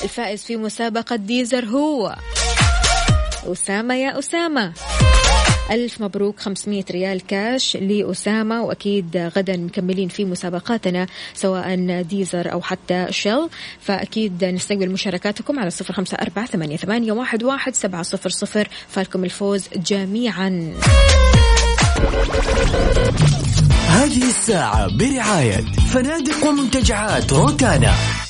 الفائز 0.03 0.43
في 0.43 0.57
مسابقة 0.57 1.17
Deezer 1.17 1.65
هو 1.65 2.17
أسامة 3.47 3.95
يا 3.95 4.19
أسامة. 4.19 4.73
ألف 5.73 6.01
مبروك 6.01 6.41
500 6.41 6.85
ريال 6.91 7.27
كاش 7.27 7.77
لأسامة 7.77 8.63
وأكيد 8.63 9.17
غدا 9.37 9.57
مكملين 9.57 10.09
في 10.09 10.25
مسابقاتنا 10.25 11.07
سواء 11.35 12.03
Deezer 12.03 12.53
أو 12.53 12.61
حتى 12.63 13.07
شيل. 13.11 13.49
فأكيد 13.81 14.45
نستقبل 14.45 14.91
مشاركاتكم 14.91 15.59
على 15.59 15.71
صفر 15.71 15.95
خمسة 15.95 16.17
أربعة 16.17 16.47
ثمانية, 16.47 16.77
ثمانية 16.77 17.13
واحد, 17.13 17.43
واحد 17.43 17.75
سبعة 17.75 18.03
صفر 18.03 18.31
صفر. 18.31 18.69
فالكم 18.89 19.25
الفوز 19.25 19.69
جميعا. 19.77 20.73
هذه 23.89 24.29
الساعة 24.29 24.97
برعاية 24.99 25.65
فنادق 25.93 26.45
ومنتجعات 26.47 27.33
روتانا. 27.33 28.22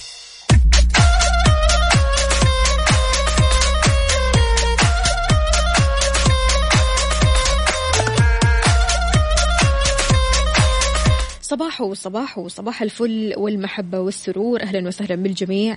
صباحو 11.53 11.95
صباحو 11.95 12.49
صباح 12.49 12.83
الفل 12.83 13.35
والمحبة 13.37 14.01
والسرور. 14.01 14.63
أهلا 14.63 14.89
وسهلا 14.89 15.15
بالجميع. 15.15 15.77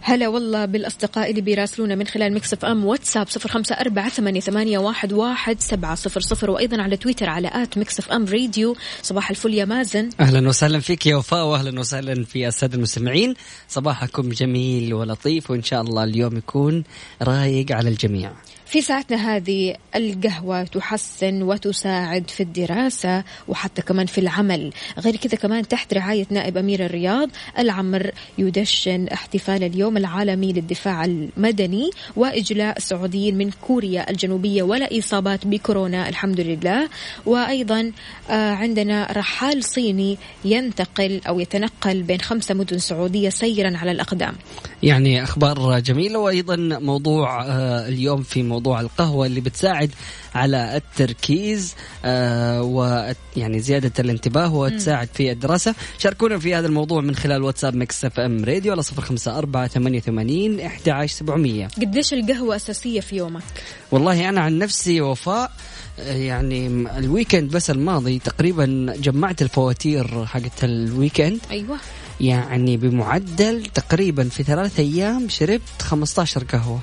هلا 0.00 0.28
والله 0.28 0.64
بالأصدقاء 0.64 1.30
اللي 1.30 1.40
بيراسلونا 1.40 1.94
من 1.94 2.06
خلال 2.06 2.34
Mix 2.34 2.64
FM 2.64 2.84
واتساب 2.84 3.28
صفر 3.28 3.48
خمسة 3.48 3.74
أربعة 3.74 4.08
ثمانية, 4.08 4.78
واحد, 4.78 5.60
سبعة 5.60 5.94
صفر 5.94 6.20
صفر 6.20 6.50
وأيضا 6.50 6.82
على 6.82 6.96
تويتر 6.96 7.28
على 7.28 7.50
at 7.52 7.78
Mix 7.78 8.12
FM 8.12 8.24
Radio. 8.24 8.76
صباح 9.02 9.30
الفل 9.30 9.54
يا 9.54 9.64
مازن. 9.64 10.08
أهلا 10.20 10.48
وسهلا 10.48 10.80
فيك 10.80 11.06
يا 11.06 11.16
وفاء 11.16 11.46
واهلا 11.46 11.80
وسهلا 11.80 12.24
في 12.24 12.48
السادة 12.48 12.76
المستمعين. 12.76 13.34
صباحكم 13.68 14.28
جميل 14.28 14.94
ولطيف 14.94 15.50
وإن 15.50 15.62
شاء 15.62 15.80
الله 15.80 16.04
اليوم 16.04 16.36
يكون 16.36 16.84
رايق 17.22 17.72
على 17.72 17.88
الجميع. 17.88 18.32
في 18.66 18.82
ساعتنا 18.82 19.36
هذه 19.36 19.76
القهوة 19.96 20.64
تحسن 20.64 21.42
وتساعد 21.42 22.30
في 22.30 22.42
الدراسة 22.42 23.24
وحتى 23.48 23.82
كمان 23.82 24.06
في 24.06 24.18
العمل. 24.18 24.72
غير 24.98 25.16
كذا 25.16 25.38
كمان 25.38 25.68
تحت 25.68 25.94
رعاية 25.94 26.26
نائب 26.30 26.56
أمير 26.56 26.86
الرياض 26.86 27.30
العمر 27.58 28.10
يدشن 28.38 29.08
احتفال 29.08 29.64
اليوم 29.64 29.96
العالمي 29.96 30.52
للدفاع 30.52 31.04
المدني 31.04 31.90
وإجلاء 32.16 32.76
السعوديين 32.76 33.38
من 33.38 33.50
كوريا 33.50 34.10
الجنوبية 34.10 34.62
ولا 34.62 34.98
إصابات 34.98 35.46
بكورونا 35.46 36.08
الحمد 36.08 36.40
لله. 36.40 36.88
وأيضا 37.26 37.92
آه، 38.30 38.50
عندنا 38.50 39.12
رحال 39.12 39.64
صيني 39.64 40.18
ينتقل 40.44 41.20
أو 41.28 41.40
يتنقل 41.40 42.02
بين 42.02 42.20
خمسة 42.20 42.54
مدن 42.54 42.78
سعودية 42.78 43.28
سيرا 43.28 43.76
على 43.76 43.90
الأقدام. 43.90 44.34
يعني 44.82 45.22
أخبار 45.22 45.78
جميلة 45.80 46.18
وأيضا 46.18 46.56
موضوع 46.56 47.44
آه، 47.44 47.88
اليوم 47.88 48.22
في 48.22 48.42
موضوع 48.54 48.80
القهوة 48.80 49.26
اللي 49.26 49.40
بتساعد 49.40 49.90
على 50.34 50.76
التركيز 50.76 51.74
آه، 52.04 52.62
ويعني 52.62 53.60
زيادة 53.60 53.92
الانتباه 53.98 54.54
وتساعد 54.54 55.08
في 55.14 55.32
الدراسة. 55.32 55.74
شاركونا 55.98 56.38
في 56.38 56.54
هذا 56.54 56.66
الموضوع 56.66 57.00
من 57.00 57.14
خلال 57.16 57.42
واتساب 57.42 57.74
Mix 57.74 58.04
FM 58.04 58.44
Radio 58.44 58.72
على 58.72 58.82
صفر 58.82 59.02
خمسة 59.02 59.38
أربعة 59.38 59.66
ثمانية 59.66 60.00
ثمانين 60.00 60.60
احدى 60.60 60.90
عشر 60.90 61.14
سبعمئه 61.14 61.66
قديش 61.66 62.12
القهوة 62.14 62.56
أساسية 62.56 63.00
في 63.00 63.16
يومك؟ 63.16 63.42
والله 63.90 64.28
أنا 64.28 64.40
عن 64.40 64.58
نفسي 64.58 65.00
وفاء 65.00 65.52
آه، 65.98 66.16
يعني 66.16 66.66
ال 66.98 67.05
weekend 67.05 67.50
بس 67.50 67.70
الماضي 67.70 68.18
تقريبا 68.18 68.94
جمعت 68.98 69.42
الفواتير 69.42 70.26
حقت 70.26 70.64
ال 70.64 70.72
weekend. 70.72 71.40
أيوة. 71.50 71.76
يعني 72.20 72.76
بمعدل 72.76 73.66
تقريبا 73.66 74.28
في 74.28 74.42
ثلاث 74.42 74.78
أيام 74.80 75.28
شربت 75.28 75.82
15 75.82 76.44
قهوة. 76.44 76.80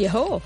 يهو. 0.00 0.40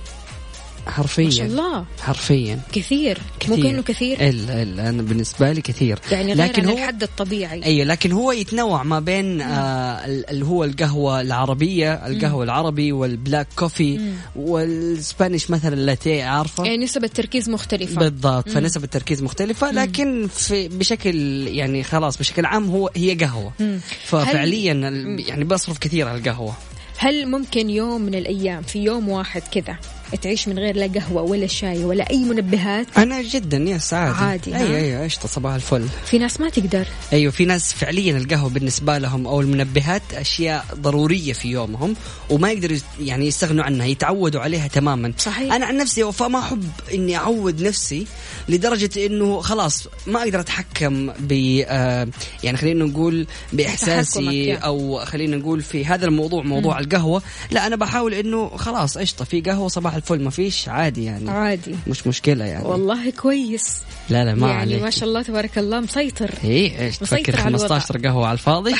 حرفيا. 0.86 1.24
ما 1.24 1.30
شاء 1.30 1.46
الله. 1.46 1.84
حرفيا. 2.00 2.60
كثير, 2.72 3.18
كثير. 3.40 3.56
مو 3.56 3.62
كأنه 3.62 3.82
كثير. 3.82 4.28
الا 4.28 4.62
إلا 4.62 4.88
أنا 4.88 5.02
بالنسبة 5.02 5.52
لي 5.52 5.60
كثير. 5.62 5.98
يعني 6.12 6.32
غير 6.32 6.44
لكن 6.48 6.62
عن 6.62 6.68
هو 6.68 6.76
الحد 6.78 7.02
الطبيعي. 7.02 7.64
أيوه 7.64 7.84
لكن 7.86 8.12
هو 8.12 8.32
يتنوع 8.32 8.82
ما 8.82 9.00
بين 9.00 9.40
آه 9.40 10.06
ال- 10.06 10.30
اللي 10.30 10.44
هو 10.44 10.64
القهوة 10.64 11.20
العربية 11.20 11.92
القهوة 12.06 12.44
العربي 12.44 12.92
وال 12.92 13.08
black 13.08 13.46
coffee 13.56 14.12
وال 14.36 14.61
Spanish 14.61 15.50
مثلا 15.50 15.74
اللاتيه 15.74 16.24
عارفه 16.24 16.64
يعني 16.64 16.84
نسب 16.84 17.04
التركيز 17.04 17.48
مختلفة. 17.50 17.94
بالضبط 18.00 18.48
مم. 18.48 18.54
فنسب 18.54 18.84
التركيز 18.84 19.22
مختلفة 19.22 19.70
لكن 19.70 20.28
في 20.34 20.68
بشكل 20.68 21.16
يعني 21.48 21.82
خلاص 21.82 22.18
بشكل 22.18 22.44
عام 22.46 22.70
هو 22.70 22.90
هي 22.96 23.14
قهوة. 23.14 23.52
مم. 23.60 23.80
ففعليا 24.04 24.72
ال- 24.72 25.28
يعني 25.28 25.44
بصرف 25.44 25.78
كثير 25.78 26.08
على 26.08 26.18
القهوة. 26.18 26.54
هل 26.98 27.26
ممكن 27.26 27.70
يوم 27.70 28.00
من 28.02 28.14
الأيام 28.14 28.62
في 28.62 28.78
يوم 28.78 29.08
واحد 29.08 29.42
كذا 29.42 29.76
تعيش 30.22 30.48
من 30.48 30.58
غير 30.58 30.76
لا 30.76 30.86
قهوة 30.86 31.22
ولا 31.22 31.46
شاي 31.46 31.84
ولا 31.84 32.10
أي 32.10 32.18
منبهات. 32.18 32.86
أنا 32.98 33.22
جدا 33.22 33.56
يس 33.56 33.94
عادي 33.94 34.18
عادي، 34.18 34.54
ها؟ 34.54 34.58
أيوه 34.58 34.76
أيوه 34.76 35.04
قشطه 35.04 35.28
صباح 35.28 35.54
الفل. 35.54 35.86
في 36.06 36.18
ناس 36.18 36.40
ما 36.40 36.48
تقدر. 36.48 36.86
أيوه 37.12 37.32
في 37.32 37.44
ناس 37.44 37.72
فعليا 37.72 38.16
القهوة 38.16 38.50
بالنسبة 38.50 38.98
لهم 38.98 39.26
أو 39.26 39.40
المنبهات 39.40 40.02
أشياء 40.14 40.66
ضرورية 40.74 41.32
في 41.32 41.48
يومهم 41.48 41.96
وما 42.30 42.50
يقدروا 42.50 42.78
يعني 43.00 43.26
يستغنوا 43.26 43.64
عنها 43.64 43.86
يتعودوا 43.86 44.40
عليها 44.40 44.68
تماما. 44.68 45.12
صحيح. 45.18 45.54
أنا 45.54 45.66
عن 45.66 45.76
نفسي 45.76 46.02
وفاء 46.02 46.28
ما 46.28 46.38
أحب 46.38 46.68
إني 46.94 47.16
أعود 47.16 47.62
نفسي 47.62 48.06
لدرجة 48.48 49.06
إنه 49.06 49.40
خلاص 49.40 49.88
ما 50.06 50.22
أقدر 50.22 50.40
أتحكم 50.40 51.10
ب 51.18 51.62
آه، 51.66 52.08
يعني 52.42 52.56
خلينا 52.56 52.84
نقول 52.84 53.26
بإحساسي. 53.52 54.54
أو 54.54 55.04
خلينا 55.04 55.36
نقول 55.36 55.60
في 55.60 55.86
هذا 55.86 56.06
الموضوع 56.06 56.42
موضوع 56.42 56.78
القهوة. 56.78 57.22
لا 57.50 57.66
أنا 57.66 57.76
بحاول 57.76 58.14
إنه 58.14 58.56
خلاص 58.56 58.98
قشطة 58.98 59.24
في 59.24 59.40
قهوة 59.40 59.68
صباح 59.68 59.93
الفل. 59.96 60.22
ما 60.22 60.30
فيش 60.30 60.68
عادي 60.68 61.04
يعني. 61.04 61.30
عادي. 61.30 61.74
مش 61.86 62.06
مشكلة 62.06 62.44
يعني. 62.44 62.64
والله 62.64 63.10
كويس. 63.10 63.80
لا 64.10 64.24
لا 64.24 64.34
ما 64.34 64.48
يعني 64.48 64.60
عليك. 64.60 64.82
ما 64.82 64.90
شاء 64.90 65.08
الله 65.08 65.22
تبارك 65.22 65.58
الله. 65.58 65.80
مسيطر. 65.80 66.30
إيه 66.44 66.80
إيش 66.80 66.98
تفكر 66.98 67.40
على 67.40 67.48
الوضع. 67.48 67.78
15 67.78 68.06
قهوة 68.06 68.26
على 68.26 68.32
الفاضي؟ 68.32 68.74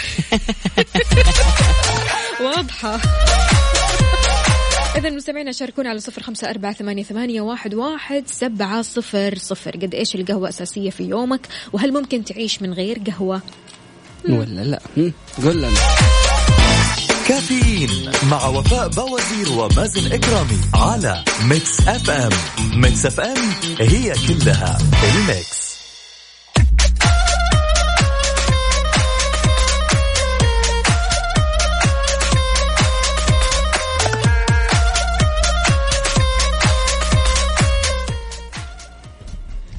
واضحة. 2.45 3.01
إذا 4.97 5.11
مستمعينا 5.11 5.53
شاركونا 5.53 5.89
على 5.89 5.99
صفر 5.99 6.23
خمسة 6.23 6.51
أربعة 6.51 6.73
ثمانية, 6.73 7.03
ثمانية 7.03 7.41
واحد, 7.41 7.75
واحد 7.75 8.25
سبعة 8.27 8.83
صفر 8.83 9.35
صفر. 9.39 9.71
قد 9.71 9.95
إيش 9.95 10.15
القهوة 10.15 10.49
أساسية 10.49 10.91
في 10.91 11.05
يومك؟ 11.05 11.49
وهل 11.73 11.93
ممكن 11.93 12.25
تعيش 12.25 12.63
من 12.63 12.73
غير 12.73 12.99
قهوة؟ 13.07 13.43
ولا 14.29 14.65
لا. 14.65 14.81
قول 15.45 15.57
لنا. 15.57 15.79
كافيين 17.35 18.11
مع 18.31 18.47
وفاء 18.47 18.89
بوازير 18.89 19.53
ومازن 19.53 20.13
إكرامي 20.13 20.61
على 20.75 21.25
Mix 21.45 21.81
FM. 21.89 22.31
Mix 22.81 23.07
FM 23.07 23.37
هي 23.81 24.15
كلها 24.29 24.79
ال 25.15 25.27
Mix. 25.27 25.75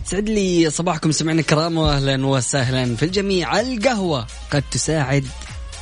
سعد 0.06 0.30
لي 0.30 0.70
صباحكم 0.70 1.12
سمعنا 1.12 1.40
الكرام 1.40 1.78
واهلا 1.78 2.28
وسهلا 2.28 2.96
في 2.96 3.04
الجميع. 3.06 3.60
القهوة 3.60 4.28
قد 4.52 4.64
تساعد 4.72 5.28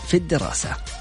في 0.08 0.18
الدراسة. 0.18 0.93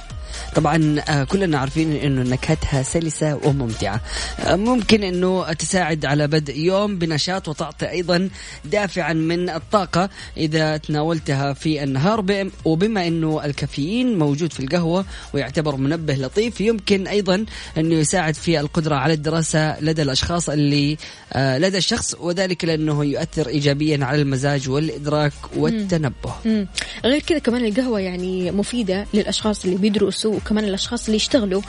طبعا 0.55 1.03
آه، 1.09 1.25
كلنا 1.25 1.59
عارفين 1.59 1.93
إنه 1.93 2.23
نكهتها 2.23 2.83
سلسة 2.83 3.41
وممتعة. 3.45 4.01
آه، 4.41 4.57
ممكن 4.57 5.03
إنه 5.03 5.53
تساعد 5.53 6.05
على 6.05 6.27
بدء 6.27 6.59
يوم 6.59 6.99
بنشاط 6.99 7.49
وتعطي 7.49 7.91
أيضا 7.91 8.29
دافعا 8.65 9.13
من 9.13 9.51
الطاقة 9.51 10.11
إذا 10.37 10.77
تناولتها 10.77 11.53
في 11.53 11.83
النهار. 11.83 12.21
بم- 12.21 12.51
وبما 12.65 13.07
إنه 13.07 13.45
الكافيين 13.45 14.19
موجود 14.19 14.53
في 14.53 14.61
القهوة 14.61 15.05
ويعتبر 15.35 15.77
منبه 15.77 16.15
لطيف 16.15 16.61
يمكن 16.61 17.07
أيضا 17.07 17.45
إنه 17.79 17.95
يساعد 17.95 18.35
في 18.35 18.61
القدرة 18.61 18.95
على 18.95 19.13
الدراسة 19.13 19.81
لدى 19.81 20.03
الأشخاص 20.03 20.49
اللي 20.49 20.97
آه، 21.33 21.59
لدى 21.59 21.79
الشخص 21.79 22.15
وذلك 22.21 22.65
لأنه 22.65 23.05
يؤثر 23.05 23.49
ايجابيا 23.49 24.05
على 24.05 24.23
المزاج 24.23 24.69
والإدراك 24.69 25.33
والتنبه. 25.57 26.35
مم. 26.45 26.67
غير 27.05 27.21
كذا 27.21 27.39
كمان 27.39 27.65
القهوة 27.65 28.01
يعني 28.01 28.51
مفيدة 28.51 29.07
للأشخاص 29.15 29.65
اللي 29.65 29.77
بيدرسوا 29.77 30.39
وكمان 30.43 30.65
الأشخاص 30.65 31.05
اللي 31.05 31.17
يشتغلوا. 31.17 31.63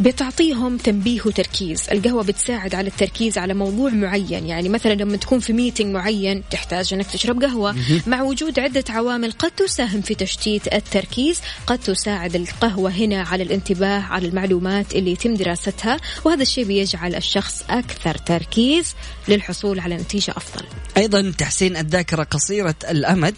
بتعطيهم 0.00 0.76
تنبيه 0.76 1.20
وتركيز. 1.26 1.82
القهوة 1.92 2.22
بتساعد 2.22 2.74
على 2.74 2.88
التركيز 2.88 3.38
على 3.38 3.54
موضوع 3.54 3.90
معين. 3.90 4.46
يعني 4.46 4.68
مثلا 4.68 4.94
لما 4.94 5.16
تكون 5.16 5.38
في 5.38 5.52
ميتنج 5.52 5.94
معين 5.94 6.42
تحتاج 6.50 6.94
أنك 6.94 7.06
تشرب 7.06 7.42
قهوة. 7.42 7.76
مع 8.06 8.22
وجود 8.22 8.58
عدة 8.58 8.84
عوامل 8.88 9.32
قد 9.32 9.50
تساهم 9.50 10.00
في 10.00 10.14
تشتيت 10.14 10.74
التركيز 10.74 11.40
قد 11.66 11.78
تساعد 11.78 12.34
القهوة 12.34 12.90
هنا 12.90 13.22
على 13.22 13.42
الانتباه 13.42 14.00
على 14.00 14.28
المعلومات 14.28 14.94
اللي 14.94 15.12
يتم 15.12 15.34
دراستها. 15.34 15.96
وهذا 16.24 16.42
الشيء 16.42 16.64
بيجعل 16.64 17.14
الشخص 17.14 17.64
أكثر 17.70 18.18
تركيز 18.18 18.94
للحصول 19.28 19.80
على 19.80 19.96
نتيجة 19.96 20.30
أفضل. 20.30 20.64
أيضا 20.96 21.32
تحسين 21.38 21.76
الذاكرة 21.76 22.22
قصيرة 22.22 22.74
الأمد. 22.90 23.34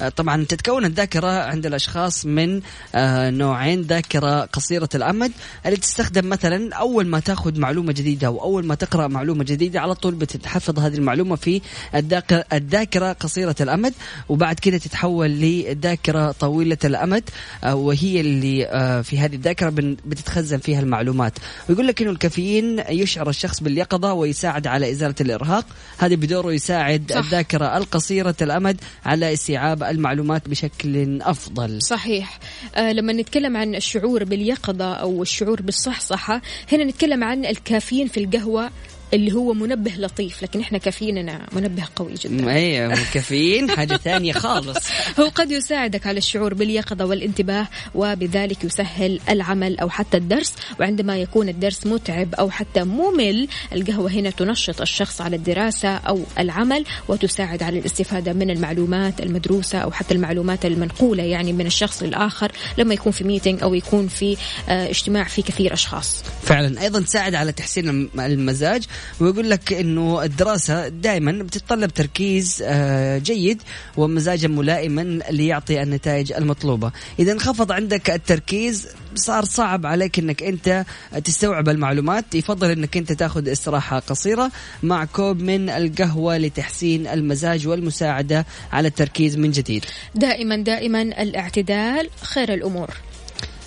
آه، 0.00 0.08
طبعا 0.08 0.44
تتكون 0.44 0.84
الذاكرة 0.84 1.42
عند 1.42 1.66
الأشخاص 1.66 2.26
من 2.26 2.60
آه، 2.94 3.30
نوعين 3.30 3.82
ذاكرة 3.82 4.44
قصيرة 4.44 4.88
الأمد 4.94 5.32
اللي 5.66 5.76
تستخدم 5.76 6.07
مثلا 6.16 6.74
أول 6.74 7.06
ما 7.06 7.20
تاخذ 7.20 7.60
معلومة 7.60 7.92
جديدة 7.92 8.30
واول 8.30 8.66
ما 8.66 8.74
تقرأ 8.74 9.08
معلومة 9.08 9.44
جديدة 9.44 9.80
على 9.80 9.94
طول 9.94 10.14
بتتحفظ 10.14 10.78
هذه 10.78 10.94
المعلومة 10.94 11.36
في 11.36 11.60
الذاكره 11.94 12.44
الذاكرة 12.52 13.12
قصيرة 13.12 13.56
الأمد 13.60 13.94
وبعد 14.28 14.58
كده 14.58 14.78
تتحول 14.78 15.30
لذاكرة 15.30 16.32
طويلة 16.32 16.78
الأمد 16.84 17.30
آه، 17.64 17.74
وهي 17.74 18.20
اللي 18.20 18.66
آه، 18.66 19.02
في 19.02 19.18
هذه 19.18 19.34
الذاكرة 19.34 19.70
بتتخزن 20.06 20.58
فيها 20.58 20.80
المعلومات. 20.80 21.32
ويقول 21.68 21.86
لك 21.86 22.02
إنه 22.02 22.10
الكافيين 22.10 22.82
يشعر 22.88 23.28
الشخص 23.28 23.60
باليقظة 23.62 24.12
ويساعد 24.12 24.66
على 24.66 24.90
إزالة 24.90 25.14
الإرهاق. 25.20 25.66
هذا 25.98 26.14
بدوره 26.14 26.52
يساعد 26.52 27.12
صح. 27.12 27.16
الذاكرة 27.16 27.76
القصيرة 27.76 28.36
الأمد 28.42 28.80
على 29.04 29.32
استيعاب 29.32 29.82
المعلومات 29.82 30.48
بشكل 30.48 31.22
أفضل. 31.22 31.82
صحيح. 31.82 32.38
آه 32.74 32.92
لما 32.92 33.12
نتكلم 33.12 33.56
عن 33.56 33.74
الشعور 33.74 34.24
باليقظة 34.24 34.94
أو 34.94 35.22
الشعور 35.22 35.62
بالصحصحة 35.88 36.40
هنا 36.72 36.84
نتكلم 36.84 37.24
عن 37.24 37.44
الكافيين 37.44 38.08
في 38.08 38.20
القهوة. 38.24 38.70
اللي 39.14 39.32
هو 39.32 39.54
منبه 39.54 39.90
لطيف 39.96 40.42
لكن 40.42 40.60
إحنا 40.60 40.78
كافييننا 40.78 41.46
منبه 41.52 41.82
قوي 41.96 42.14
جدا. 42.14 42.50
أيوه 42.50 42.92
الكافيين 42.92 43.70
حاجة 43.70 43.96
ثانية 43.96 44.32
خالص. 44.32 44.78
هو 45.20 45.28
قد 45.34 45.50
يساعدك 45.50 46.06
على 46.06 46.18
الشعور 46.18 46.54
باليقظة 46.54 47.04
والانتباه 47.04 47.68
وبذلك 47.94 48.64
يسهل 48.64 49.20
العمل 49.30 49.78
أو 49.78 49.90
حتى 49.90 50.16
الدرس. 50.16 50.52
وعندما 50.80 51.16
يكون 51.18 51.48
الدرس 51.48 51.86
متعب 51.86 52.34
أو 52.34 52.50
حتى 52.50 52.84
ممل 52.84 53.48
القهوة 53.72 54.10
هنا 54.10 54.30
تنشط 54.30 54.80
الشخص 54.80 55.20
على 55.20 55.36
الدراسة 55.36 55.88
أو 55.88 56.22
العمل 56.38 56.84
وتساعد 57.08 57.62
على 57.62 57.78
الاستفادة 57.78 58.32
من 58.32 58.50
المعلومات 58.50 59.20
المدروسة 59.20 59.78
أو 59.78 59.90
حتى 59.90 60.14
المعلومات 60.14 60.66
المنقولة 60.66 61.22
يعني 61.22 61.52
من 61.52 61.66
الشخص 61.66 62.02
للآخر 62.02 62.52
لما 62.78 62.94
يكون 62.94 63.12
في 63.12 63.24
ميتنج 63.24 63.62
أو 63.62 63.74
يكون 63.74 64.08
في 64.08 64.36
آه، 64.68 64.90
اجتماع 64.90 65.24
في 65.24 65.42
كثير 65.42 65.72
أشخاص. 65.72 66.22
فعلا 66.42 66.82
أيضا 66.82 67.00
تساعد 67.00 67.34
على 67.34 67.52
تحسين 67.52 67.88
الم- 67.88 68.10
المزاج. 68.20 68.82
ويقول 69.20 69.50
لك 69.50 69.72
إنه 69.72 70.22
الدراسة 70.22 70.88
دائما 70.88 71.32
بتتطلب 71.32 71.90
تركيز 71.90 72.62
آه، 72.66 73.18
جيد 73.18 73.62
ومزاجا 73.96 74.48
ملائما 74.48 75.20
ليعطي 75.30 75.82
النتائج 75.82 76.32
المطلوبة. 76.32 76.92
إذا 77.18 77.32
انخفض 77.32 77.72
عندك 77.72 78.10
التركيز 78.10 78.88
صار 79.14 79.44
صعب 79.44 79.86
عليك 79.86 80.18
إنك 80.18 80.42
أنت 80.42 80.84
تستوعب 81.24 81.68
المعلومات. 81.68 82.34
يفضل 82.34 82.70
إنك 82.70 82.96
أنت 82.96 83.12
تأخذ 83.12 83.48
استراحة 83.48 83.98
قصيرة 83.98 84.50
مع 84.82 85.04
كوب 85.04 85.40
من 85.42 85.70
القهوة 85.70 86.38
لتحسين 86.38 87.06
المزاج 87.06 87.66
والمساعدة 87.66 88.46
على 88.72 88.88
التركيز 88.88 89.36
من 89.36 89.50
جديد. 89.50 89.84
دائما 90.14 90.56
دائما 90.56 91.02
الاعتدال 91.02 92.08
خير 92.22 92.54
الأمور. 92.54 92.90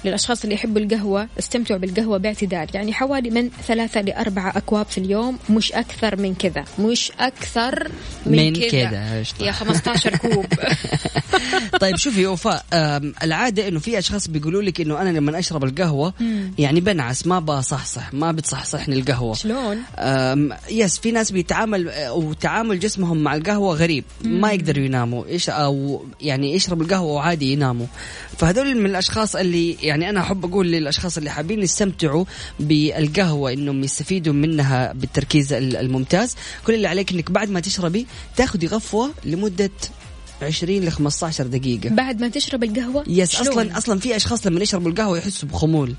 للأشخاص 0.06 0.43
اللي 0.43 0.56
يحبوا 0.56 0.82
القهوة 0.82 1.28
استمتعوا 1.39 1.80
بالقهوة 1.80 2.18
باعتدال 2.18 2.68
يعني 2.74 2.93
حوالي 2.93 3.30
من 3.30 3.49
ثلاثة 3.68 4.02
لأربعة 4.02 4.58
أكواب 4.58 4.86
في 4.86 4.97
اليوم 4.97 5.38
مش 5.49 5.74
أكثر 5.74 6.16
من 6.22 6.36
كذا 6.36 6.64
مش 6.80 7.12
أكثر 7.20 7.88
من, 8.26 8.38
من 8.38 8.54
كذا. 8.70 9.24
يا 9.41 9.52
15 9.52 10.18
كوب 10.18 10.45
طيب 11.82 11.95
شوفي 11.95 12.28
وفاء 12.28 12.66
أم، 12.74 13.14
العادة 13.24 13.68
إنه 13.68 13.80
في 13.80 13.99
أشخاص 13.99 14.28
بيقولوا 14.28 14.62
لك 14.62 14.82
إنه 14.82 15.02
أنا 15.02 15.10
لما 15.10 15.39
أشرب 15.39 15.64
القهوة 15.64 16.14
مم. 16.20 16.52
يعني 16.60 16.80
بنعس 16.82 17.28
ما 17.28 17.39
بصحصح 17.39 18.14
ما 18.14 18.32
بتصحصحني 18.32 18.99
القهوة 18.99 19.34
شلون؟ 19.34 19.78
يس 20.72 20.99
في 20.99 21.12
ناس 21.12 21.32
بيتعامل 21.32 21.89
أو 21.89 22.34
تعامل 22.34 22.80
جسمهم 22.80 23.18
مع 23.24 23.36
القهوة 23.36 23.76
غريب 23.76 24.04
مم. 24.24 24.41
ما 24.41 24.52
يقدروا 24.52 24.86
يناموا 24.86 25.26
إيش 25.26 25.49
أو 25.49 26.06
يعني 26.22 26.54
يشرب 26.56 26.82
القهوة 26.82 27.12
وعادي 27.14 27.54
يناموا 27.54 27.86
فهذول 28.38 28.78
من 28.78 28.86
الأشخاص 28.86 29.36
اللي 29.36 29.78
يعني 29.91 30.09
أنا 30.09 30.19
أحب 30.19 30.45
أقول 30.45 30.67
للأشخاص 30.71 31.17
اللي 31.17 31.29
حابين 31.29 31.59
يستمتعوا 31.61 32.25
بالقهوة 32.59 33.53
إنهم 33.53 33.83
يستفيدوا 33.83 34.33
منها 34.33 34.93
بالتركيز 34.93 35.53
ال- 35.53 35.75
الممتاز. 35.75 36.35
كل 36.67 36.73
اللي 36.73 36.87
عليك 36.87 37.11
إنك 37.11 37.31
بعد 37.31 37.49
ما 37.49 37.59
تشربي 37.59 38.07
تاخذي 38.35 38.67
غفوة 38.67 39.11
لمدة 39.25 39.69
20 40.41 40.79
ل 40.85 40.91
15 40.91 41.47
دقيقة. 41.47 41.89
بعد 41.89 42.21
ما 42.21 42.27
تشرب 42.27 42.63
القهوة؟ 42.63 43.03
yes 43.07 43.32
شلون؟ 43.35 43.47
أصلا 43.49 43.77
أصلا 43.77 43.99
في 43.99 44.15
أشخاص 44.15 44.47
لما 44.47 44.61
يشربوا 44.61 44.91
القهوة 44.91 45.17
يحسوا 45.17 45.49
بخمول. 45.49 45.95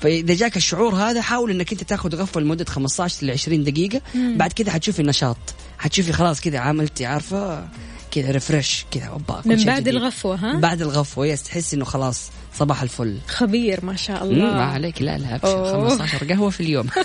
فإذا 0.00 0.34
جاك 0.34 0.56
الشعور 0.56 0.94
هذا 0.94 1.20
حاول 1.22 1.50
إنك 1.50 1.72
أنت 1.72 1.84
تاخذ 1.84 2.14
غفوة 2.16 2.42
لمدة 2.42 2.64
15 2.64 3.26
ل 3.26 3.30
20 3.30 3.64
دقيقة. 3.64 4.00
مم. 4.14 4.36
بعد 4.38 4.52
كده 4.52 4.70
حتشوفي 4.72 5.02
نشاط 5.02 5.36
حتشوفي 5.78 6.12
خلاص 6.12 6.40
كذا 6.40 6.58
عملتي 6.58 7.06
عارفة؟ 7.06 7.68
كذا 8.12 8.30
refresh 8.30 8.84
كذا 8.90 9.04
أوبا 9.04 9.42
من 9.44 9.64
بعد 9.64 9.80
جديد. 9.80 9.88
الغفوة 9.94 10.36
ها؟ 10.36 10.58
بعد 10.58 10.82
الغفوة 10.82 11.26
yes 11.26 11.42
تحس 11.42 11.74
إنه 11.74 11.84
خلاص 11.84 12.30
صباح 12.54 12.82
الفل 12.82 13.18
خبير 13.28 13.84
ما 13.84 13.96
شاء 13.96 14.24
الله 14.24 14.44
ما 14.54 14.64
عليك 14.64 15.02
لا 15.02 15.18
لا 15.18 15.34
أبشر، 15.34 15.74
أوه. 15.74 15.88
15 15.88 16.28
قهوة 16.28 16.50
في 16.50 16.60
اليوم 16.60 16.86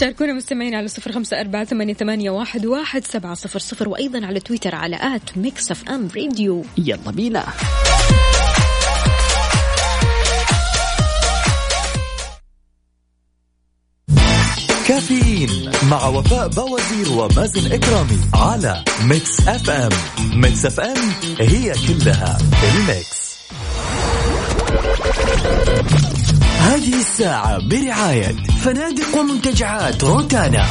شاركونا 0.00 0.32
مستمعين 0.32 0.74
على 0.74 0.88
صفر 0.88 1.12
خمسة 1.12 1.40
أربعة 1.40 1.64
ثمانية, 1.64 1.94
ثمانية 1.94 2.30
واحد, 2.30 2.66
واحد 2.66 3.04
سبعة 3.04 3.34
صفر 3.34 3.58
صفر 3.58 3.88
وأيضا 3.88 4.26
على 4.26 4.40
تويتر 4.40 4.74
على 4.74 4.96
at 4.96 5.38
Mix 5.38 5.70
FM 5.70 6.08
Radio 6.16 6.64
يلا 6.78 7.10
بينا 7.10 7.46
كافيين 14.88 15.70
مع 15.90 16.06
وفاء 16.06 16.48
بوازير 16.48 17.12
ومازن 17.12 17.72
إكرامي 17.72 18.18
على 18.34 18.84
Mix 19.02 19.48
FM 19.48 19.90
Mix 20.34 20.66
FM 20.66 20.96
هي 21.40 21.72
كلها 21.72 22.38
ال 22.62 22.73
Mix. 22.73 23.18
هذه 26.58 27.00
الساعة 27.00 27.58
برعاية 27.58 28.36
فنادق 28.64 29.16
ومنتجعات 29.16 30.04
روتانا. 30.04 30.66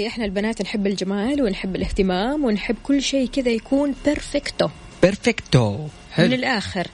والله 0.00 0.12
إحنا 0.12 0.24
البنات 0.24 0.62
نحب 0.62 0.86
الجمال 0.86 1.42
ونحب 1.42 1.76
الاهتمام 1.76 2.44
ونحب 2.44 2.76
كل 2.82 3.02
شيء 3.02 3.28
كذا 3.28 3.48
يكون 3.48 3.94
perfecto. 4.04 4.68
perfecto 5.02 5.86
من 6.18 6.32
الآخر. 6.32 6.86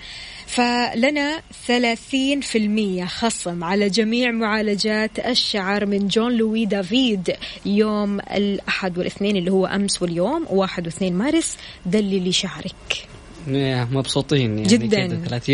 قلنا 0.47 1.42
30% 1.66 3.04
خصم 3.04 3.64
على 3.64 3.88
جميع 3.88 4.30
معالجات 4.30 5.18
الشعر 5.18 5.86
من 5.86 6.09
جون 6.09 6.32
لوي 6.32 6.66
دافيد 6.66 7.36
يوم 7.66 8.20
الأحد 8.20 8.98
والاثنين 8.98 9.36
اللي 9.36 9.52
هو 9.52 9.66
أمس 9.66 10.02
واليوم 10.02 10.46
واحد 10.50 10.86
واثنين 10.86 11.14
مارس 11.14 11.57
دللي 11.86 12.32
شعرك 12.32 13.07
مبسوطين 13.90 14.59
يعني 14.59 14.68
جداً. 14.68 15.07
كده 15.07 15.40
30% 15.40 15.49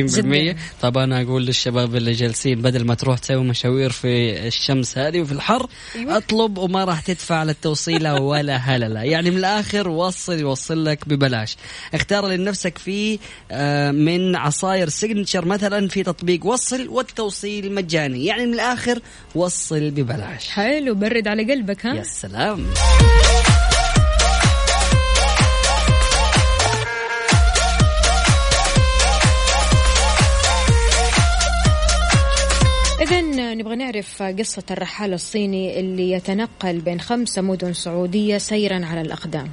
جداً. 0.51 0.57
طب 0.83 0.99
أنا 0.99 1.23
أقول 1.23 1.47
للشباب 1.47 1.97
اللي 1.97 2.13
جالسين 2.13 2.63
بدل 2.63 2.85
ما 2.85 2.95
تروح 2.95 3.19
تسوي 3.19 3.45
مشاوير 3.45 3.91
في 3.91 4.47
الشمس 4.47 4.99
هذه 4.99 5.21
وفي 5.21 5.33
الحر 5.33 5.67
أيوة. 5.97 6.17
أطلب 6.17 6.59
وما 6.59 6.85
راح 6.85 7.01
تدفع 7.01 7.43
للتوصيله 7.43 8.21
ولا 8.21 8.57
هلله 8.67 9.03
يعني 9.03 9.31
من 9.31 9.37
الآخر 9.37 9.89
وصل 9.89 10.39
يوصل 10.39 10.85
لك 10.85 11.09
ببلاش. 11.09 11.57
اختار 11.95 12.29
لنفسك 12.29 12.79
فيه 12.79 13.19
آه، 13.51 13.91
من 13.91 14.37
عصاير 14.37 14.89
سيجنتشر 14.89 15.45
مثلا 15.45 15.89
في 15.89 16.03
تطبيق 16.03 16.47
وصل 16.47 16.89
والتوصيل 16.89 17.75
مجاني. 17.75 18.25
يعني 18.27 18.47
من 18.47 18.55
الآخر 18.55 18.99
وصل 19.35 19.91
ببلاش. 19.91 20.49
حلو 20.49 20.95
برد 20.95 21.29
على 21.29 21.53
قلبك 21.53 21.87
ها؟ 21.87 21.95
يا 21.95 22.03
سلام. 22.03 22.67
نبغى 33.55 33.77
نعرف 33.77 34.23
قصة 34.23 34.63
الرحالة 34.71 35.15
الصيني 35.15 35.81
اللي 35.81 36.11
يتنقل 36.11 36.81
بين 36.81 37.01
خمسة 37.01 37.43
مدن 37.43 37.73
سعودية 37.73 38.39
سيرا 38.39 38.87
على 38.87 39.01
الأقدام. 39.01 39.49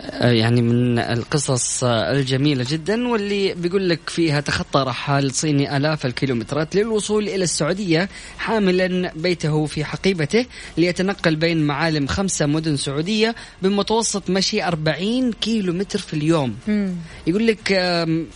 آه، 0.00 0.30
يعني 0.30 0.62
من 0.62 0.98
القصص 0.98 1.84
الجميلة 1.84 2.64
جدا 2.68 3.08
واللي 3.08 3.54
بيقول 3.54 3.88
لك 3.88 4.10
فيها 4.10 4.40
تخطى 4.40 4.84
رحال 4.86 5.34
صيني 5.34 5.76
آلاف 5.76 6.06
الكيلومترات 6.06 6.76
للوصول 6.76 7.28
إلى 7.28 7.44
السعودية 7.44 8.08
حاملا 8.38 9.12
بيته 9.16 9.66
في 9.66 9.84
حقيبته 9.84 10.46
ليتنقل 10.76 11.36
بين 11.36 11.66
معالم 11.66 12.06
خمسة 12.06 12.46
مدن 12.46 12.76
سعودية 12.76 13.34
بمتوسط 13.62 14.30
مشي 14.30 14.64
40 14.64 15.32
كيلومتر 15.32 15.98
في 15.98 16.14
اليوم. 16.14 16.56
يقول 17.26 17.46
لك 17.46 17.70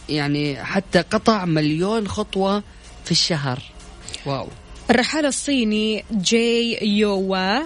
يعني 0.08 0.64
حتى 0.64 0.98
قطع 0.98 1.44
مليون 1.44 2.08
خطوة 2.08 2.62
في 3.04 3.10
الشهر. 3.10 3.62
واو. 4.26 4.48
الرحالة 4.91 5.28
الصيني 5.28 6.05
جي 6.12 6.78
يوا 6.99 7.59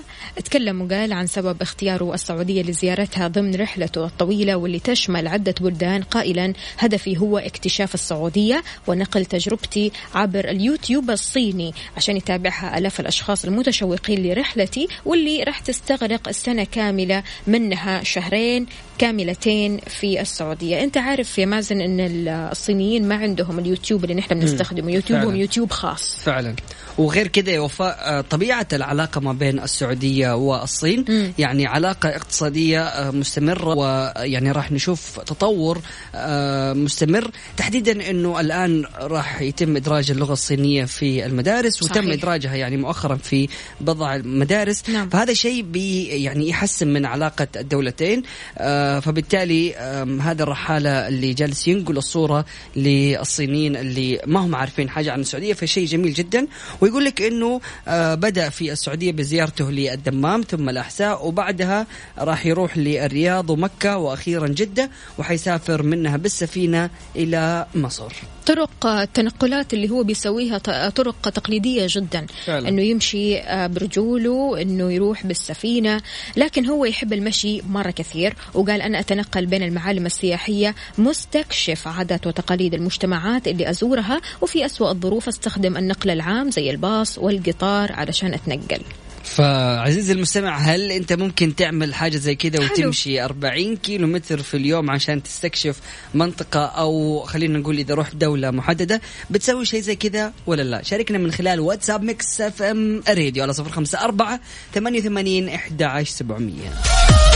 تكلم 0.44 0.82
وقال 0.82 1.12
عن 1.12 1.26
سبب 1.26 1.62
اختياره 1.62 2.14
السعودية 2.14 2.62
لزيارتها 2.62 3.28
ضمن 3.28 3.54
رحلته 3.54 4.04
الطويلة 4.04 4.56
واللي 4.56 4.78
تشمل 4.78 5.28
عدة 5.28 5.54
بلدان. 5.60 6.02
قائلا 6.02 6.52
هدفي 6.78 7.18
هو 7.18 7.38
اكتشاف 7.38 7.94
السعودية 7.94 8.62
ونقل 8.86 9.24
تجربتي 9.24 9.92
عبر 10.14 10.48
اليوتيوب 10.48 11.10
الصيني 11.10 11.74
عشان 11.96 12.16
يتابعها 12.16 12.78
آلاف 12.78 13.00
الأشخاص 13.00 13.44
المتشوقين 13.44 14.22
لرحلتي 14.22 14.88
واللي 15.04 15.42
راح 15.42 15.58
تستغرق 15.58 16.28
السنة 16.28 16.64
كاملة 16.64 17.22
منها 17.46 18.02
شهرين 18.02 18.66
كاملتين 18.98 19.78
في 19.78 20.20
السعودية. 20.20 20.82
أنت 20.82 20.96
عارف 20.96 21.38
يا 21.38 21.46
مازن 21.46 21.80
أن 21.80 22.00
الصينيين 22.28 23.08
ما 23.08 23.14
عندهم 23.14 23.58
اليوتيوب 23.58 24.04
اللي 24.04 24.14
نحن 24.14 24.40
بنستخدمه. 24.40 24.92
يوتيوبهم. 24.92 25.36
يوتيوب 25.36 25.70
خاص. 25.70 26.20
فعلا. 26.24 26.54
وغير 26.98 27.26
كده 27.26 27.52
يا 27.52 27.60
وفاء 27.60 27.98
آه، 28.00 28.20
طبيعة 28.20 28.66
العلاقة 28.72 29.20
ما 29.20 29.32
بين 29.32 29.60
السعودية 29.60 30.34
والصين 30.34 31.04
يعني 31.38 31.66
علاقة 31.66 32.08
اقتصادية 32.08 32.82
آه، 32.82 33.10
مستمرة 33.10 33.74
ويعني 33.74 34.52
راح 34.52 34.72
نشوف 34.72 35.18
تطور 35.18 35.80
آه، 36.14 36.72
مستمر 36.72 37.30
تحديدا 37.56 38.10
إنه 38.10 38.40
الآن 38.40 38.84
راح 39.00 39.40
يتم 39.40 39.76
إدراج 39.76 40.10
اللغة 40.10 40.32
الصينية 40.32 40.84
في 40.84 41.26
المدارس 41.26 41.82
وتم 41.82 41.94
صحيح. 41.94 42.12
إدراجها 42.12 42.54
يعني 42.54 42.76
مؤخرا 42.76 43.16
في 43.16 43.48
بضع 43.80 44.14
المدارس 44.14 44.90
نعم. 44.90 45.08
فهذا 45.08 45.34
شيء 45.34 45.62
بي 45.62 46.04
يعني 46.04 46.48
يحسن 46.48 46.88
من 46.88 47.06
علاقة 47.06 47.48
الدولتين 47.56 48.22
آه، 48.58 49.00
فبالتالي 49.00 49.74
هذا 50.20 50.42
الرحالة 50.42 51.08
اللي 51.08 51.34
جالس 51.34 51.68
ينقل 51.68 51.96
الصورة 51.96 52.44
للصينيين 52.76 53.76
اللي 53.76 54.20
ما 54.26 54.40
هم 54.40 54.54
عارفين 54.54 54.90
حاجة 54.90 55.12
عن 55.12 55.20
السعودية 55.20 55.52
فشيء 55.52 55.86
جميل 55.86 56.14
جدا 56.14 56.46
ويقول 56.84 57.04
لك 57.04 57.22
إنه 57.22 57.60
آه، 57.88 58.14
بدأ 58.14 58.48
في 58.48 58.72
السعودية 58.72 59.12
بزيارته 59.12 59.70
للدمام 59.70 60.42
ثم 60.42 60.68
الأحساء 60.68 61.26
وبعدها 61.26 61.86
راح 62.18 62.46
يروح 62.46 62.78
للرياض 62.78 63.50
ومكة 63.50 63.98
وأخيرا 63.98 64.48
جدة 64.48 64.90
وحيسافر 65.18 65.82
منها 65.82 66.16
بالسفينة 66.16 66.90
إلى 67.16 67.66
مصر. 67.74 68.12
طرق 68.46 68.86
التنقلات 68.86 69.74
اللي 69.74 69.90
هو 69.90 70.02
بيسويها 70.02 70.58
طرق 70.88 71.28
تقليدية 71.28 71.86
جدا. 71.88 72.26
فعلا. 72.44 72.68
إنه 72.68 72.82
يمشي 72.82 73.38
آه، 73.38 73.66
برجوله 73.66 74.62
إنه 74.62 74.92
يروح 74.92 75.26
بالسفينة. 75.26 76.00
لكن 76.36 76.66
هو 76.66 76.84
يحب 76.84 77.12
المشي 77.12 77.62
مرة 77.62 77.90
كثير. 77.90 78.36
وقال 78.54 78.82
أنا 78.82 79.00
أتنقل 79.00 79.46
بين 79.46 79.62
المعالم 79.62 80.06
السياحية 80.06 80.74
مستكشف 80.98 81.88
عادات 81.88 82.26
وتقاليد 82.26 82.74
المجتمعات 82.74 83.48
اللي 83.48 83.70
أزورها. 83.70 84.20
وفي 84.40 84.66
أسوأ 84.66 84.90
الظروف 84.90 85.28
أستخدم 85.28 85.76
النقل 85.76 86.10
العام 86.10 86.50
زي 86.50 86.70
الباص 86.70 87.18
والقطار 87.18 87.92
علشان 87.92 88.34
أتنقل. 88.34 88.80
فعزيزي 89.24 90.12
المستمع 90.12 90.56
هل 90.58 90.92
أنت 90.92 91.12
ممكن 91.12 91.54
تعمل 91.56 91.94
حاجة 91.94 92.16
زي 92.16 92.34
كذا. 92.34 92.60
وتمشي 92.64 93.24
40 93.24 93.76
كيلو 93.76 94.06
متر 94.06 94.42
في 94.42 94.56
اليوم 94.56 94.90
عشان 94.90 95.22
تستكشف 95.22 95.80
منطقة 96.14 96.64
أو 96.64 97.20
خلينا 97.26 97.58
نقول 97.58 97.78
إذا 97.78 97.94
رحت 97.94 98.14
دولة 98.14 98.50
محددة 98.50 99.00
بتسوي 99.30 99.64
شيء 99.64 99.80
زي 99.80 99.96
كذا 99.96 100.32
ولا 100.46 100.62
لا 100.62 100.82
شاركنا 100.82 101.18
من 101.18 101.32
خلال 101.32 101.60
واتساب 101.60 102.02
Mix 102.02 102.40
FM 102.40 103.02
Radio 103.08 103.42
على 103.42 103.52
054 103.58 104.38
88 104.74 105.48
11700 105.48 107.33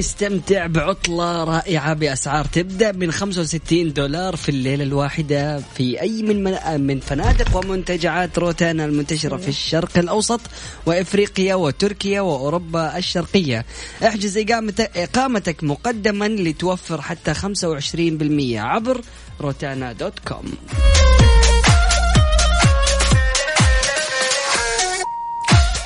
استمتع 0.00 0.66
بعطلة 0.66 1.44
رائعة 1.44 1.94
بأسعار 1.94 2.44
تبدأ 2.44 2.92
من 2.92 3.12
65 3.12 3.92
دولار 3.92 4.36
في 4.36 4.48
الليلة 4.48 4.84
الواحدة 4.84 5.58
في 5.74 6.00
أي 6.00 6.22
من 6.22 6.44
من, 6.44 6.80
من 6.80 7.00
فنادق 7.00 7.56
ومنتجعات 7.56 8.38
روتانا 8.38 8.84
المنتشرة 8.84 9.36
في 9.36 9.48
الشرق 9.48 9.98
الأوسط 9.98 10.40
وإفريقيا 10.86 11.54
وتركيا 11.54 12.20
وأوروبا 12.20 12.98
الشرقية. 12.98 13.64
احجز 14.02 14.38
إقامتك, 14.38 14.90
إقامتك 14.96 15.64
مقدما 15.64 16.28
لتوفر 16.28 17.00
حتى 17.00 17.34
25% 17.34 18.58
عبر 18.58 19.00
روتانا 19.40 19.92
دوت 19.92 20.18
كوم. 20.18 20.54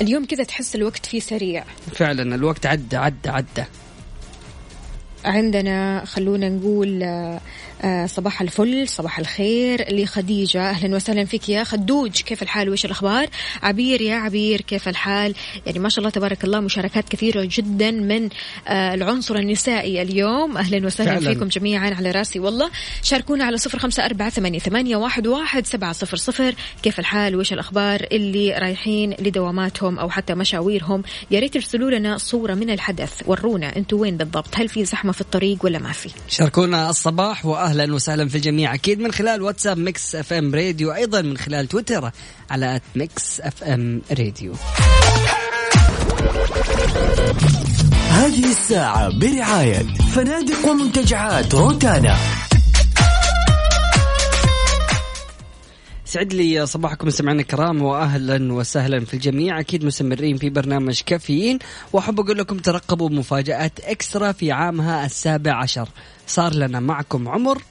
اليوم 0.01 0.25
كذا 0.25 0.43
تحس 0.43 0.75
الوقت 0.75 1.05
فيه 1.05 1.19
سريع. 1.19 1.63
فعلا 1.95 2.35
الوقت 2.35 2.65
عدى 2.65 2.97
عدى 2.97 3.29
عدى. 3.29 3.65
عندنا 5.25 6.05
خلونا 6.05 6.49
نقول 6.49 7.03
آه، 7.03 7.41
صباح 8.05 8.41
الفل 8.41 8.87
صباح 8.87 9.19
الخير. 9.19 9.95
لخديجة 9.95 10.69
أهلا 10.69 10.95
وسهلا 10.95 11.25
فيك 11.25 11.49
يا 11.49 11.63
خدوج. 11.63 12.21
كيف 12.21 12.43
الحال؟ 12.43 12.69
وإيش 12.69 12.85
الأخبار؟ 12.85 13.27
عبير 13.63 14.01
يا 14.01 14.15
عبير 14.15 14.61
كيف 14.61 14.87
الحال؟ 14.87 15.35
يعني 15.65 15.79
ما 15.79 15.89
شاء 15.89 15.99
الله 15.99 16.09
تبارك 16.09 16.43
الله 16.43 16.59
مشاركات 16.59 17.09
كثيرة 17.09 17.47
جدا 17.51 17.91
من 17.91 18.29
آه، 18.67 18.93
العنصر 18.93 19.35
النسائي 19.35 20.01
اليوم. 20.01 20.57
أهلا 20.57 20.85
وسهلا 20.85 21.19
فعلاً. 21.19 21.33
فيكم 21.33 21.47
جميعا 21.47 21.89
على 21.89 22.11
راسي. 22.11 22.39
والله 22.39 22.69
شاركونا 23.03 23.43
على 23.45 23.57
صفر 23.57 23.79
خمسة 23.79 24.05
أربعة 24.05 24.29
ثمانية, 24.29 24.59
ثمانية 24.59 24.95
واحد, 24.95 25.27
واحد 25.27 25.65
سبعة 25.65 25.91
صفر 25.91 26.17
صفر. 26.17 26.55
كيف 26.83 26.99
الحال؟ 26.99 27.35
وإيش 27.35 27.53
الأخبار؟ 27.53 28.07
اللي 28.11 28.53
رايحين 28.57 29.15
لدواماتهم 29.19 29.99
أو 29.99 30.09
حتى 30.09 30.35
مشاويرهم. 30.35 31.03
يا 31.31 31.39
ريت 31.39 31.53
ترسلوا 31.53 31.91
لنا 31.91 32.17
صورة 32.17 32.53
من 32.53 32.69
الحدث. 32.69 33.21
ورونا 33.25 33.75
أنتوا 33.75 33.99
وين 33.99 34.17
بالضبط؟ 34.17 34.55
هل 34.55 34.69
في 34.69 34.85
زحمة 34.85 35.11
في 35.11 35.21
الطريق 35.21 35.57
ولا 35.65 35.79
ما 35.79 35.91
في؟ 35.91 36.09
شاركونا 36.29 36.89
الصباح 36.89 37.45
واهلا 37.65 37.93
وسهلا 37.93 38.29
في 38.29 38.35
الجميع. 38.35 38.73
أكيد 38.73 38.99
من 38.99 39.11
خلال 39.11 39.41
واتساب 39.41 39.77
Mix 39.77 40.15
FM 40.15 40.55
Radio 40.55 40.93
أيضا 40.93 41.21
من 41.21 41.37
خلال 41.37 41.67
تويتر 41.67 42.11
على 42.49 42.81
Mix 42.95 43.41
FM 43.41 44.01
Radio. 44.11 44.53
هذه 48.09 48.51
الساعة 48.51 49.19
برعاية 49.19 49.83
فنادق 50.15 50.69
ومنتجعات 50.69 51.55
روتانا. 51.55 52.17
سعد 56.05 56.33
لي 56.33 56.65
صباحكم 56.65 57.07
مستمعينا 57.07 57.41
الكرام 57.41 57.81
واهلا 57.81 58.53
وسهلا 58.53 59.05
في 59.05 59.13
الجميع. 59.13 59.59
أكيد 59.59 59.85
مستمرين 59.85 60.37
في 60.37 60.49
برنامج 60.49 61.01
كافيين. 61.05 61.59
وأحب 61.93 62.19
أقول 62.19 62.37
لكم 62.37 62.57
ترقبوا 62.57 63.09
مفاجآت 63.09 63.79
إكسترا 63.79 64.31
في 64.31 64.51
عامها 64.51 65.05
السابع 65.05 65.63
عشر. 65.63 65.89
صار 66.27 66.55
لنا 66.55 66.79
معكم 66.79 67.27
عمر 67.27 67.61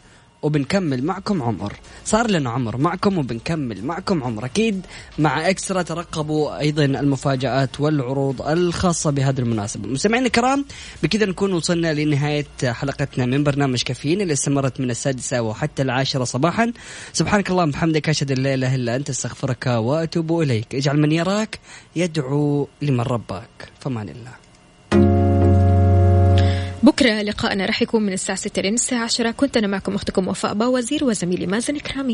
وبنكمل 0.43 1.05
معكم 1.05 1.43
عمر. 1.43 1.73
صار 2.05 2.31
لنا 2.31 2.51
عمر 2.51 2.77
معكم 2.77 3.19
وبنكمل 3.19 3.85
معكم 3.85 4.25
عمر. 4.25 4.45
أكيد 4.45 4.87
مع 5.19 5.51
إكسترا 5.51 5.83
ترقبوا 5.83 6.59
أيضا 6.59 6.85
المفاجآت 6.85 7.81
والعروض 7.81 8.43
الخاصة 8.43 9.11
بهذه 9.11 9.39
المناسبة. 9.39 9.89
مستمعينا 9.89 10.27
الكرام 10.27 10.65
بكذا 11.03 11.27
نكون 11.27 11.53
وصلنا 11.53 11.95
لنهاية 11.95 12.47
حلقتنا 12.65 13.27
من 13.27 13.45
برنامج 13.45 13.83
كافيين 13.83 14.21
اللي 14.21 14.33
استمرت 14.33 14.81
من 14.81 14.91
السادسة 14.91 15.43
وحتى 15.43 15.83
العاشرة 15.83 16.25
صباحا. 16.25 16.73
سبحانك 17.13 17.51
اللهم 17.51 17.69
وبحمدك 17.69 18.09
أشهد 18.09 18.33
أن 18.33 18.39
لا 18.39 18.55
إله 18.55 18.75
إلا 18.75 18.97
أنت 18.97 19.11
أستغفرك 19.11 19.67
وأتوب 19.67 20.41
إليك. 20.41 20.75
اجعل 20.75 21.01
من 21.01 21.13
يراك 21.13 21.59
يدعو 21.97 22.69
لمن 22.83 23.01
رباك. 23.01 23.73
فمان 23.81 24.09
الله. 24.09 24.44
بكرة 26.85 27.23
لقاءنا 27.23 27.67
راح 27.67 27.83
يكون 27.83 28.03
من 28.03 28.13
الساعة 28.13 28.39
6 28.39 28.63
لين 28.63 28.75
الساعة 28.75 29.05
10 29.05 29.31
كنت 29.31 29.57
أنا 29.57 29.67
معكم 29.67 29.95
أختكم 29.95 30.29
وفاء 30.29 30.55
باوزير 30.55 31.05
وزميلي 31.05 31.47
مازن 31.47 31.79
كرامي 31.79 32.13